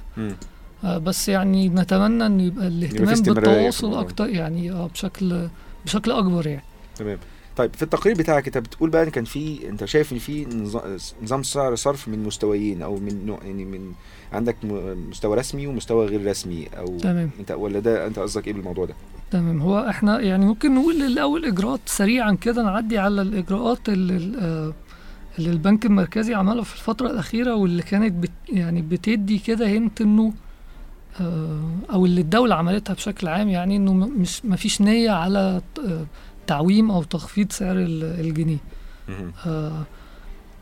آه 0.83 0.97
بس 0.97 1.29
يعني 1.29 1.69
نتمنى 1.69 2.25
إن 2.25 2.39
يبقى 2.39 2.67
الاهتمام 2.67 3.21
بالتواصل. 3.21 3.93
أكتر 3.99 4.29
يعني 4.29 4.71
آه 4.71 4.87
بشكل 4.87 5.47
بشكل 5.85 6.11
أكبر 6.11 6.47
يعني 6.47 6.63
تمام 6.95 7.17
طيب 7.57 7.73
في 7.75 7.83
التقرير 7.83 8.15
بتاعك 8.15 8.45
انت 8.47 8.57
بتقول 8.57 8.89
بقى 8.89 9.03
إن 9.03 9.09
كان 9.09 9.23
في 9.23 9.69
انت 9.69 9.85
شايف 9.85 10.13
إن 10.13 10.17
في 10.19 10.45
نظ- 10.45 11.13
نظام 11.23 11.43
سعر 11.43 11.75
صرف 11.75 12.07
من 12.07 12.23
مستويين 12.23 12.81
أو 12.81 12.95
من 12.97 13.25
نوع 13.25 13.39
يعني 13.43 13.65
من 13.65 13.91
عندك 14.33 14.55
مستوى 15.09 15.37
رسمي 15.37 15.67
ومستوى 15.67 16.05
غير 16.05 16.27
رسمي 16.29 16.67
أو 16.77 16.97
تمام. 16.97 17.29
أنت 17.39 17.51
ولا 17.51 17.79
ده 17.79 18.07
أنت 18.07 18.19
قصدك 18.19 18.47
إيه 18.47 18.53
بالموضوع 18.53 18.85
ده؟ 18.85 18.93
تمام 19.31 19.61
هو 19.61 19.79
إحنا 19.89 20.19
يعني 20.19 20.45
ممكن 20.45 20.75
نقول 20.75 20.95
الأول 21.01 21.45
إجراءات 21.45 21.79
سريعا 21.85 22.33
كده 22.33 22.63
نعدي 22.63 22.97
على 22.97 23.21
الإجراءات 23.21 23.89
اللي, 23.89 24.15
اللي 25.39 25.49
البنك 25.49 25.85
المركزي 25.85 26.33
عملها 26.33 26.63
في 26.63 26.75
الفترة 26.75 27.07
الأخيرة 27.11 27.55
واللي 27.55 27.83
كانت 27.83 28.13
بت 28.13 28.31
يعني 28.49 28.81
بتدي 28.81 29.37
كده 29.39 29.69
هنت 29.77 30.01
إنه 30.01 30.33
آه، 31.21 31.59
أو 31.93 32.05
اللي 32.05 32.21
الدولة 32.21 32.55
عملتها 32.55 32.93
بشكل 32.93 33.27
عام 33.27 33.49
يعني 33.49 33.75
إنه 33.75 33.93
م- 33.93 34.21
مش 34.21 34.45
ما 34.45 34.55
فيش 34.55 34.81
نية 34.81 35.11
على 35.11 35.61
آه، 35.87 36.05
تعويم 36.47 36.91
أو 36.91 37.03
تخفيض 37.03 37.51
سعر 37.51 37.75
ال- 37.77 38.03
الجنيه. 38.27 38.57
آه، 39.45 39.83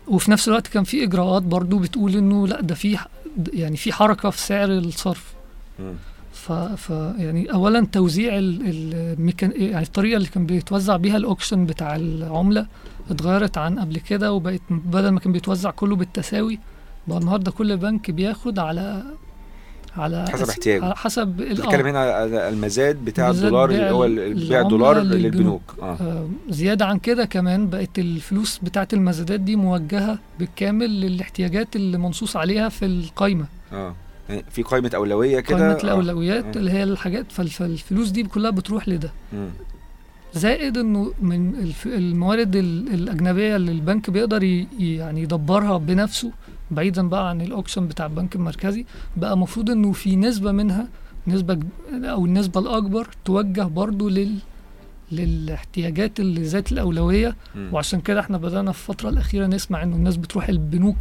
وفي 0.08 0.32
نفس 0.32 0.48
الوقت 0.48 0.68
كان 0.68 0.84
في 0.84 1.04
إجراءات 1.04 1.44
برضو 1.44 1.80
بتقول 1.80 2.16
إنه 2.16 2.48
لأ 2.48 2.62
ده 2.62 2.76
في 2.76 2.98
يعني 3.54 3.78
في 3.78 3.94
حركة 3.94 4.30
في 4.30 4.40
سعر 4.42 4.70
الصرف. 4.70 5.34
ف, 6.34 6.52
ف 6.52 6.90
يعني 7.18 7.54
اولا 7.54 7.86
توزيع 7.86 8.38
ال- 8.38 8.62
الميكان 8.66 9.54
يعني 9.56 9.86
الطريقة 9.86 10.18
اللي 10.18 10.28
كان 10.28 10.46
بيتوزع 10.46 10.98
بيها 10.98 11.18
الأوكشن 11.18 11.66
بتاع 11.66 11.96
العملة 11.96 12.66
اتغيرت 13.12 13.58
عن 13.58 13.80
قبل 13.80 13.98
كده 13.98 14.34
وبقت 14.34 14.62
بدل 14.70 15.10
ما 15.10 15.20
كان 15.20 15.32
بيتوزع 15.32 15.72
كله 15.72 15.96
بالتساوي 15.96 16.60
بقى 17.08 17.18
النهارده 17.18 17.52
كل 17.52 17.78
بنك 17.78 18.12
بياخد 18.12 18.60
على 18.60 19.04
على 19.98 20.26
حسب 20.30 20.50
احتياجه. 20.50 20.94
حسب 20.94 21.28
بتتكلم 21.28 21.86
آه، 21.86 21.90
هنا 21.92 22.00
على 22.00 22.50
المزاد 22.50 23.06
بتاع 23.06 23.30
الدولار 23.30 23.70
اللي 23.70 23.90
هو 23.92 24.08
بيع 24.48 24.62
الدولار 24.62 25.00
للبنوك. 25.00 25.62
آه 25.82 25.98
آه، 26.02 26.30
زيادة 26.50 26.86
عن 26.86 27.00
كده 27.00 27.26
كمان 27.26 27.70
بقت 27.70 28.00
الفلوس 28.00 28.60
بتاعة 28.64 28.88
المزادات 28.94 29.40
دي 29.40 29.56
موجهة 29.56 30.20
بالكامل 30.40 31.02
للاحتياجات 31.02 31.76
اللي 31.76 31.98
منصوص 31.98 32.36
عليها 32.36 32.70
في 32.70 32.86
القايمة 32.86 33.46
آه 33.74 33.96
يعني 34.30 34.44
في 34.52 34.64
قائمه 34.64 34.92
أولوية 34.96 35.40
كده 35.40 35.58
قائمة 35.58 35.74
آه. 35.80 35.84
الأولويات 35.84 36.56
آه. 36.58 36.60
اللي 36.60 36.72
هي 36.72 36.84
الحاجات 36.84 37.32
فال- 37.32 37.48
فالفلوس 37.48 38.10
دي 38.10 38.24
كلها 38.24 38.52
بتروح 38.52 38.90
لده. 38.90 39.12
زائد 40.34 40.78
إنه 40.78 41.14
من 41.22 41.72
الموارد 41.86 42.56
ال- 42.56 42.94
الأجنبية 42.94 43.56
اللي 43.56 43.72
البنك 43.72 44.10
بيقدر 44.10 44.44
يعني 44.80 45.22
يدبرها 45.22 45.78
بنفسه 45.78 46.32
بعيدا 46.72 47.10
بقى 47.10 47.30
عن 47.30 47.42
الاوكشن 47.42 47.88
بتاع 47.88 48.06
البنك 48.06 48.36
المركزي 48.36 48.86
بقى 49.18 49.34
المفروض 49.34 49.70
إنه 49.70 49.92
في 49.92 50.16
نسبة 50.16 50.52
منها 50.52 50.88
نسبة 51.28 51.60
أو 51.94 52.26
النسبة 52.26 52.60
الأكبر 52.60 53.08
توجه 53.26 53.62
برضو 53.64 54.10
لل 54.10 54.36
للاحتياجات 55.12 56.20
اللي 56.20 56.44
ذات 56.44 56.72
الأولوية 56.72 57.36
مم. 57.56 57.70
وعشان 57.74 58.02
كده 58.02 58.20
إحنا 58.20 58.38
بدأنا 58.38 58.72
في 58.72 58.90
الفترة 58.90 59.10
الأخيرة 59.10 59.48
نسمع 59.48 59.84
إنه 59.84 59.96
الناس 59.96 60.18
بتروح 60.18 60.50
البنوك 60.50 60.98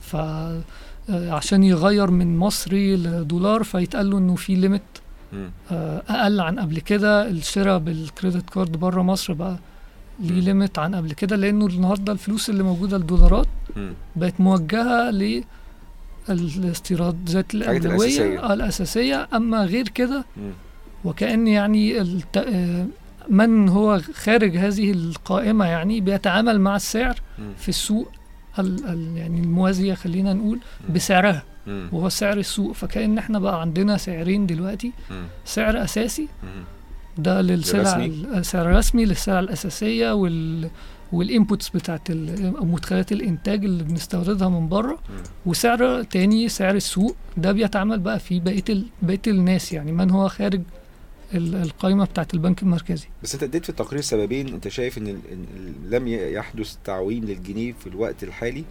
ف 0.00 0.16
آه، 1.10 1.30
عشان 1.30 1.64
يغير 1.64 2.10
من 2.10 2.38
مصري 2.38 2.96
لدولار 2.96 3.62
فيتقال 3.62 4.10
له 4.10 4.18
إنه 4.18 4.34
في 4.34 4.54
limit. 4.54 4.82
آه، 5.72 6.02
أقل 6.08 6.40
عن 6.40 6.58
قبل 6.58 6.78
كده 6.80 7.30
الشراء 7.30 7.78
بال 7.78 7.96
credit 7.96 8.50
card 8.50 8.76
بره 8.76 9.02
مصر 9.02 9.32
بقى 9.32 9.58
ليه. 10.20 10.40
limit 10.40 10.78
عن 10.78 10.94
قبل 10.94 11.12
كده 11.12 11.36
لأنه 11.36 11.66
النهارده 11.66 12.12
الفلوس 12.12 12.50
اللي 12.50 12.62
موجودة 12.62 12.96
الدولارات. 12.96 13.46
بقت 14.16 14.40
موجهة 14.40 15.10
للاستيراد 16.28 17.28
ذات 17.28 17.54
الحاجات 17.54 17.86
الأولوية 17.86 18.06
الأساسية. 18.06 18.40
آه، 18.40 18.52
الأساسية 18.54 19.28
أما 19.34 19.64
غير 19.64 19.88
كده. 19.88 20.24
وكأن 21.04 21.46
يعني 21.48 22.00
الت... 22.00 22.36
آه، 22.36 22.86
من 23.28 23.68
هو 23.68 24.00
خارج 24.14 24.56
هذه 24.56 24.90
القائمة 24.92 25.64
يعني 25.66 26.00
بيتعامل 26.00 26.60
مع 26.60 26.76
السعر. 26.76 27.20
في 27.58 27.68
السوق 27.68 28.08
ال... 28.58 28.84
ال... 28.86 29.16
يعني 29.16 29.40
الموازية 29.40 29.94
خلينا 29.94 30.32
نقول 30.32 30.58
بسعرها. 30.94 31.42
وهو 31.92 32.08
سعر 32.08 32.38
السوق 32.38 32.72
فكأن 32.72 33.18
إحنا 33.18 33.38
بقى 33.38 33.60
عندنا 33.60 33.96
سعرين 33.96 34.46
دلوقتي. 34.46 34.92
سعر 35.44 35.84
أساسي. 35.84 36.28
ده 37.18 37.40
للسلع. 37.40 38.04
السعر 38.04 38.70
الرسمي 38.70 39.04
للسلع 39.04 39.40
الأساسية 39.40 40.12
وال 40.14 40.70
والانبوتس 41.12 41.68
بتاعت 41.68 42.10
مدخلات 42.10 43.12
الإنتاج 43.12 43.64
اللي 43.64 43.84
بنستوردها 43.84 44.48
من 44.48 44.68
بره. 44.68 44.98
وسعر 45.46 46.02
تاني 46.02 46.48
سعر 46.48 46.74
السوق. 46.74 47.16
ده 47.36 47.52
بيتعامل 47.52 47.98
بقى 47.98 48.18
في 48.18 48.40
بقية 48.40 48.64
ال... 48.68 48.86
بقية 49.02 49.20
الناس 49.26 49.72
يعني 49.72 49.92
من 49.92 50.10
هو 50.10 50.28
خارج 50.28 50.60
ال- 51.34 51.54
القائمه 51.54 52.04
بتاعت 52.04 52.34
البنك 52.34 52.62
المركزي. 52.62 53.06
بس 53.22 53.34
انت 53.34 53.42
اديت 53.42 53.62
في 53.62 53.70
التقرير 53.70 54.00
سببين. 54.02 54.48
انت 54.48 54.68
شايف 54.68 54.98
ان 54.98 55.18
لم 55.90 56.08
يحدث 56.08 56.76
تعويم 56.84 57.24
للجنيه 57.24 57.72
في 57.72 57.86
الوقت 57.86 58.22
الحالي 58.24 58.64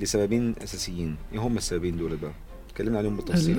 لسببين 0.00 0.54
أساسيين. 0.64 1.16
إيه 1.32 1.38
هم 1.38 1.56
السببين 1.56 1.96
دول 1.96 2.16
بقى؟ 2.16 2.32
اتكلمنا 2.70 2.98
عليهم 2.98 3.12
ال- 3.12 3.16
بالتفصيل 3.16 3.58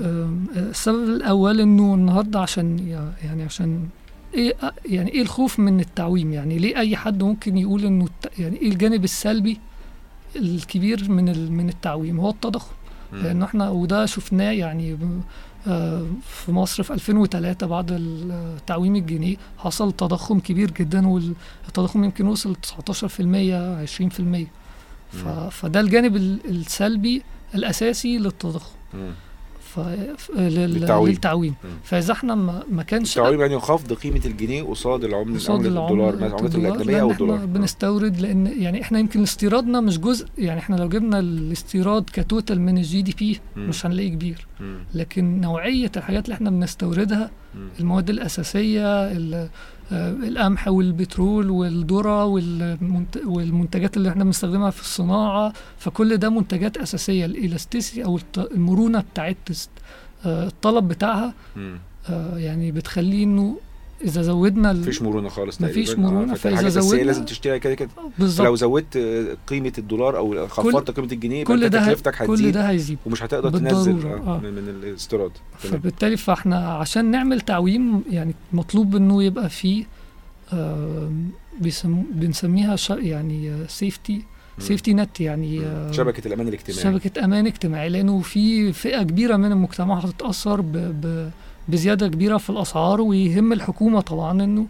السبب 0.55 1.03
الأول 1.03 1.59
إنه 1.61 1.93
النهارده 1.95 2.39
عشان 2.39 2.79
يع- 2.79 3.25
يعني 3.27 3.43
عشان 3.43 3.87
إيه 4.34 4.53
أ- 4.61 4.71
يعني 4.86 5.11
إيه 5.11 5.21
الخوف 5.21 5.59
من 5.59 5.79
التعويم 5.79 6.34
يعني 6.34 6.57
ليه 6.57 6.77
أي 6.77 6.97
حد 6.97 7.23
ممكن 7.23 7.57
يقول 7.57 7.86
إنه 7.86 8.07
يعني 8.39 8.57
إيه 8.57 8.69
الجانب 8.69 9.03
السلبي 9.03 9.59
الكبير 10.36 11.11
من 11.11 11.29
ال- 11.29 11.51
من 11.51 11.69
التعويم 11.69 12.19
هو 12.19 12.29
التضخم 12.29 12.71
مم. 13.13 13.19
لأن 13.23 13.43
إحنا 13.43 13.69
وده 13.69 14.05
شفناه 14.05 14.51
يعني 14.51 14.97
آه، 15.67 16.05
في 16.23 16.51
مصر 16.51 16.84
في 16.84 16.93
2003 16.93 17.67
بعد 17.67 17.91
ال- 17.91 18.57
تعويم 18.67 18.95
الجنيه 18.95 19.36
حصل 19.57 19.91
تضخم 19.91 20.39
كبير 20.39 20.71
جدا 20.71 21.07
والتضخم 21.07 22.03
يمكن 22.03 22.27
وصل 22.27 22.55
19% 22.55 23.82
20% 23.86 24.47
ف- 25.11 25.25
مم. 25.27 25.49
فده 25.49 25.79
الجانب 25.79 26.15
ال- 26.15 26.39
السلبي 26.49 27.21
الأساسي 27.55 28.17
للتضخم. 28.17 28.75
للتعويم. 30.38 31.09
للتعويم. 31.11 31.55
فاذا 31.84 32.11
إحنا 32.13 32.36
ما, 32.36 32.63
ما 32.72 32.84
كانش 32.84 33.17
التعويم 33.17 33.41
يعني 33.41 33.59
خفض 33.59 33.93
قيمة 33.93 34.22
الجنيه 34.26 34.63
قصاد 34.63 35.03
العمله 35.03 35.36
قصاد 35.36 35.65
الدولار 35.65 36.13
الدولار، 36.13 36.45
الأجنبية 36.45 37.01
أو 37.01 37.11
الدولار 37.11 37.45
بنستورد 37.45 38.19
لأن 38.22 38.47
يعني 38.47 38.82
إحنا 38.82 38.99
يمكن 38.99 39.22
استيرادنا 39.22 39.82
مش 39.82 39.99
جزء 39.99 40.28
يعني 40.38 40.59
إحنا 40.59 40.76
لو 40.76 40.89
جبنا 40.89 41.19
الاستيراد 41.19 42.03
ك 42.13 42.21
total 42.21 42.61
من 42.61 42.78
ال 42.77 43.01
GDP. 43.01 43.39
مش 43.57 43.86
هنلاقيه 43.86 44.09
كبير. 44.09 44.47
لكن 44.93 45.41
نوعية 45.41 45.91
الحاجات 45.97 46.26
اللي 46.26 46.34
إحنا 46.36 46.49
بنستوردها. 46.49 47.32
المواد 47.80 48.09
الأساسية 48.09 48.88
ال- 49.11 49.49
القمح 49.93 50.67
والبترول 50.67 51.49
والمنت- 52.23 53.25
والمنتجات 53.25 53.97
اللي 53.97 54.09
إحنا 54.09 54.23
بنستخدمها 54.23 54.69
في 54.69 54.81
الصناعة 54.81 55.53
فكل 55.77 56.17
ده 56.17 56.29
منتجات 56.29 56.77
أساسية 56.77 57.25
ال 57.25 57.33
elasticity 57.33 58.03
أو 58.05 58.17
الت- 58.17 58.51
المرونة 58.51 59.03
بتاعت 59.13 59.37
آه، 60.25 60.47
الطلب 60.47 60.87
بتاعها. 60.87 61.33
آه، 62.09 62.37
يعني 62.37 62.71
بتخليه 62.71 63.23
إنه 63.23 63.57
إذا 64.03 64.21
زودنا 64.21 64.73
مفيش 64.73 65.01
مرونة 65.01 65.29
خالص 65.29 65.61
مفيش. 65.61 65.89
آه، 65.89 66.33
فإذا 66.33 66.59
الأساسية 66.59 66.79
زودنا- 66.89 67.03
لازم 67.03 67.25
تشتريها 67.25 67.57
كده 67.57 67.73
كده 67.75 67.89
بالظبط 68.19 68.57
زودت 68.57 68.97
آه، 68.97 69.37
قيمة 69.47 69.73
الدولار 69.77 70.17
أو 70.17 70.47
خفضت 70.47 70.91
قيمة 70.91 71.11
الجنيه 71.11 71.43
كل 71.45 71.69
ده 71.69 71.83
تكلفتك 71.85 72.15
كل 72.25 72.33
هتزيد 72.33 72.53
ده 72.53 72.69
هيزيد 72.69 72.97
ومش 73.05 73.23
هتقدر 73.23 73.49
بالضرورة، 73.49 73.83
تنزل 73.83 74.07
آه. 74.07 74.35
آه. 74.35 74.39
من 74.39 74.51
من 74.53 74.69
الاستيراد. 74.69 75.31
فبالتالي 75.57 76.17
فإحنا 76.17 76.57
عشان 76.73 77.05
نعمل 77.11 77.41
تعويم 77.41 78.03
يعني 78.09 78.33
مطلوب 78.53 78.95
إنه 78.95 79.23
يبقى 79.23 79.49
فيه 79.49 79.85
بيسمو 81.61 82.03
بنسميها 82.13 82.75
يعني 82.89 83.67
سيفتي. 83.67 84.21
سيفتي 84.59 84.93
نت 84.93 85.19
يعني 85.21 85.65
آه، 85.65 85.91
شبكة 85.91 86.27
الأمان 86.27 86.47
الاجتماعي 86.47 86.81
شبكة 86.83 87.25
أمان 87.25 87.47
اجتماعي 87.47 87.89
لأنه 87.89 88.19
في 88.19 88.73
فئة 88.73 89.03
كبيرة 89.03 89.35
من 89.37 89.51
المجتمع 89.51 89.99
هتتأثر 89.99 90.61
ب 90.61 90.71
ب 90.77 91.29
بزيادة 91.68 92.07
كبيرة 92.07 92.38
في 92.38 92.49
الأسعار 92.49 93.01
ويهم 93.01 93.53
الحكومة 93.53 94.01
طبعا 94.01 94.43
إنه 94.43 94.68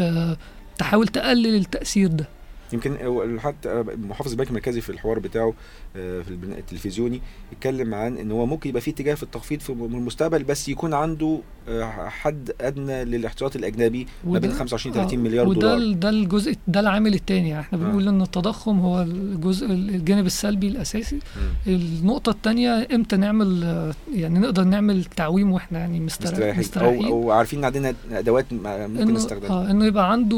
آه 0.00 0.36
تحاول 0.78 1.08
تقلل 1.08 1.54
التأثير 1.56 2.08
ده. 2.08 2.28
يمكن 2.72 2.96
حتى 3.40 3.84
محافظ 4.08 4.30
البنك 4.30 4.48
المركزي 4.48 4.80
في 4.80 4.90
الحوار 4.90 5.18
بتاعه 5.18 5.54
آه، 5.96 6.22
في 6.22 6.30
البرنامج 6.30 6.58
التلفزيوني 6.58 7.20
اتكلم 7.52 7.94
عن 7.94 8.16
إن 8.16 8.30
هو 8.32 8.46
ممكن 8.46 8.68
يبقى 8.70 8.80
في 8.82 8.90
اتجاه 8.90 9.14
في 9.14 9.22
التخفيض 9.22 9.60
في 9.60 9.70
المستقبل 9.70 10.42
بس 10.44 10.68
يكون 10.68 10.94
عنده 10.94 11.40
آه، 11.68 12.08
حد 12.08 12.50
أدنى 12.60 13.04
للاحتياطي 13.04 13.58
الأجنبي 13.58 14.06
ما 14.24 14.38
بين 14.38 14.50
وده- 14.50 14.58
25 14.58 14.94
آه، 14.96 15.00
30 15.02 15.18
مليار 15.20 15.48
وده 15.48 15.60
دولار. 15.60 15.76
ال- 15.76 16.00
ده 16.00 16.08
الجزء 16.10 16.54
ده 16.68 16.80
العامل 16.80 17.14
الثاني 17.14 17.48
يعني 17.48 17.60
إحنا 17.60 17.78
آه. 17.78 17.82
بنقول 17.82 18.08
إن 18.08 18.22
التضخم 18.22 18.80
هو 18.80 19.02
الجزء 19.02 19.66
الجانب 19.66 20.26
السلبي 20.26 20.68
الأساسي. 20.68 21.18
النقطة 21.66 22.30
الثانية 22.30 22.88
إمتى 22.94 23.16
نعمل 23.16 23.64
آه، 23.64 23.94
يعني 24.14 24.38
نقدر 24.38 24.64
نعمل 24.64 25.04
تعويم 25.04 25.52
وإحنا 25.52 25.78
يعني 25.78 26.00
مستريح 26.00 26.58
مستريحين. 26.58 26.84
أو 26.84 26.90
مستريحين؟ 26.92 27.06
أو 27.12 27.30
عارفين 27.30 27.58
إن 27.58 27.64
عندنا 27.64 27.94
أدوات 28.12 28.52
ممكن 28.52 29.14
نستخدمها. 29.14 29.50
آه 29.50 29.70
إنه 29.70 29.84
يبقى 29.86 30.12
عنده 30.12 30.36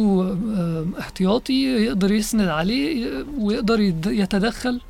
آه، 0.56 0.86
احتياطي 1.00 1.62
يقدر 1.84 2.10
يسند 2.20 2.48
عليه 2.48 3.24
ويقدر 3.38 3.80
يتدخل. 4.06 4.80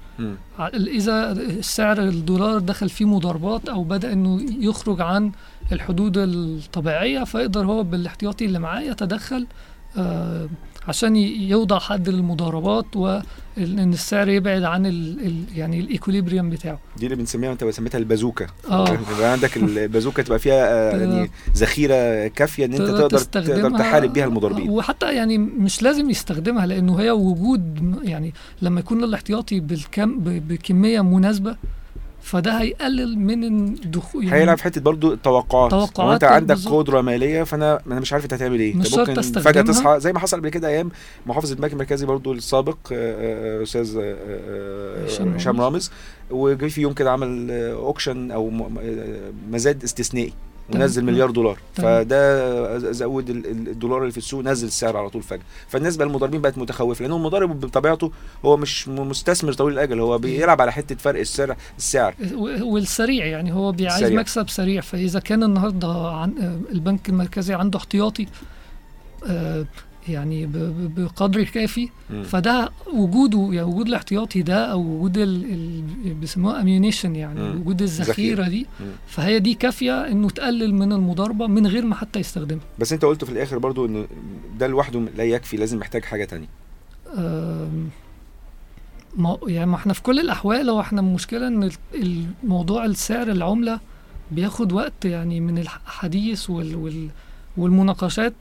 إذا 0.75 1.17
سعر 1.61 1.99
الدولار 2.01 2.59
دخل 2.59 2.89
فيه 2.89 3.05
مضاربات 3.05 3.69
أو 3.69 3.85
بدأ 3.85 4.13
إنه 4.13 4.33
يخرج 4.69 5.01
عن 5.01 5.33
الحدود 5.73 6.19
الطبيعية 6.19 7.25
فيقدر 7.25 7.67
هو 7.67 7.83
بالاحتياطي 7.83 8.45
اللي 8.45 8.59
معاه 8.59 8.81
يتدخل 8.81 9.47
آه 9.99 10.49
عشان 10.89 11.17
يوضع 11.17 11.79
حد 11.79 12.09
للمضاربات 12.09 12.97
وان 12.97 13.93
السعر 13.93 14.29
يبعد 14.29 14.63
عن 14.63 14.87
ال 14.87 15.27
ال 15.27 15.45
يعني 15.57 15.81
الايكوليبريم 15.81 16.51
بتاعه. 16.51 16.79
دي 16.97 17.05
اللي 17.05 17.17
بنسميها 17.17 17.53
انت 17.53 17.65
سميتها 17.65 17.99
البازوكا. 17.99 18.47
آه. 18.71 18.99
يبقى 19.17 19.33
عندك 19.33 19.57
البازوكا 19.57 20.23
تبقى 20.23 20.39
فيها 20.39 20.69
آه، 20.69 20.97
يعني 20.97 21.31
ذخيرة 21.57 22.27
كافية 22.27 22.65
إن 22.65 22.73
أنت 22.73 22.83
تقدر 22.83 23.19
تقدر 23.19 23.79
تحارب 23.79 24.13
بيها 24.13 24.25
المضاربين. 24.25 24.71
وحتى 24.71 25.15
يعني 25.15 25.39
مش 25.39 25.83
لازم 25.83 26.11
يستخدمها 26.11 26.67
لأنه 26.67 27.01
هي 27.01 27.11
وجود 27.11 27.95
يعني 28.03 28.35
لما 28.63 28.81
يكون 28.81 29.05
الاحتياطي 29.05 29.61
بالكم 29.61 30.19
بكمية 30.21 31.01
مناسبة 31.01 31.57
فده 32.23 32.61
هيقلل 32.61 33.19
من 33.19 33.45
الدخول 33.45 34.25
هيلعب 34.27 34.57
في 34.57 34.65
حتة 34.65 34.81
برضو 34.81 35.13
التوقعات 35.13 35.71
توقعات 35.71 35.99
لو 35.99 36.13
انت 36.13 36.25
عندك. 36.25 36.57
قدرة 36.69 37.01
مالية 37.01 37.43
فأنا 37.43 37.81
أنا 37.87 38.01
مش 38.01 38.13
عارف 38.13 38.25
أنت 38.25 38.35
هتعمل 38.35 38.61
إيه 38.61 38.75
مش 38.75 38.95
ممكن. 38.95 39.23
فجأة 39.23 39.63
تصحى 39.63 40.01
زي 40.01 40.13
ما 40.13 40.19
حصل 40.19 40.37
قبل 40.37 40.49
كده 40.49 40.69
أيام 40.69 40.91
محافظ 41.27 41.51
البنك 41.53 41.73
المركزي 41.73 42.07
برضو 42.07 42.33
السابق 42.33 42.77
آه، 42.93 43.61
آه، 43.61 43.63
أستاذ 43.63 43.97
آه، 43.97 44.17
آه، 44.29 45.35
هشام 45.35 45.61
رامز. 45.61 45.91
وجه 46.31 46.69
في 46.69 46.81
يوم 46.81 46.93
كده 46.93 47.11
عمل 47.13 47.51
auction 47.51 48.31
أو 48.31 48.51
مزاد 49.51 49.85
استثنائي. 49.85 50.33
ونزل 50.75 51.05
مليار 51.05 51.31
دولار. 51.31 51.59
فده 51.75 52.79
زود 52.93 53.31
ال- 53.31 53.47
ال- 53.47 53.69
الدولار 53.69 54.01
اللي 54.01 54.13
في 54.13 54.19
السوق 54.19 54.43
نزل 54.45 54.67
السعر 54.67 54.97
على 54.97 55.11
طول 55.11 55.23
فجأة. 55.23 55.41
فالناس 55.69 55.97
بقى 55.97 56.07
المضاربين 56.07 56.41
بقت 56.41 56.59
متخوفة 56.59 57.03
لأنه 57.03 57.17
المضارب 57.17 57.61
بطبيعته 57.61 58.13
هو 58.45 58.57
مش 58.57 58.89
مستثمر 58.89 59.53
طويل 59.53 59.75
الأجل 59.75 60.01
هو 60.01 60.19
بيلعب 60.19 60.61
على 60.61 60.73
حتة 60.73 60.95
فرق 60.95 61.21
السعر. 61.21 61.57
السعر 61.79 62.15
والسريع 62.61 63.27
يعني 63.27 63.53
هو 63.55 63.73
بيعايز 63.73 64.05
سريع. 64.05 64.21
مكسب 64.21 64.49
سريع. 64.49 64.81
فإذا 64.81 65.21
كان 65.21 65.43
النهارده 65.43 65.89
عن 65.89 66.33
البنك 66.73 67.09
المركزي 67.09 67.55
عنده 67.55 67.79
احتياطي 67.79 68.27
آه، 69.29 69.67
يعني 70.13 70.47
بقدر 70.97 71.45
كافي. 71.45 71.89
فده 72.25 72.71
وجوده 72.95 73.39
يعني 73.53 73.63
وجود 73.63 73.87
الاحتياطي 73.89 74.43
ده 74.43 74.65
أو 74.73 74.81
وجود 74.81 75.19
بيسموها 76.21 76.61
اميونيشن 76.61 77.17
يعني 77.17 77.41
مم. 77.41 77.61
وجود 77.61 77.83
الذخيرة 77.83 78.49
دي 78.49 78.67
مم. 78.81 78.87
فهي 79.07 79.39
دي 79.39 79.55
كافية 79.55 80.07
إنه 80.09 80.31
تقلل 80.31 80.75
من 80.75 80.93
المضاربة 80.93 81.47
من 81.47 81.67
غير 81.67 81.87
ما 81.87 81.95
حتى 81.95 82.19
يستخدمها 82.19 82.63
بس 82.79 82.93
أنت 82.93 83.05
قلت 83.05 83.25
في 83.25 83.33
الآخر 83.33 83.59
برضو 83.59 83.87
إن 83.87 84.07
ده 84.59 84.67
لوحده 84.67 85.01
لا 85.17 85.25
يكفي 85.25 85.57
لازم 85.57 85.79
محتاج 85.79 86.05
حاجة 86.05 86.25
تانية 86.25 86.49
ما 89.17 89.39
يعني 89.47 89.67
ما 89.71 89.77
إحنا 89.77 89.93
في 89.93 90.03
كل 90.03 90.21
الأحوال 90.21 90.71
هو 90.71 90.81
إحنا 90.81 91.01
المشكلة 91.01 91.47
إن 91.49 91.63
ال- 91.63 91.73
الموضوع 92.45 92.85
السعر 92.85 93.31
العملة 93.31 93.81
بياخد 94.31 94.73
وقت 94.73 95.05
يعني 95.05 95.41
من 95.41 95.59
الحديث 95.59 96.51
وال 96.51 96.77
وال 96.77 97.09
والمناقشات. 97.57 98.33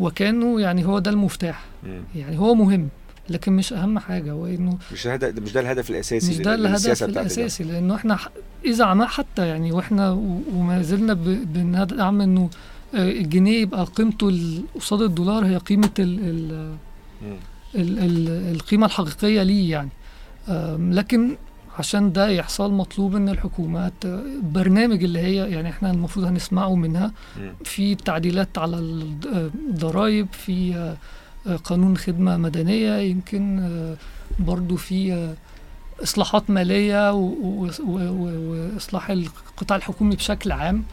وكأنه 0.00 0.60
يعني 0.60 0.84
هو 0.86 0.98
ده 0.98 1.10
المفتاح 1.10 1.64
مم. 1.86 2.00
يعني 2.16 2.38
هو 2.38 2.54
مهم 2.54 2.88
لكن 3.30 3.52
مش 3.52 3.72
أهم 3.72 3.98
حاجة 3.98 4.30
هو 4.32 4.46
إنه 4.46 4.78
مش 4.92 5.06
ده 5.06 5.34
مش 5.40 5.52
ده 5.52 5.60
الهدف 5.60 5.90
الأساسي 5.90 6.30
مش 6.30 6.38
ده 6.38 6.54
الهدف. 6.54 7.02
الأساسي 7.02 7.64
لأنه 7.64 7.94
إحنا 7.94 8.18
إذا 8.64 8.84
عمل 8.84 9.06
حتى 9.06 9.46
يعني 9.48 9.72
وإحنا 9.72 10.10
وما 10.54 10.82
زلنا 10.82 11.14
بندعم 11.44 12.20
إنه 12.20 12.50
آه، 12.94 13.10
الجنيه 13.10 13.62
يبقى 13.62 13.84
قيمته 13.84 14.60
قصاد 14.74 15.00
الدولار 15.02 15.46
هي 15.46 15.56
قيمة 15.56 15.90
ال 15.98 16.18
ال 16.22 16.74
مم. 17.22 17.36
ال 17.74 17.98
ال 17.98 18.28
القيمة 18.54 18.86
الحقيقية 18.86 19.42
ليه 19.42 19.70
يعني 19.70 19.88
لكن 20.94 21.36
عشان 21.78 22.12
ده 22.12 22.28
يحصل 22.28 22.72
مطلوب 22.72 23.16
إن 23.16 23.28
الحكومات 23.28 23.92
برنامج 24.42 25.04
اللي 25.04 25.18
هي 25.18 25.50
يعني 25.50 25.68
إحنا 25.70 25.90
المفروض 25.90 26.24
هنسمعه 26.26 26.74
منها. 26.74 27.12
في 27.64 27.94
تعديلات 27.94 28.58
على 28.58 28.76
الض- 28.76 29.26
الضرائب 29.70 30.26
في 30.32 30.74
آه، 30.74 30.96
آه، 31.46 31.56
قانون 31.56 31.96
خدمة 31.96 32.36
مدنية 32.36 32.96
يمكن 32.96 33.58
آه، 33.58 33.96
برضو 34.38 34.76
في 34.76 35.34
إصلاحات 36.02 36.50
و- 38.10 38.50
واصلاح 38.74 39.10
القطاع 39.10 39.76
الحكومي 39.76 40.16
بشكل 40.16 40.52
عام. 40.52 40.84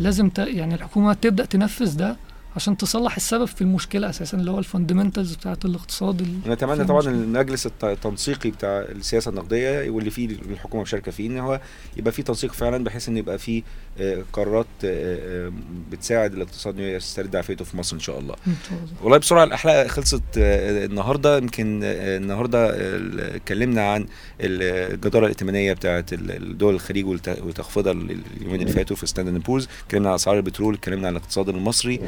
لازم 0.00 0.30
يعني 0.38 0.74
الحكومة 0.74 1.12
تبدأ 1.12 1.44
تنفذ 1.44 1.96
ده. 1.96 2.16
عشان 2.56 2.76
تصلح 2.76 3.16
السبب 3.16 3.44
في 3.44 3.62
المشكلة 3.62 4.10
أساسا 4.10 4.38
اللي 4.38 4.50
هو 4.50 4.58
الفاندمنتالز 4.58 5.34
بتاعت 5.34 5.64
الاقتصاد 5.64 6.20
ال- 6.20 6.40
نتمنى 6.52 6.84
طبعا 6.84 6.98
مشكلة. 6.98 7.14
المجلس 7.14 7.66
الت- 7.66 7.84
التنسيقي 7.84 8.50
بتاع 8.50 8.68
السياسة 8.80 9.28
النقدية 9.28 9.90
واللي 9.90 10.10
فيه 10.10 10.26
الحكومة 10.28 10.82
مشاركه 10.82 11.12
فيه 11.12 11.26
إن 11.26 11.38
هو 11.38 11.60
يبقى 11.96 12.12
فيه 12.12 12.22
تنسيق 12.22 12.52
فعلا 12.52 12.84
بحيث 12.84 13.08
إن 13.08 13.16
يبقى 13.16 13.38
فيه 13.38 13.62
قرارات 14.32 14.66
آه، 14.84 15.46
آه، 15.46 15.52
بتساعد 15.90 16.32
الاقتصاد 16.34 16.78
إنه 16.78 16.86
يسترد 16.88 17.36
عافيته 17.36 17.64
في 17.64 17.76
مصر 17.76 17.94
إن 17.96 18.00
شاء 18.00 18.18
الله. 18.18 18.34
والله 19.02 19.18
بسرعة 19.18 19.44
الحلقة 19.44 19.86
خلصت 19.86 20.22
آه، 20.38 20.84
النهارده. 20.84 21.38
يمكن 21.38 21.80
النهارده 21.82 22.70
اتكلمنا 23.36 23.92
عن 23.92 24.06
الجدارة 24.40 25.24
الائتمانية 25.24 25.72
بتاعه 25.72 26.04
الدول 26.12 26.74
الخليج 26.74 27.06
وتخفيضها 27.06 27.92
اليومين 27.92 28.60
اللي 28.60 28.72
فاتوا 28.72 28.96
في 28.96 29.06
ستاندرد 29.06 29.42
بورز 29.42 29.68
اتكلمنا 29.86 30.08
عن 30.08 30.14
أسعار 30.14 30.36
البترول 30.36 30.74
اتكلمنا 30.74 31.06
عن 31.06 31.16
الاقتصاد 31.16 31.48
المصري. 31.48 32.00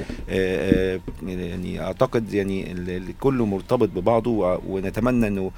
يعني 1.23 1.81
أعتقد 1.81 2.35
يعني 2.35 2.75
كله 3.21 3.47
مرتبط 3.47 3.89
ببعضه 3.89 4.61
ونتمنى 4.69 5.29
إنه 5.29 5.51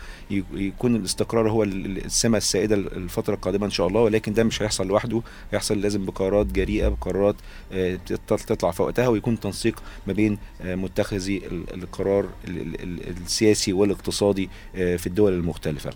يكون 0.55 0.97
الاستقرار 0.97 1.51
هو 1.51 1.63
ال- 1.63 2.05
السمة 2.05 2.39
السائدة 2.39 2.75
الفترة 2.75 3.35
القادمة 3.35 3.67
إن 3.67 3.71
شاء 3.71 3.87
الله. 3.87 4.01
ولكن 4.01 4.33
ده 4.33 4.45
مش 4.45 4.63
هيحصل 4.63 4.87
لوحده. 4.87 5.23
هيحصل 5.53 5.81
لازم 5.81 6.05
بقرارات 6.17 6.47
جريئة 6.47 6.89
بقرارات 6.89 7.37
آه، 7.73 7.99
تط- 8.07 8.41
تطلع 8.47 8.71
في 8.71 8.83
وقتها 8.83 9.09
ويكون 9.09 9.41
تنسيق 9.41 9.83
ما 10.07 10.13
بين 10.13 10.39
آه، 10.63 10.75
متخذي 10.75 11.37
ال- 11.37 11.75
القرار 11.83 12.25
ال- 12.49 12.61
ال- 12.61 12.83
ال- 12.83 13.15
السياسي 13.25 13.73
والاقتصادي 13.73 14.49
آه، 14.77 14.97
في 14.97 15.07
الدول 15.07 15.33
المختلفة. 15.33 15.91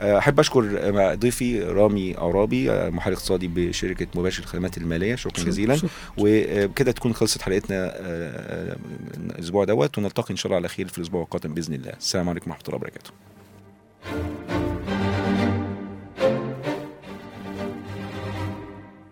أحب 0.00 0.40
أشكر 0.40 1.14
ضيفي 1.14 1.60
رامي 1.62 2.14
عرابي 2.16 2.90
محلل 2.90 3.14
اقتصادي 3.14 3.48
بشركة 3.48 4.06
مباشر 4.14 4.42
الخدمات 4.42 4.78
المالية. 4.78 5.14
شكرا 5.14 5.44
جزيلا. 5.44 5.78
وكده 6.18 6.92
تكون 6.92 7.12
خلصت 7.14 7.42
حلقتنا 7.42 7.92
الأسبوع 9.16 9.64
دوت. 9.64 9.98
ونلتقي 9.98 10.30
إن 10.30 10.36
شاء 10.36 10.46
الله 10.46 10.56
على 10.56 10.68
خير 10.68 10.88
في 10.88 10.98
الأسبوع 10.98 11.22
القادم 11.22 11.54
بإذن 11.54 11.74
الله. 11.74 11.90
السلام 11.90 12.28
عليكم 12.28 12.50
ورحمة 12.50 12.64
الله 12.66 12.76
وبركاته. 12.76 13.10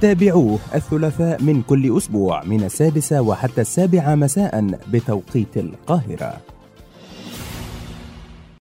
تابعوه 0.00 0.58
الثلاثاء 0.74 1.42
من 1.42 1.62
كل 1.62 1.96
أسبوع 1.96 2.44
من 2.44 2.64
السادسة 2.64 3.20
وحتى 3.20 3.60
السابعة 3.60 4.14
مساء 4.14 4.66
بتوقيت 4.92 5.56
القاهرة. 5.56 6.36